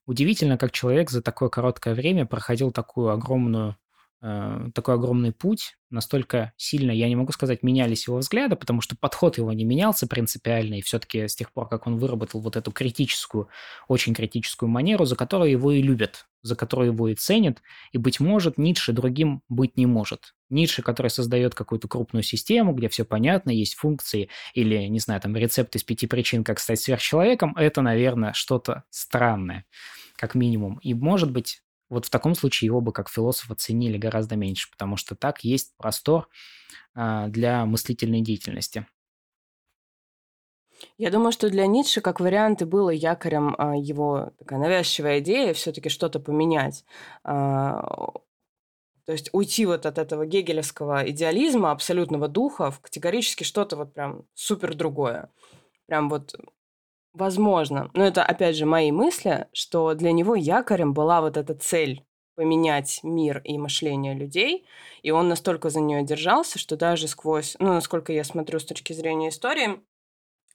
Удивительно, 0.09 0.57
как 0.57 0.73
человек 0.73 1.11
за 1.11 1.21
такое 1.21 1.51
короткое 1.51 1.95
время 1.95 2.25
проходил 2.25 2.73
такую 2.73 3.11
огромную 3.11 3.77
такой 4.21 4.95
огромный 4.95 5.33
путь, 5.33 5.77
настолько 5.91 6.53
сильно, 6.57 6.91
я 6.91 7.09
не 7.09 7.15
могу 7.15 7.33
сказать, 7.33 7.63
менялись 7.63 8.09
его 8.09 8.19
взгляды, 8.19 8.57
потому 8.57 8.81
что 8.81 8.97
подход 8.97 9.39
его 9.39 9.53
не 9.53 9.65
менялся 9.65 10.09
принципиально, 10.09 10.75
и 10.75 10.83
все-таки 10.83 11.29
с 11.29 11.37
тех 11.37 11.53
пор, 11.53 11.69
как 11.69 11.87
он 11.87 11.99
выработал 11.99 12.41
вот 12.41 12.57
эту 12.57 12.73
критическую, 12.73 13.49
очень 13.87 14.15
критическую 14.15 14.69
манеру, 14.69 15.05
за 15.05 15.15
которую 15.15 15.51
его 15.51 15.71
и 15.71 15.83
любят, 15.83 16.27
за 16.43 16.57
которую 16.57 16.93
его 16.93 17.09
и 17.09 17.15
ценят, 17.15 17.63
и, 17.93 17.99
быть 17.99 18.19
может, 18.19 18.59
Ницше 18.59 18.93
другим 18.93 19.43
быть 19.49 19.77
не 19.77 19.87
может. 19.87 20.35
Ницше, 20.51 20.83
который 20.83 21.09
создает 21.09 21.55
какую-то 21.55 21.87
крупную 21.87 22.25
систему, 22.25 22.73
где 22.73 22.89
все 22.89 23.05
понятно, 23.05 23.51
есть 23.51 23.75
функции, 23.75 24.31
или, 24.55 24.79
не 24.87 24.99
знаю, 24.99 25.21
там, 25.21 25.37
рецепт 25.37 25.77
из 25.77 25.85
пяти 25.85 26.09
причин, 26.09 26.43
как 26.43 26.59
стать 26.59 26.81
сверхчеловеком, 26.81 27.55
это, 27.57 27.83
наверное, 27.83 28.33
что-то 28.33 28.83
странное, 28.91 29.65
как 30.17 30.35
минимум. 30.35 30.79
И, 30.79 30.93
может 30.93 31.31
быть, 31.31 31.63
вот 31.89 32.07
в 32.07 32.11
таком 32.11 32.35
случае 32.35 32.67
его 32.67 32.81
бы 32.81 32.93
как 32.93 33.09
философа 33.09 33.55
ценили 33.55 33.99
гораздо 33.99 34.37
меньше, 34.37 34.71
потому 34.71 34.97
что 34.97 35.15
так 35.15 35.45
есть 35.45 35.77
простор 35.77 36.29
а, 36.95 37.29
для 37.29 37.65
мыслительной 37.65 38.21
деятельности. 38.21 38.87
Я 40.97 41.11
думаю, 41.11 41.33
что 41.33 41.51
для 41.51 41.67
Ницше 41.67 42.01
как 42.01 42.21
вариант 42.21 42.63
и 42.63 42.65
было 42.65 42.91
якорем 42.91 43.55
а, 43.59 43.77
его 43.77 44.33
такая 44.39 44.59
навязчивая 44.59 45.21
идея 45.21 45.53
все-таки 45.55 45.89
что-то 45.89 46.21
поменять. 46.21 46.85
А, 47.25 47.83
то 49.05 49.13
есть 49.13 49.31
уйти 49.33 49.65
вот 49.65 49.87
от 49.87 49.99
этого 49.99 50.27
гегелевского 50.27 51.09
идеализма, 51.11 51.71
абсолютного 51.71 52.29
духа, 52.29 52.71
в 52.71 52.81
категорически 52.81 53.43
что-то 53.43 53.77
вот 53.77 53.95
прям 53.95 54.25
супер 54.35 54.75
другое. 54.75 55.31
Прям 55.87 56.11
вот 56.11 56.35
Возможно. 57.19 57.91
Но 57.95 58.05
это, 58.07 58.23
опять 58.23 58.57
же, 58.57 58.65
мои 58.65 58.93
мысли, 58.93 59.49
что 59.53 59.95
для 59.95 60.13
него 60.13 60.37
якорем 60.37 60.95
была 60.95 61.21
вот 61.21 61.37
эта 61.37 61.55
цель 61.55 62.05
поменять 62.37 63.01
мир 63.03 63.41
и 63.45 63.59
мышление 63.59 64.15
людей, 64.15 64.65
и 65.03 65.11
он 65.11 65.29
настолько 65.29 65.71
за 65.71 65.81
нее 65.81 66.05
держался, 66.05 66.61
что 66.61 66.77
даже 66.77 67.09
сквозь, 67.09 67.57
ну, 67.59 67.69
насколько 67.75 68.13
я 68.13 68.23
смотрю 68.23 68.61
с 68.61 68.65
точки 68.65 68.93
зрения 68.93 69.31
истории, 69.31 69.81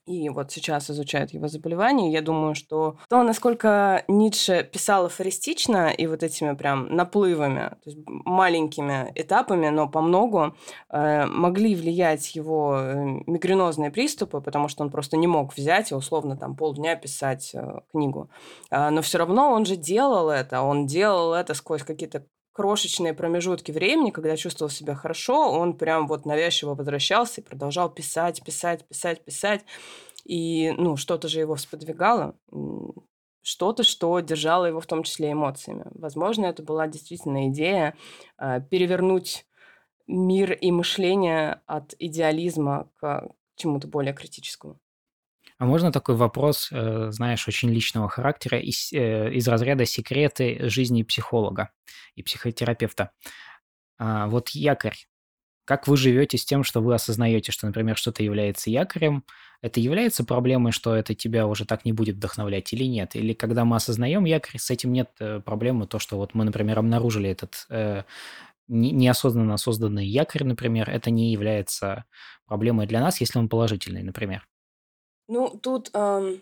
и 0.05 0.29
вот 0.29 0.51
сейчас 0.51 0.89
изучают 0.89 1.31
его 1.31 1.47
заболевания. 1.47 2.11
Я 2.11 2.21
думаю, 2.21 2.55
что 2.55 2.97
то, 3.09 3.23
насколько 3.23 4.03
Ницше 4.07 4.67
писал 4.69 5.05
афористично 5.05 5.89
и 5.89 6.07
вот 6.07 6.23
этими 6.23 6.55
прям 6.55 6.93
наплывами, 6.93 7.69
то 7.69 7.89
есть 7.89 7.99
маленькими 8.07 9.11
этапами, 9.15 9.69
но 9.69 9.87
по 9.87 10.01
многу, 10.01 10.55
э, 10.89 11.25
могли 11.25 11.75
влиять 11.75 12.35
его 12.35 12.77
э, 12.77 13.05
мигренозные 13.27 13.91
приступы, 13.91 14.41
потому 14.41 14.67
что 14.67 14.83
он 14.83 14.89
просто 14.89 15.15
не 15.15 15.27
мог 15.27 15.55
взять 15.55 15.91
и 15.91 15.95
условно 15.95 16.35
там 16.35 16.55
полдня 16.55 16.95
писать 16.95 17.51
э, 17.53 17.79
книгу. 17.91 18.29
Э, 18.71 18.89
но 18.89 19.01
все 19.01 19.19
равно 19.19 19.51
он 19.51 19.65
же 19.65 19.77
делал 19.77 20.29
это, 20.29 20.61
он 20.61 20.85
делал 20.85 21.33
это 21.33 21.53
сквозь 21.53 21.83
какие-то 21.83 22.25
крошечные 22.53 23.13
промежутки 23.13 23.71
времени, 23.71 24.11
когда 24.11 24.37
чувствовал 24.37 24.69
себя 24.69 24.95
хорошо, 24.95 25.51
он 25.51 25.75
прям 25.75 26.07
вот 26.07 26.25
навязчиво 26.25 26.75
возвращался 26.75 27.41
и 27.41 27.43
продолжал 27.43 27.89
писать, 27.89 28.43
писать, 28.43 28.87
писать, 28.87 29.25
писать. 29.25 29.65
И, 30.23 30.71
ну, 30.77 30.95
что-то 30.95 31.27
же 31.27 31.39
его 31.39 31.57
сподвигало, 31.57 32.35
что-то, 33.41 33.83
что 33.83 34.19
держало 34.21 34.65
его 34.65 34.79
в 34.79 34.85
том 34.85 35.03
числе 35.03 35.33
эмоциями. 35.33 35.85
Возможно, 35.95 36.45
это 36.45 36.63
была 36.63 36.87
действительно 36.87 37.49
идея 37.49 37.97
э, 38.37 38.61
перевернуть 38.61 39.45
мир 40.07 40.53
и 40.53 40.71
мышление 40.71 41.61
от 41.65 41.93
идеализма 41.99 42.89
к 42.99 43.29
чему-то 43.55 43.87
более 43.87 44.13
критическому. 44.13 44.79
А 45.57 45.65
можно 45.65 45.91
такой 45.91 46.15
вопрос, 46.15 46.69
э, 46.71 47.11
знаешь, 47.11 47.47
очень 47.47 47.69
личного 47.69 48.09
характера 48.09 48.59
из, 48.59 48.91
э, 48.91 49.31
из 49.33 49.47
разряда 49.47 49.85
секреты 49.85 50.69
жизни 50.69 51.03
психолога 51.03 51.71
и 52.15 52.23
психотерапевта? 52.23 53.11
А, 53.97 54.27
вот 54.27 54.49
якорь. 54.49 54.95
Как 55.65 55.87
вы 55.87 55.95
живете 55.95 56.37
с 56.37 56.45
тем, 56.45 56.63
что 56.63 56.81
вы 56.81 56.93
осознаете, 56.93 57.53
что, 57.53 57.67
например, 57.67 57.95
что-то 57.95 58.21
является 58.21 58.69
якорем? 58.69 59.23
Это 59.61 59.79
является 59.79 60.25
проблемой, 60.25 60.73
что 60.73 60.93
это 60.93 61.15
тебя 61.15 61.47
уже 61.47 61.65
так 61.65 61.85
не 61.85 61.93
будет 61.93 62.17
вдохновлять 62.17 62.73
или 62.73 62.83
нет? 62.83 63.15
Или 63.15 63.33
когда 63.33 63.63
мы 63.63 63.77
осознаем 63.77 64.25
якорь, 64.25 64.59
с 64.59 64.69
этим 64.71 64.91
нет 64.91 65.11
э, 65.19 65.39
проблемы, 65.39 65.87
то, 65.87 65.99
что 65.99 66.17
вот 66.17 66.33
мы, 66.33 66.43
например, 66.43 66.79
обнаружили 66.79 67.29
этот 67.29 67.65
э, 67.69 68.03
неосознанно 68.67 69.57
созданный 69.57 70.05
якорь, 70.05 70.43
например, 70.43 70.89
это 70.89 71.11
не 71.11 71.31
является 71.31 72.05
проблемой 72.45 72.87
для 72.87 72.99
нас, 72.99 73.21
если 73.21 73.39
он 73.39 73.47
положительный, 73.47 74.03
например. 74.03 74.45
Ну, 75.27 75.49
тут 75.49 75.89
ам, 75.93 76.41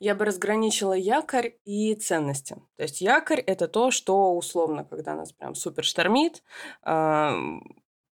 я 0.00 0.14
бы 0.14 0.24
разграничила 0.24 0.94
якорь 0.94 1.56
и 1.64 1.94
ценности. 1.94 2.56
То 2.76 2.82
есть 2.82 3.00
якорь– 3.00 3.40
это 3.40 3.68
то, 3.68 3.90
что 3.90 4.34
условно, 4.36 4.84
когда 4.84 5.14
нас 5.14 5.32
прям 5.32 5.54
супер 5.54 5.84
штормит, 5.84 6.42
ам, 6.82 7.62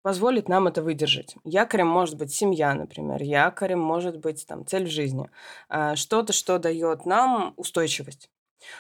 позволит 0.02 0.48
нам 0.48 0.66
это 0.66 0.82
выдержать. 0.82 1.36
Якорем 1.44 1.86
может 1.88 2.16
быть 2.16 2.32
семья, 2.34 2.74
например. 2.74 3.22
Якорем 3.22 3.80
может 3.80 4.18
быть 4.18 4.46
там 4.46 4.66
цель 4.66 4.84
в 4.84 4.90
жизни. 4.90 5.30
А, 5.68 5.96
Что-то, 5.96 6.32
что 6.32 6.58
дает 6.58 7.06
нам 7.06 7.54
устойчивость. 7.56 8.30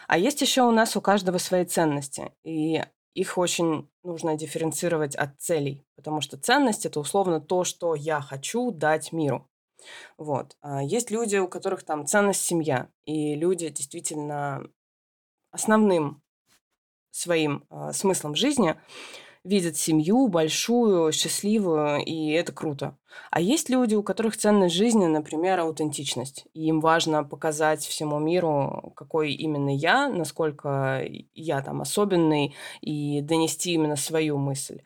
А 0.06 0.18
есть 0.18 0.40
еще 0.42 0.62
у 0.62 0.70
нас 0.70 0.96
у 0.96 1.00
каждого 1.00 1.38
свои 1.38 1.64
ценности. 1.64 2.32
И 2.44 2.82
их 3.14 3.38
очень 3.38 3.88
нужно 4.02 4.36
дифференцировать 4.36 5.14
от 5.16 5.40
целей. 5.40 5.84
Потому 5.96 6.20
что 6.20 6.36
ценность– 6.36 6.86
это 6.86 7.00
условно 7.00 7.40
то, 7.40 7.64
что 7.64 7.94
я 7.94 8.20
хочу 8.20 8.70
дать 8.70 9.12
миру. 9.12 9.48
Вот. 10.18 10.56
А 10.60 10.82
есть 10.82 11.10
люди, 11.10 11.36
у 11.36 11.48
которых 11.48 11.82
там 11.82 12.06
ценность 12.06 12.42
семья, 12.42 12.88
и 13.04 13.34
люди 13.34 13.68
действительно 13.68 14.62
основным 15.50 16.22
своим 17.10 17.64
а, 17.68 17.92
смыслом 17.92 18.34
жизни 18.34 18.76
видят 19.44 19.76
семью 19.76 20.28
большую, 20.28 21.12
счастливую, 21.12 22.04
и 22.04 22.30
это 22.30 22.52
круто. 22.52 22.96
А 23.30 23.40
есть 23.40 23.68
люди, 23.68 23.94
у 23.94 24.02
которых 24.02 24.36
ценность 24.36 24.74
жизни, 24.74 25.06
например, 25.06 25.60
аутентичность. 25.60 26.46
И 26.54 26.66
им 26.66 26.80
важно 26.80 27.24
показать 27.24 27.84
всему 27.84 28.18
миру, 28.20 28.92
какой 28.96 29.32
именно 29.32 29.74
я, 29.74 30.08
насколько 30.08 31.04
я 31.34 31.60
там 31.62 31.82
особенный, 31.82 32.54
и 32.80 33.20
донести 33.20 33.72
именно 33.72 33.96
свою 33.96 34.38
мысль. 34.38 34.82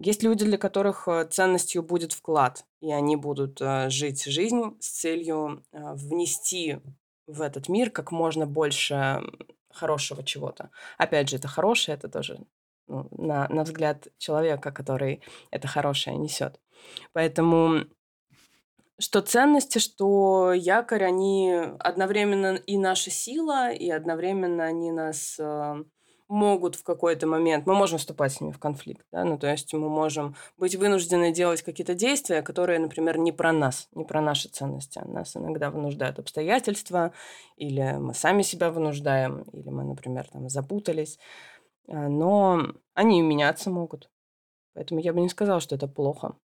Есть 0.00 0.22
люди, 0.22 0.44
для 0.44 0.58
которых 0.58 1.06
э, 1.08 1.24
ценностью 1.26 1.82
будет 1.82 2.12
вклад, 2.12 2.64
и 2.80 2.92
они 2.92 3.16
будут 3.16 3.60
э, 3.60 3.88
жить 3.90 4.24
жизнь 4.24 4.76
с 4.80 4.88
целью 4.88 5.62
э, 5.72 5.94
внести 5.94 6.80
в 7.26 7.40
этот 7.40 7.68
мир 7.68 7.90
как 7.90 8.10
можно 8.10 8.46
больше 8.46 9.22
хорошего 9.70 10.22
чего-то. 10.24 10.70
Опять 10.98 11.28
же, 11.30 11.36
это 11.36 11.48
хорошее, 11.48 11.96
это 11.96 12.08
тоже 12.08 12.40
ну, 12.86 13.08
на, 13.12 13.48
на 13.48 13.64
взгляд 13.64 14.08
человека, 14.18 14.72
который 14.72 15.22
это 15.50 15.68
хорошее 15.68 16.16
несет. 16.16 16.60
Поэтому 17.12 17.86
что 18.98 19.22
ценности, 19.22 19.78
что 19.78 20.52
якорь, 20.52 21.04
они 21.04 21.52
одновременно 21.78 22.56
и 22.56 22.76
наша 22.76 23.10
сила, 23.10 23.72
и 23.72 23.90
одновременно 23.90 24.64
они 24.64 24.92
нас 24.92 25.40
могут 26.28 26.76
в 26.76 26.82
какой-то 26.82 27.26
момент, 27.26 27.66
мы 27.66 27.74
можем 27.74 27.98
вступать 27.98 28.32
с 28.32 28.40
ними 28.40 28.52
в 28.52 28.58
конфликт, 28.58 29.06
да, 29.12 29.24
ну, 29.24 29.38
то 29.38 29.46
есть 29.46 29.72
мы 29.74 29.88
можем 29.88 30.34
быть 30.56 30.76
вынуждены 30.76 31.32
делать 31.32 31.62
какие-то 31.62 31.94
действия, 31.94 32.42
которые, 32.42 32.78
например, 32.78 33.18
не 33.18 33.32
про 33.32 33.52
нас, 33.52 33.88
не 33.92 34.04
про 34.04 34.20
наши 34.20 34.48
ценности, 34.48 35.00
нас 35.04 35.36
иногда 35.36 35.70
вынуждают 35.70 36.18
обстоятельства, 36.18 37.12
или 37.56 37.96
мы 37.98 38.14
сами 38.14 38.42
себя 38.42 38.70
вынуждаем, 38.70 39.42
или 39.52 39.68
мы, 39.68 39.84
например, 39.84 40.28
там 40.28 40.48
запутались, 40.48 41.18
а, 41.88 42.08
но 42.08 42.74
они 42.94 43.22
меняться 43.22 43.70
могут. 43.70 44.10
Поэтому 44.74 45.00
я 45.00 45.12
бы 45.12 45.20
не 45.20 45.28
сказала, 45.28 45.60
что 45.60 45.76
это 45.76 45.86
плохо. 45.86 46.36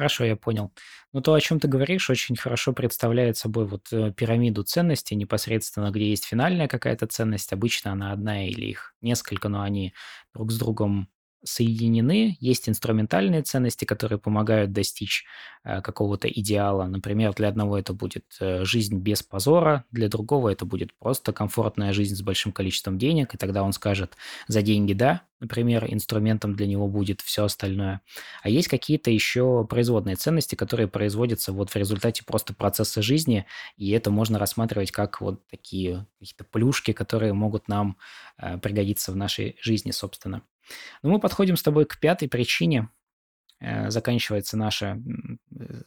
Хорошо, 0.00 0.24
я 0.24 0.34
понял. 0.34 0.72
Ну, 1.12 1.20
то, 1.20 1.34
о 1.34 1.40
чем 1.42 1.60
ты 1.60 1.68
говоришь, 1.68 2.08
очень 2.08 2.34
хорошо 2.34 2.72
представляет 2.72 3.36
собой 3.36 3.66
вот 3.66 3.88
э, 3.92 4.12
пирамиду 4.12 4.62
ценностей 4.62 5.14
непосредственно, 5.14 5.90
где 5.90 6.08
есть 6.08 6.24
финальная 6.24 6.68
какая-то 6.68 7.06
ценность. 7.06 7.52
Обычно 7.52 7.92
она 7.92 8.12
одна 8.12 8.46
или 8.48 8.64
их 8.64 8.94
несколько, 9.02 9.50
но 9.50 9.60
они 9.60 9.92
друг 10.32 10.52
с 10.52 10.58
другом 10.58 11.10
соединены. 11.44 12.36
Есть 12.40 12.68
инструментальные 12.68 13.42
ценности, 13.42 13.84
которые 13.84 14.18
помогают 14.18 14.72
достичь 14.72 15.24
э, 15.64 15.80
какого-то 15.80 16.28
идеала. 16.28 16.84
Например, 16.84 17.32
для 17.34 17.48
одного 17.48 17.78
это 17.78 17.92
будет 17.92 18.24
э, 18.40 18.64
жизнь 18.64 18.98
без 18.98 19.22
позора, 19.22 19.84
для 19.90 20.08
другого 20.08 20.50
это 20.50 20.64
будет 20.64 20.94
просто 20.98 21.32
комфортная 21.32 21.92
жизнь 21.92 22.14
с 22.14 22.22
большим 22.22 22.52
количеством 22.52 22.98
денег, 22.98 23.34
и 23.34 23.38
тогда 23.38 23.62
он 23.62 23.72
скажет 23.72 24.16
«за 24.48 24.62
деньги 24.62 24.92
да», 24.92 25.22
например, 25.40 25.86
инструментом 25.88 26.54
для 26.54 26.66
него 26.66 26.86
будет 26.86 27.22
все 27.22 27.44
остальное. 27.44 28.02
А 28.42 28.50
есть 28.50 28.68
какие-то 28.68 29.10
еще 29.10 29.66
производные 29.68 30.16
ценности, 30.16 30.54
которые 30.54 30.86
производятся 30.86 31.52
вот 31.52 31.70
в 31.70 31.76
результате 31.76 32.24
просто 32.24 32.54
процесса 32.54 33.02
жизни, 33.02 33.46
и 33.76 33.90
это 33.90 34.10
можно 34.10 34.38
рассматривать 34.38 34.90
как 34.90 35.20
вот 35.20 35.46
такие 35.48 36.06
какие-то 36.18 36.44
плюшки, 36.44 36.92
которые 36.92 37.32
могут 37.32 37.68
нам 37.68 37.96
э, 38.38 38.58
пригодиться 38.58 39.12
в 39.12 39.16
нашей 39.16 39.56
жизни, 39.60 39.90
собственно. 39.90 40.42
Но 41.02 41.10
мы 41.10 41.20
подходим 41.20 41.56
с 41.56 41.62
тобой 41.62 41.84
к 41.86 41.98
пятой 41.98 42.28
причине. 42.28 42.88
Э, 43.60 43.90
заканчивается 43.90 44.56
наша 44.56 45.00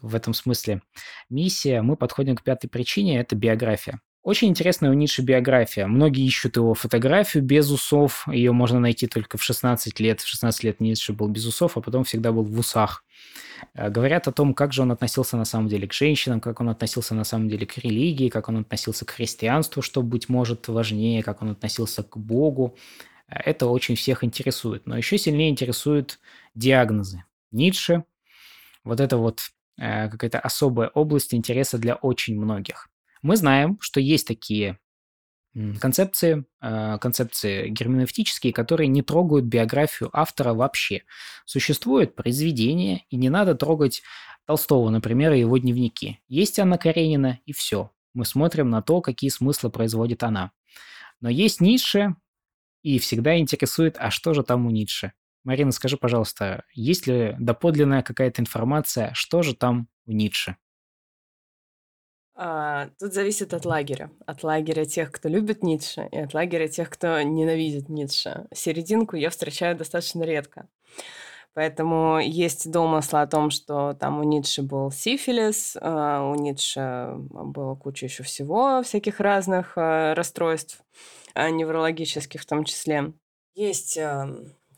в 0.01 0.15
этом 0.15 0.33
смысле 0.33 0.81
миссия. 1.29 1.81
Мы 1.81 1.95
подходим 1.95 2.35
к 2.35 2.43
пятой 2.43 2.67
причине– 2.67 3.19
это 3.19 3.35
биография. 3.35 3.99
Очень 4.23 4.47
интересная 4.47 4.89
у 4.89 4.93
Ницше 4.93 5.21
биография. 5.21 5.85
Многие 5.85 6.25
ищут 6.25 6.55
его 6.55 6.73
фотографию 6.73 7.43
без 7.43 7.69
усов. 7.69 8.25
Ее 8.31 8.53
можно 8.53 8.79
найти 8.79 9.05
только 9.05 9.37
в 9.37 9.43
16 9.43 9.99
лет. 9.99 10.21
В 10.21 10.27
16 10.27 10.63
лет 10.63 10.79
Ницше 10.79 11.11
был 11.11 11.27
без 11.27 11.45
усов, 11.45 11.75
а 11.75 11.81
потом 11.81 12.05
всегда 12.05 12.31
был 12.31 12.43
в 12.43 12.57
усах. 12.57 13.03
Э, 13.73 13.89
говорят 13.89 14.27
о 14.27 14.31
том, 14.31 14.53
как 14.53 14.71
же 14.71 14.83
он 14.83 14.91
относился 14.91 15.35
на 15.35 15.43
самом 15.43 15.67
деле 15.67 15.87
к 15.87 15.93
женщинам, 15.93 16.39
как 16.39 16.61
он 16.61 16.69
относился 16.69 17.15
на 17.15 17.25
самом 17.25 17.49
деле 17.49 17.65
к 17.65 17.77
религии, 17.79 18.29
как 18.29 18.47
он 18.47 18.59
относился 18.59 19.03
к 19.03 19.11
христианству, 19.11 19.81
что, 19.81 20.01
быть 20.01 20.29
может, 20.29 20.69
важнее, 20.69 21.21
как 21.21 21.41
он 21.41 21.51
относился 21.51 22.03
к 22.03 22.15
Богу. 22.15 22.77
Это 23.33 23.67
очень 23.67 23.95
всех 23.95 24.23
интересует. 24.23 24.85
Но 24.85 24.97
еще 24.97 25.17
сильнее 25.17 25.49
интересуют 25.49 26.19
диагнозы. 26.55 27.23
Ницше. 27.51 28.03
Вот 28.83 28.99
это 28.99 29.17
вот 29.17 29.41
э, 29.77 30.09
какая-то 30.09 30.39
особая 30.39 30.89
область 30.89 31.33
интереса 31.33 31.77
для 31.77 31.95
очень 31.95 32.39
многих. 32.39 32.89
Мы 33.21 33.37
знаем, 33.37 33.77
что 33.79 33.99
есть 33.99 34.27
такие 34.27 34.79
концепции, 35.79 36.45
э, 36.61 36.97
концепции 36.99 37.69
герменевтические, 37.69 38.53
которые 38.53 38.87
не 38.87 39.03
трогают 39.03 39.45
биографию 39.45 40.09
автора 40.11 40.53
вообще. 40.53 41.03
Существует 41.45 42.15
произведение, 42.15 43.05
и 43.09 43.17
не 43.17 43.29
надо 43.29 43.55
трогать 43.55 44.01
Толстого, 44.45 44.89
например, 44.89 45.31
и 45.33 45.39
его 45.39 45.57
дневники. 45.57 46.19
Есть 46.27 46.59
Анна 46.59 46.77
Каренина, 46.77 47.39
и 47.45 47.53
все. 47.53 47.91
Мы 48.13 48.25
смотрим 48.25 48.69
на 48.69 48.81
то, 48.81 49.01
какие 49.01 49.29
смыслы 49.29 49.69
производит 49.69 50.23
она. 50.23 50.51
Но 51.21 51.29
есть 51.29 51.61
Ницше, 51.61 52.15
и 52.83 52.99
всегда 52.99 53.37
интересует, 53.37 53.95
а 53.97 54.11
что 54.11 54.33
же 54.33 54.43
там 54.43 54.67
у 54.67 54.69
Ницше? 54.69 55.13
Марина, 55.43 55.71
скажи, 55.71 55.97
пожалуйста, 55.97 56.63
есть 56.73 57.07
ли 57.07 57.35
доподлинная 57.39 58.03
какая-то 58.03 58.41
информация, 58.41 59.11
что 59.13 59.41
же 59.41 59.55
там 59.55 59.87
у 60.05 60.11
Ницше? 60.11 60.57
А, 62.35 62.89
тут 62.99 63.13
зависит 63.13 63.53
от 63.53 63.65
лагеря. 63.65 64.11
От 64.25 64.43
лагеря 64.43 64.85
тех, 64.85 65.11
кто 65.11 65.29
любит 65.29 65.63
Ницше, 65.63 66.07
и 66.11 66.17
от 66.17 66.33
лагеря 66.33 66.67
тех, 66.67 66.89
кто 66.89 67.21
ненавидит 67.21 67.89
Ницше. 67.89 68.47
Серединку 68.53 69.15
я 69.15 69.29
встречаю 69.29 69.77
достаточно 69.77 70.23
редко. 70.23 70.67
Поэтому 71.55 72.19
есть 72.19 72.71
домыслы 72.71 73.21
о 73.21 73.27
том, 73.27 73.51
что 73.51 73.93
там 73.93 74.19
у 74.19 74.23
Ницше 74.23 74.63
был 74.63 74.89
сифилис, 74.89 75.77
а, 75.79 76.27
у 76.27 76.33
Ницше 76.35 77.13
было 77.15 77.75
куча 77.75 78.07
еще 78.07 78.23
всего, 78.23 78.81
всяких 78.81 79.19
разных 79.19 79.77
а, 79.77 80.15
расстройств. 80.15 80.83
А, 81.35 81.49
неврологических 81.51 82.41
в 82.41 82.45
том 82.45 82.63
числе. 82.63 83.13
Есть 83.55 83.99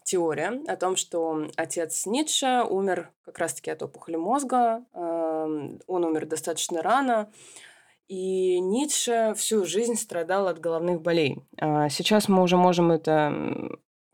теория 0.03 0.61
о 0.67 0.75
том, 0.75 0.97
что 0.97 1.47
отец 1.55 2.05
Ницше 2.05 2.63
умер 2.69 3.09
как 3.23 3.39
раз-таки 3.39 3.71
от 3.71 3.81
опухоли 3.81 4.17
мозга. 4.17 4.83
Он 4.93 5.79
умер 5.87 6.25
достаточно 6.27 6.81
рано. 6.81 7.31
И 8.07 8.59
Ницше 8.59 9.33
всю 9.35 9.65
жизнь 9.65 9.95
страдал 9.95 10.47
от 10.47 10.59
головных 10.59 11.01
болей. 11.01 11.39
А 11.57 11.89
сейчас 11.89 12.27
мы 12.27 12.43
уже 12.43 12.55
можем 12.55 12.91
это 12.91 13.33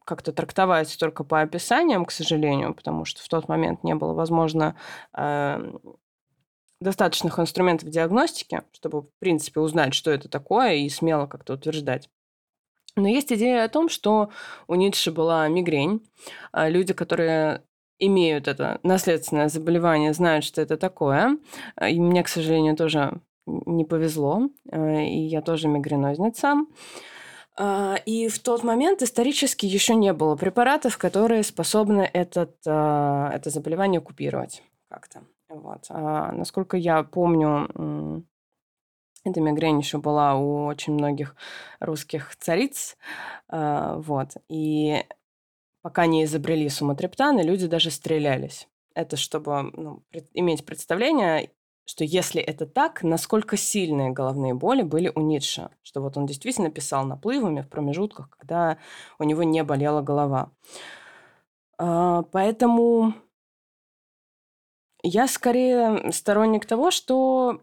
как-то 0.05 0.31
трактовать 0.31 0.97
только 0.99 1.23
по 1.23 1.41
описаниям, 1.41 2.05
к 2.05 2.11
сожалению, 2.11 2.73
потому 2.73 3.05
что 3.05 3.23
в 3.23 3.27
тот 3.27 3.47
момент 3.47 3.83
не 3.83 3.95
было 3.95 4.13
возможно 4.13 4.75
эм, 5.13 5.79
достаточных 6.79 7.39
инструментов 7.39 7.89
диагностики, 7.89 8.63
чтобы, 8.73 9.03
в 9.03 9.09
принципе, 9.19 9.59
узнать, 9.59 9.93
что 9.93 10.11
это 10.11 10.27
такое, 10.27 10.73
и 10.73 10.89
смело 10.89 11.27
как-то 11.27 11.53
утверждать. 11.53 12.09
Но 12.95 13.07
есть 13.07 13.31
идея 13.31 13.63
о 13.63 13.69
том, 13.69 13.87
что 13.87 14.29
у 14.67 14.75
Ницше 14.75 15.11
была 15.11 15.47
мигрень. 15.47 16.05
А 16.51 16.67
люди, 16.67 16.93
которые 16.93 17.63
имеют 17.99 18.47
это 18.47 18.79
наследственное 18.83 19.47
заболевание, 19.47 20.13
знают, 20.13 20.43
что 20.43 20.61
это 20.61 20.75
такое. 20.75 21.37
А, 21.75 21.89
и 21.89 21.99
мне, 21.99 22.23
к 22.23 22.27
сожалению, 22.27 22.75
тоже 22.75 23.21
не 23.45 23.85
повезло. 23.85 24.49
А, 24.71 25.01
и 25.01 25.19
я 25.19 25.41
тоже 25.41 25.67
мигренозница. 25.67 26.55
И 27.59 28.27
в 28.29 28.39
тот 28.39 28.63
момент 28.63 29.01
исторически 29.01 29.65
еще 29.65 29.95
не 29.95 30.13
было 30.13 30.35
препаратов, 30.35 30.97
которые 30.97 31.43
способны 31.43 32.09
этот, 32.13 32.55
это 32.65 33.41
заболевание 33.45 34.01
купировать 34.01 34.63
как-то. 34.89 35.23
Вот. 35.49 35.87
Насколько 35.89 36.77
я 36.77 37.03
помню, 37.03 38.25
эта 39.23 39.39
мигрень 39.39 39.79
еще 39.79 39.99
была 39.99 40.35
у 40.35 40.65
очень 40.65 40.93
многих 40.93 41.35
русских 41.79 42.35
цариц. 42.37 42.97
А, 43.49 43.97
вот. 43.97 44.29
И 44.49 45.05
пока 45.81 46.05
не 46.07 46.23
изобрели 46.23 46.69
суматрептаны, 46.69 47.41
люди 47.41 47.67
даже 47.67 47.91
стрелялись. 47.91 48.67
Это 48.95 49.17
чтобы 49.17 49.71
ну, 49.73 50.03
иметь 50.33 50.65
представление, 50.65 51.51
что 51.91 52.05
если 52.05 52.41
это 52.41 52.65
так, 52.65 53.03
насколько 53.03 53.57
сильные 53.57 54.11
головные 54.11 54.53
боли 54.53 54.81
были 54.81 55.11
у 55.13 55.19
Ницше. 55.19 55.71
Что 55.83 55.99
вот 55.99 56.15
он 56.15 56.25
действительно 56.25 56.71
писал 56.71 57.03
наплывами 57.03 57.59
в 57.59 57.67
промежутках, 57.67 58.29
когда 58.29 58.77
у 59.19 59.25
него 59.25 59.43
не 59.43 59.61
болела 59.65 60.01
голова. 60.01 60.53
А, 61.77 62.21
поэтому 62.31 63.13
я 65.03 65.27
скорее 65.27 66.13
сторонник 66.13 66.65
того, 66.65 66.91
что 66.91 67.59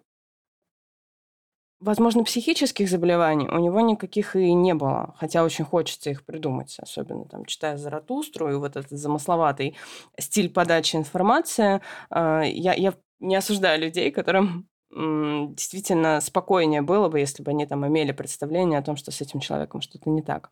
Возможно, 1.80 2.24
психических 2.24 2.90
заболеваний 2.90 3.48
у 3.48 3.58
него 3.60 3.80
никаких 3.80 4.34
и 4.34 4.52
не 4.52 4.74
было, 4.74 5.14
хотя 5.16 5.44
очень 5.44 5.64
хочется 5.64 6.10
их 6.10 6.24
придумать, 6.24 6.76
особенно 6.80 7.24
там 7.24 7.44
читая 7.44 7.76
Заратустру 7.76 8.50
и 8.50 8.56
вот 8.56 8.74
этот 8.74 8.98
замысловатый 8.98 9.76
стиль 10.18 10.50
подачи 10.50 10.96
информации. 10.96 11.80
А, 12.10 12.42
я, 12.42 12.74
я 12.74 12.94
не 13.20 13.36
осуждаю 13.36 13.80
людей, 13.80 14.10
которым 14.10 14.68
действительно 14.90 16.20
спокойнее 16.20 16.82
было 16.82 17.08
бы, 17.08 17.20
если 17.20 17.42
бы 17.42 17.50
они 17.50 17.66
там 17.66 17.86
имели 17.86 18.12
представление 18.12 18.78
о 18.78 18.82
том, 18.82 18.96
что 18.96 19.10
с 19.10 19.20
этим 19.20 19.40
человеком 19.40 19.82
что-то 19.82 20.08
не 20.08 20.22
так. 20.22 20.50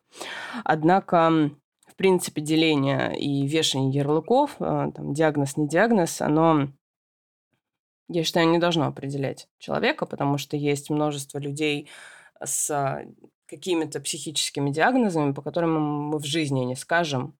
Однако, 0.63 1.49
в 1.87 1.95
принципе, 1.95 2.41
деление 2.41 3.17
и 3.17 3.47
вешание 3.47 3.91
ярлыков, 3.91 4.55
а, 4.59 4.91
там, 4.91 5.13
диагноз, 5.13 5.57
не 5.57 5.67
диагноз, 5.67 6.21
оно 6.21 6.67
я 8.09 8.23
считаю, 8.23 8.47
не 8.49 8.57
должно 8.57 8.85
определять 8.85 9.49
человека, 9.57 10.05
потому 10.05 10.37
что 10.37 10.55
есть 10.55 10.89
множество 10.89 11.39
людей 11.39 11.89
с 12.41 13.05
какими-то 13.47 13.99
психическими 13.99 14.69
диагнозами, 14.69 15.33
по 15.33 15.41
которым 15.41 15.81
мы 16.09 16.19
в 16.19 16.25
жизни 16.25 16.61
не 16.61 16.75
скажем, 16.75 17.37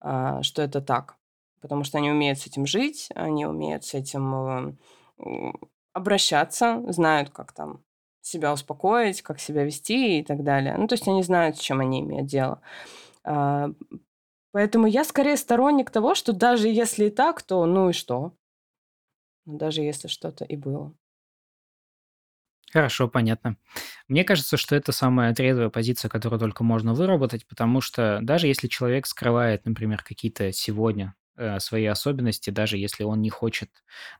а, 0.00 0.42
что 0.42 0.62
это 0.62 0.80
так. 0.80 1.17
Потому 1.60 1.84
что 1.84 1.98
они 1.98 2.10
умеют 2.10 2.38
с 2.38 2.46
этим 2.46 2.66
жить, 2.66 3.08
они 3.14 3.46
умеют 3.46 3.84
с 3.84 3.94
этим 3.94 4.76
э, 5.18 5.52
обращаться, 5.92 6.82
знают, 6.88 7.30
как 7.30 7.52
там 7.52 7.82
себя 8.20 8.52
успокоить, 8.52 9.22
как 9.22 9.40
себя 9.40 9.64
вести 9.64 10.20
и 10.20 10.24
так 10.24 10.44
далее. 10.44 10.76
Ну, 10.76 10.86
то 10.86 10.94
есть 10.94 11.08
они 11.08 11.22
знают, 11.22 11.56
с 11.56 11.60
чем 11.60 11.80
они 11.80 12.00
имеют 12.00 12.26
дело. 12.26 12.60
А, 13.24 13.70
поэтому 14.52 14.86
я 14.86 15.04
скорее 15.04 15.36
сторонник 15.36 15.90
того, 15.90 16.14
что 16.14 16.32
даже 16.32 16.68
если 16.68 17.06
и 17.06 17.10
так, 17.10 17.42
то 17.42 17.64
ну 17.64 17.90
и 17.90 17.92
что? 17.92 18.34
даже 19.56 19.80
если 19.82 20.08
что-то 20.08 20.44
и 20.44 20.56
было. 20.56 20.94
Хорошо, 22.70 23.08
понятно. 23.08 23.56
Мне 24.08 24.24
кажется, 24.24 24.58
что 24.58 24.76
это 24.76 24.92
самая 24.92 25.34
трезвая 25.34 25.70
позиция, 25.70 26.10
которую 26.10 26.38
только 26.38 26.64
можно 26.64 26.92
выработать, 26.92 27.46
потому 27.46 27.80
что 27.80 28.18
даже 28.22 28.46
если 28.46 28.68
человек 28.68 29.06
скрывает, 29.06 29.64
например, 29.64 30.02
какие-то 30.02 30.52
сегодня 30.52 31.14
свои 31.60 31.86
особенности, 31.86 32.50
даже 32.50 32.76
если 32.76 33.04
он 33.04 33.22
не 33.22 33.30
хочет 33.30 33.70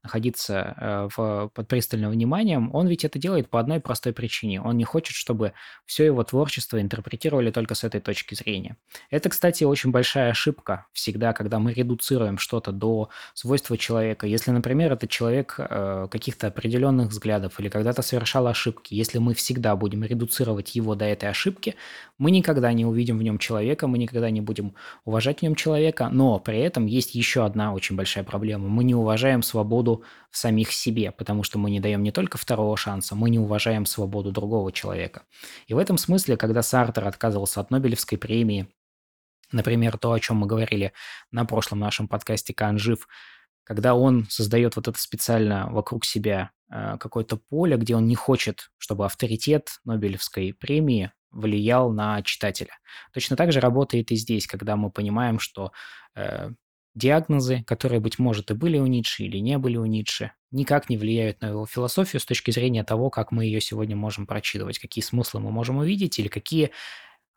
находиться 0.03 0.75
э, 0.77 1.09
в, 1.16 1.51
под 1.55 1.69
пристальным 1.69 2.11
вниманием, 2.11 2.75
он 2.75 2.87
ведь 2.89 3.05
это 3.05 3.19
делает 3.19 3.49
по 3.49 3.61
одной 3.61 3.81
простой 3.81 4.12
причине. 4.12 4.61
Он 4.62 4.77
не 4.77 4.85
хочет, 4.85 5.14
чтобы 5.14 5.53
все 5.87 6.05
его 6.05 6.23
творчество 6.25 6.81
интерпретировали 6.81 7.51
только 7.51 7.75
с 7.75 7.85
этой 7.85 8.01
точки 8.01 8.35
зрения. 8.35 8.77
Это, 9.11 9.29
кстати, 9.29 9.64
очень 9.64 9.91
большая 9.91 10.31
ошибка 10.31 10.87
всегда, 10.93 11.33
когда 11.33 11.59
мы 11.59 11.73
редуцируем 11.73 12.39
что-то 12.39 12.73
до 12.73 13.11
свойства 13.35 13.77
человека. 13.77 14.27
Если, 14.27 14.51
например, 14.51 14.93
этот 14.93 15.11
человек 15.11 15.57
э, 15.59 16.09
каких-то 16.11 16.49
определенных 16.49 17.09
взглядов 17.09 17.61
или 17.61 17.69
когда-то 17.69 18.03
совершал 18.03 18.47
ошибки, 18.47 18.95
если 18.95 19.19
мы 19.19 19.35
всегда 19.35 19.77
будем 19.77 20.05
редуцировать 20.05 20.75
его 20.75 20.95
до 20.95 21.05
этой 21.05 21.29
ошибки, 21.29 21.75
мы 22.19 22.31
никогда 22.31 22.73
не 22.73 22.85
увидим 22.85 23.19
в 23.19 23.23
нем 23.23 23.39
человека, 23.39 23.87
мы 23.87 23.99
никогда 23.99 24.31
не 24.31 24.41
будем 24.41 24.75
уважать 25.05 25.41
в 25.41 25.43
нем 25.43 25.55
человека, 25.55 26.09
но 26.11 26.39
при 26.39 26.59
этом 26.59 26.87
есть 26.87 27.07
еще 27.14 27.44
одна 27.44 27.72
очень 27.72 27.96
большая 27.96 28.24
проблема. 28.24 28.68
Мы 28.68 28.84
не 28.84 28.94
уважаем 28.94 29.42
свободу 29.42 30.04
самих 30.30 30.72
себе, 30.72 31.12
потому 31.12 31.42
что 31.42 31.59
мы 31.59 31.70
не 31.70 31.80
даем 31.80 32.02
не 32.02 32.12
только 32.12 32.38
второго 32.38 32.76
шанса, 32.76 33.14
мы 33.14 33.30
не 33.30 33.38
уважаем 33.38 33.86
свободу 33.86 34.32
другого 34.32 34.72
человека. 34.72 35.22
И 35.66 35.74
в 35.74 35.78
этом 35.78 35.98
смысле, 35.98 36.36
когда 36.36 36.62
Сартер 36.62 37.06
отказывался 37.06 37.61
от 37.61 37.70
Нобелевской 37.70 38.18
премии, 38.18 38.68
например, 39.52 39.98
то, 39.98 40.12
о 40.12 40.20
чем 40.20 40.38
мы 40.38 40.46
говорили 40.46 40.92
на 41.30 41.44
прошлом 41.44 41.78
нашем 41.78 42.09
подкасте 42.09 42.54
«Кан 42.54 42.78
жив», 42.78 43.06
когда 43.64 43.94
он 43.94 44.26
создает 44.30 44.76
вот 44.76 44.88
это 44.88 44.98
специально 44.98 45.68
вокруг 45.70 46.06
себя 46.06 46.52
э, 46.70 46.96
какое-то 46.98 47.36
поле, 47.36 47.76
где 47.76 47.96
он 47.96 48.06
не 48.06 48.14
хочет, 48.14 48.70
чтобы 48.78 49.04
авторитет 49.04 49.80
Нобелевской 49.84 50.54
премии 50.54 51.12
влиял 51.30 51.92
на 51.92 52.22
читателя. 52.22 52.78
Точно 53.12 53.36
так 53.36 53.52
же 53.52 53.61
работает 53.61 54.11
и 54.11 54.16
здесь, 54.16 54.46
когда 54.46 54.76
мы 54.76 54.90
понимаем, 54.90 55.38
что 55.38 55.72
э, 56.14 56.50
диагнозы, 56.99 57.62
которые, 57.66 58.01
быть 58.01 58.18
может, 58.18 58.51
и 58.51 58.55
были 58.55 58.78
у 58.78 58.86
Ницше 58.86 59.24
или 59.24 59.38
не 59.38 59.57
были 59.57 59.76
у 59.76 59.86
Ницше, 59.86 60.32
никак 60.51 60.90
не 60.90 60.99
влияют 60.99 61.40
на 61.40 61.46
его 61.46 61.66
философию 61.66 62.20
с 62.20 62.26
точки 62.26 62.51
зрения 62.51 62.84
того, 62.84 63.09
как 63.09 63.32
мы 63.32 63.44
ее 63.44 63.61
сегодня 63.61 63.96
можем 63.96 64.26
прочитывать, 64.26 64.78
какие 64.78 65.03
смыслы 65.03 65.40
мы 65.40 65.51
можем 65.51 65.78
увидеть 65.78 66.18
или 66.18 66.28
какие 66.28 66.72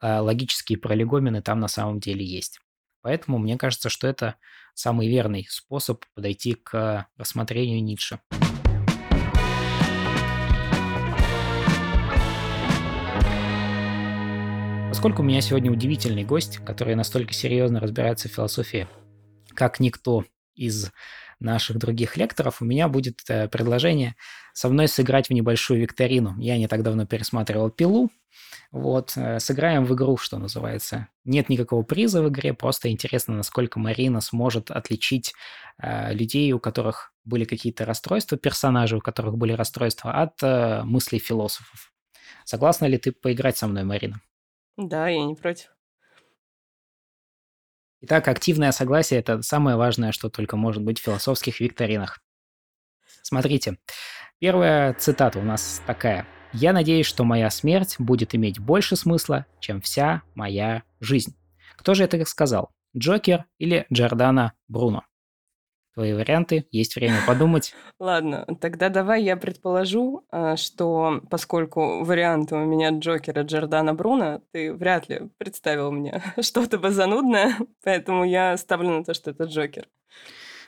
э, 0.02 0.20
логические 0.20 0.78
пролегомены 0.78 1.42
там 1.42 1.60
на 1.60 1.68
самом 1.68 2.00
деле 2.00 2.26
есть. 2.26 2.60
Поэтому 3.02 3.38
мне 3.38 3.58
кажется, 3.58 3.90
что 3.90 4.08
это 4.08 4.36
самый 4.74 5.08
верный 5.08 5.48
способ 5.50 6.04
подойти 6.14 6.54
к 6.54 7.08
рассмотрению 7.18 7.84
Ницше. 7.84 8.20
Поскольку 14.90 15.24
у 15.24 15.26
меня 15.26 15.42
сегодня 15.42 15.72
удивительный 15.72 16.24
гость, 16.24 16.58
который 16.58 16.96
настолько 16.96 17.34
серьезно 17.34 17.80
разбирается 17.80 18.30
в 18.30 18.34
философии, 18.34 18.88
как 19.62 19.80
никто 19.80 20.26
из 20.56 20.92
наших 21.40 21.78
других 21.78 22.18
лекторов, 22.18 22.64
у 22.64 22.66
меня 22.66 22.88
будет 22.88 23.22
э, 23.28 23.48
предложение 23.48 24.16
со 24.54 24.70
мной 24.70 24.88
сыграть 24.88 25.30
в 25.30 25.34
небольшую 25.34 25.82
викторину. 25.82 26.36
Я 26.40 26.58
не 26.58 26.68
так 26.68 26.82
давно 26.82 27.06
пересматривал 27.06 27.70
«Пилу». 27.70 28.10
Вот, 28.72 29.14
э, 29.16 29.40
сыграем 29.40 29.86
в 29.86 29.94
игру, 29.94 30.18
что 30.18 30.40
называется. 30.40 31.10
Нет 31.26 31.48
никакого 31.50 31.84
приза 31.84 32.24
в 32.24 32.30
игре, 32.30 32.56
просто 32.56 32.90
интересно, 32.90 33.36
насколько 33.36 33.78
Марина 33.78 34.20
сможет 34.20 34.72
отличить 34.72 35.36
э, 35.78 36.12
людей, 36.12 36.52
у 36.54 36.60
которых 36.60 37.14
были 37.24 37.46
какие-то 37.46 37.86
расстройства, 37.86 38.40
персонажей, 38.40 38.98
у 38.98 39.02
которых 39.02 39.38
были 39.38 39.54
расстройства, 39.54 40.12
от 40.12 40.42
э, 40.42 40.82
мыслей 40.86 41.20
философов. 41.20 41.94
Согласна 42.46 42.86
ли 42.88 42.98
ты 42.98 43.12
поиграть 43.12 43.58
со 43.58 43.68
мной, 43.68 43.84
Марина? 43.84 44.22
Да, 44.76 45.08
я 45.08 45.24
не 45.24 45.36
против. 45.36 45.70
Итак, 48.04 48.28
активное 48.28 48.72
согласие– 48.72 49.20
это 49.22 49.44
самое 49.44 49.78
важное, 49.78 50.12
что 50.12 50.30
только 50.30 50.58
может 50.58 50.82
быть 50.82 51.00
в 51.00 51.04
философских 51.04 51.60
викторинах. 51.60 52.20
Смотрите, 53.22 53.78
первая 54.40 54.96
цитата 54.96 55.38
у 55.38 55.44
нас 55.44 55.82
такая. 55.86 56.26
«Я 56.52 56.74
надеюсь, 56.74 57.06
что 57.06 57.24
моя 57.24 57.50
смерть 57.52 57.96
будет 58.00 58.34
иметь 58.34 58.60
больше 58.60 58.96
смысла, 58.96 59.46
чем 59.60 59.82
вся 59.82 60.24
моя 60.34 60.82
жизнь». 61.00 61.36
Кто 61.78 61.94
же 61.94 62.04
это 62.04 62.26
сказал? 62.26 62.72
Джокер 62.98 63.46
или 63.60 63.86
Джордана 63.94 64.54
Бруно? 64.68 65.04
Твои 65.94 66.14
варианты, 66.14 66.66
есть 66.72 66.96
время 66.96 67.20
подумать. 67.26 67.74
Ладно, 68.00 68.46
тогда 68.60 68.90
давай 68.90 69.24
я 69.24 69.36
предположу, 69.38 70.26
а, 70.32 70.56
что 70.56 71.22
поскольку 71.30 72.04
варианты 72.04 72.56
у 72.56 72.66
меня 72.66 72.90
Джокера 72.92 73.44
Джордана 73.44 73.94
Бруно, 73.94 74.42
ты 74.52 74.74
вряд 74.74 75.10
ли 75.10 75.30
представил 75.38 75.92
мне 75.92 76.22
что-то 76.42 76.78
бы 76.78 76.92
занудное, 76.92 77.56
поэтому 77.84 78.24
я 78.24 78.58
ставлю 78.58 78.90
на 78.90 79.04
то, 79.04 79.14
что 79.14 79.32
это 79.32 79.46
Джокер. 79.46 79.88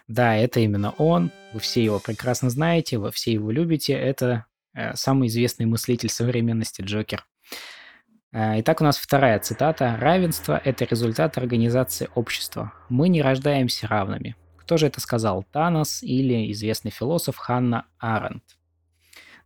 Да, 0.08 0.36
это 0.36 0.60
именно 0.60 0.92
он. 0.98 1.32
Вы 1.54 1.62
все 1.62 1.84
его 1.84 2.00
прекрасно 2.00 2.50
знаете, 2.50 2.98
вы 2.98 3.12
все 3.12 3.32
его 3.32 3.52
любите. 3.52 3.94
Это 3.94 4.46
э, 4.76 4.96
самый 4.96 5.30
известный 5.30 5.66
мыслитель 5.66 6.10
современности 6.10 6.82
Джокер. 6.82 7.26
Э, 8.34 8.60
итак, 8.60 8.82
у 8.82 8.84
нас 8.84 8.98
вторая 8.98 9.40
цитата. 9.40 9.96
«Равенство– 10.00 10.60
это 10.66 10.84
результат 10.84 11.38
организации 11.38 12.10
общества. 12.16 12.74
Мы 12.90 13.08
не 13.08 13.22
рождаемся 13.22 13.88
равными. 13.88 14.36
Кто 14.64 14.78
же 14.78 14.88
это 14.88 15.02
сказал? 15.02 15.44
Танос 15.52 16.02
или 16.04 16.50
известный 16.54 16.90
философ 16.90 17.36
Ханна 17.36 17.86
Аренд? 18.00 18.44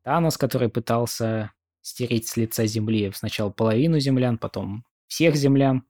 Танос, 0.04 0.38
который 0.38 0.70
пытался 0.70 1.52
стереть 1.82 2.28
с 2.28 2.38
лица 2.38 2.68
земли 2.68 3.12
сначала 3.16 3.50
половину 3.50 4.00
землян, 4.00 4.38
потом 4.38 4.86
всех 5.08 5.36
землян. 5.36 5.84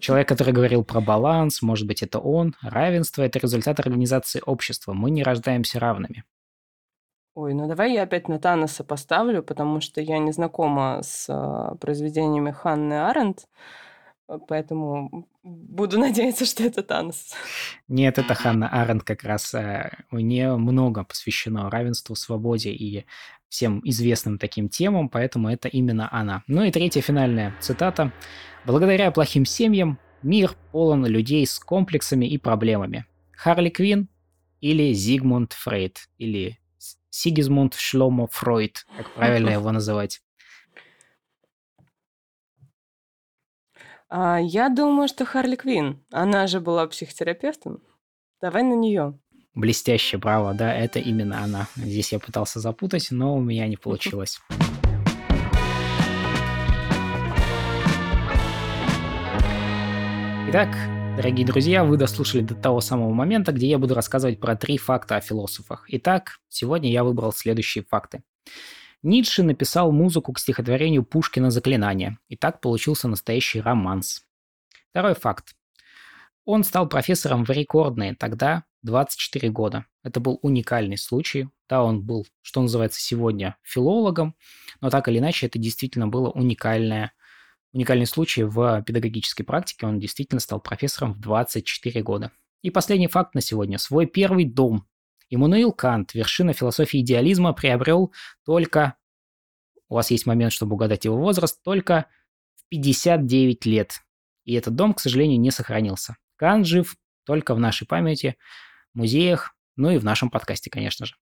Человек, 0.00 0.28
который 0.28 0.52
говорил 0.52 0.84
про 0.84 1.00
баланс, 1.00 1.62
может 1.62 1.86
быть, 1.86 2.02
это 2.02 2.18
он. 2.18 2.54
Равенство– 2.60 3.22
это 3.22 3.38
результат 3.38 3.80
организации 3.80 4.42
общества. 4.44 4.92
Мы 4.92 5.10
не 5.10 5.22
рождаемся 5.22 5.80
равными. 5.80 6.24
Ой, 7.34 7.54
ну 7.54 7.66
давай 7.68 7.94
я 7.94 8.02
опять 8.02 8.28
на 8.28 8.38
Таноса 8.38 8.84
поставлю, 8.84 9.42
потому 9.42 9.80
что 9.80 10.02
я 10.02 10.18
не 10.18 10.32
знакома 10.32 11.00
с 11.02 11.26
э, 11.28 11.76
произведениями 11.78 12.50
Ханны 12.50 13.08
Аренд. 13.08 13.46
Э, 14.28 14.38
поэтому 14.46 15.28
буду 15.42 15.98
надеяться, 16.00 16.44
что 16.44 16.62
это 16.62 16.82
Танос. 16.82 17.34
Нет, 17.88 18.18
это 18.18 18.34
Ханна 18.34 18.68
Аренд 18.68 19.02
как 19.02 19.22
раз. 19.22 19.54
Э, 19.54 19.90
у 20.10 20.18
нее 20.18 20.56
много 20.56 21.04
посвящено 21.04 21.70
равенству, 21.70 22.14
свободе 22.14 22.70
и 22.70 23.04
всем 23.48 23.80
известным 23.84 24.38
таким 24.38 24.68
темам, 24.68 25.08
поэтому 25.08 25.48
это 25.48 25.68
именно 25.68 26.08
она. 26.12 26.42
Ну 26.46 26.62
и 26.62 26.70
третья 26.70 27.00
финальная 27.00 27.54
цитата. 27.60 28.12
«Благодаря 28.64 29.10
плохим 29.12 29.44
семьям 29.44 29.98
мир 30.22 30.56
полон 30.72 31.06
людей 31.06 31.46
с 31.46 31.58
комплексами 31.58 32.26
и 32.26 32.36
проблемами. 32.36 33.06
Харли 33.32 33.68
Квин 33.68 34.08
или 34.60 34.92
Зигмунд 34.92 35.52
Фрейд, 35.52 36.08
или 36.18 36.58
Сигизмунд 37.10 37.74
Шломо 37.74 38.26
Фройд, 38.26 38.86
как 38.96 39.14
правильно 39.14 39.50
его 39.58 39.70
называть. 39.70 40.20
А, 44.08 44.38
я 44.40 44.68
думаю, 44.68 45.08
что 45.08 45.24
Харли 45.24 45.56
Квин. 45.56 46.04
Она 46.12 46.46
же 46.46 46.60
была 46.60 46.86
психотерапевтом. 46.86 47.82
Давай 48.40 48.62
на 48.62 48.74
нее. 48.74 49.18
Блестяще, 49.54 50.18
браво, 50.18 50.54
да, 50.54 50.72
это 50.72 50.98
именно 50.98 51.42
она. 51.42 51.66
Здесь 51.76 52.12
я 52.12 52.20
пытался 52.20 52.60
запутать, 52.60 53.08
но 53.10 53.34
у 53.34 53.40
меня 53.40 53.66
не 53.66 53.76
получилось. 53.76 54.38
Итак, 60.50 60.68
дорогие 61.16 61.44
друзья, 61.44 61.84
вы 61.84 61.96
дослушали 61.96 62.42
до 62.42 62.54
того 62.54 62.80
самого 62.80 63.12
момента, 63.12 63.50
где 63.50 63.66
я 63.66 63.78
буду 63.78 63.94
рассказывать 63.94 64.38
про 64.38 64.54
три 64.54 64.78
факта 64.78 65.16
о 65.16 65.20
философах. 65.20 65.86
Итак, 65.88 66.38
сегодня 66.48 66.92
я 66.92 67.02
выбрал 67.02 67.32
следующие 67.32 67.82
факты. 67.82 68.22
Ницше 69.06 69.44
написал 69.44 69.92
музыку 69.92 70.32
к 70.32 70.40
стихотворению 70.40 71.04
Пушкина 71.04 71.52
«Заклинание», 71.52 72.18
и 72.26 72.36
так 72.36 72.60
получился 72.60 73.06
настоящий 73.06 73.60
романс. 73.60 74.24
Второй 74.90 75.14
факт. 75.14 75.54
Он 76.44 76.64
стал 76.64 76.88
профессором 76.88 77.44
в 77.44 77.50
рекордные 77.50 78.16
тогда 78.16 78.64
24 78.82 79.48
года. 79.50 79.86
Это 80.02 80.18
был 80.18 80.40
уникальный 80.42 80.98
случай. 80.98 81.48
Да, 81.68 81.84
он 81.84 82.02
был, 82.02 82.26
что 82.42 82.60
называется, 82.60 83.00
сегодня 83.00 83.56
филологом, 83.62 84.34
но 84.80 84.90
так 84.90 85.06
или 85.06 85.18
иначе 85.18 85.46
это 85.46 85.60
действительно 85.60 86.08
было 86.08 86.30
уникальное, 86.30 87.12
уникальный 87.72 88.06
случай 88.06 88.42
в 88.42 88.82
педагогической 88.82 89.46
практике. 89.46 89.86
Он 89.86 90.00
действительно 90.00 90.40
стал 90.40 90.60
профессором 90.60 91.12
в 91.12 91.20
24 91.20 92.02
года. 92.02 92.32
И 92.62 92.70
последний 92.70 93.06
факт 93.06 93.36
на 93.36 93.40
сегодня. 93.40 93.78
Свой 93.78 94.06
первый 94.06 94.46
дом 94.46 94.84
Иммануил 95.28 95.72
Кант, 95.72 96.14
вершина 96.14 96.52
философии 96.52 97.00
идеализма, 97.00 97.52
приобрел 97.52 98.12
только, 98.44 98.96
у 99.88 99.94
вас 99.96 100.10
есть 100.10 100.26
момент, 100.26 100.52
чтобы 100.52 100.74
угадать 100.74 101.04
его 101.04 101.16
возраст, 101.16 101.62
только 101.62 102.06
в 102.54 102.68
59 102.68 103.66
лет. 103.66 104.02
И 104.44 104.54
этот 104.54 104.76
дом, 104.76 104.94
к 104.94 105.00
сожалению, 105.00 105.40
не 105.40 105.50
сохранился. 105.50 106.16
Кант 106.36 106.66
жив 106.66 106.96
только 107.24 107.54
в 107.54 107.60
нашей 107.60 107.86
памяти, 107.86 108.36
музеях, 108.94 109.54
ну 109.74 109.90
и 109.90 109.98
в 109.98 110.04
нашем 110.04 110.30
подкасте, 110.30 110.70
конечно 110.70 111.06
же. 111.06 111.16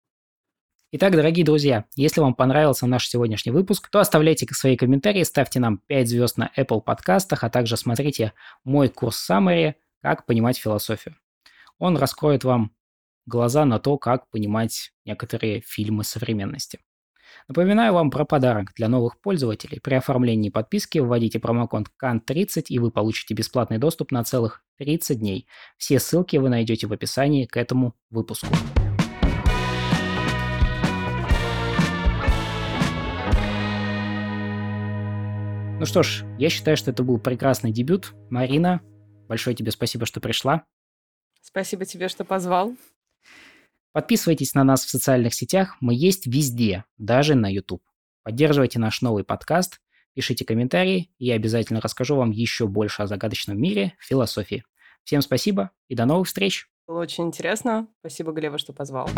Итак, 0.96 1.14
дорогие 1.14 1.44
друзья, 1.44 1.86
если 1.96 2.22
вам 2.22 2.36
понравился 2.36 2.86
наш 2.86 3.08
сегодняшний 3.08 3.52
выпуск, 3.52 3.90
то 3.90 4.00
оставляйте 4.00 4.46
свои 4.52 4.78
комментарии, 4.78 5.24
ставьте 5.24 5.60
нам 5.60 5.80
5 5.80 6.08
звезд 6.08 6.38
на 6.38 6.52
Apple 6.56 6.82
подкастах, 6.82 7.44
а 7.44 7.50
также 7.50 7.78
смотрите 7.78 8.34
мой 8.64 8.90
курс 8.90 9.28
Summary 9.28 9.74
«Как 10.04 10.28
понимать 10.28 10.58
философию». 10.60 11.16
Он 11.80 11.98
раскроет 11.98 12.44
вам 12.44 12.76
глаза 13.26 13.66
на 13.66 13.80
то, 13.80 13.98
как 13.98 14.30
понимать 14.30 14.92
некоторые 15.06 15.62
фильмы 15.62 16.04
современности. 16.04 16.80
Напоминаю 17.48 17.94
вам 17.94 18.12
про 18.12 18.26
подарок 18.26 18.74
для 18.76 18.88
новых 18.88 19.20
пользователей. 19.20 19.80
При 19.80 19.96
оформлении 19.96 20.50
подписки 20.50 21.00
вводите 21.00 21.40
промокод 21.40 21.88
CAN30 22.02 22.66
и 22.70 22.80
вы 22.80 22.92
получите 22.92 23.34
бесплатный 23.34 23.78
доступ 23.78 24.12
на 24.12 24.24
целых 24.24 24.64
30 24.78 25.20
дней. 25.20 25.48
Все 25.78 26.00
ссылки 26.00 26.38
вы 26.38 26.50
найдете 26.50 26.88
в 26.88 26.94
описании 26.94 27.46
к 27.46 27.58
этому 27.58 27.96
выпуску. 28.10 28.48
Ну 35.80 35.86
что 35.86 36.02
ж, 36.02 36.24
я 36.38 36.50
считаю, 36.50 36.78
что 36.78 36.92
это 36.92 37.04
был 37.04 37.20
прекрасный 37.20 37.74
дебют. 37.74 38.14
Марина, 38.30 38.80
большое 39.28 39.54
тебе 39.54 39.72
спасибо, 39.72 40.06
что 40.06 40.22
пришла. 40.22 40.64
Спасибо 41.42 41.84
тебе, 41.84 42.08
что 42.08 42.24
позвал. 42.24 42.74
Подписывайтесь 43.94 44.56
на 44.56 44.64
нас 44.64 44.84
в 44.84 44.90
социальных 44.90 45.36
сетях, 45.36 45.78
мы 45.80 45.94
есть 45.94 46.26
везде, 46.26 46.84
даже 46.98 47.36
на 47.36 47.48
YouTube. 47.48 47.84
Поддерживайте 48.24 48.80
наш 48.80 49.04
новый 49.04 49.24
подкаст, 49.24 49.82
пишите 50.16 50.46
комментарии, 50.46 51.12
и 51.20 51.28
я 51.28 51.36
обязательно 51.36 51.80
расскажу 51.80 52.16
вам 52.16 52.32
еще 52.32 52.66
больше 52.66 53.04
о 53.04 53.08
загадочном 53.08 53.56
мире 53.62 53.94
философии. 54.00 54.64
Всем 55.04 55.22
спасибо 55.22 55.70
и 55.90 55.96
до 55.96 56.06
новых 56.06 56.28
встреч! 56.28 56.68
Было 56.88 57.02
очень 57.02 57.26
интересно. 57.26 57.88
Спасибо, 58.00 58.32
Глеба, 58.32 58.58
что 58.58 58.74
позвал. 58.74 59.10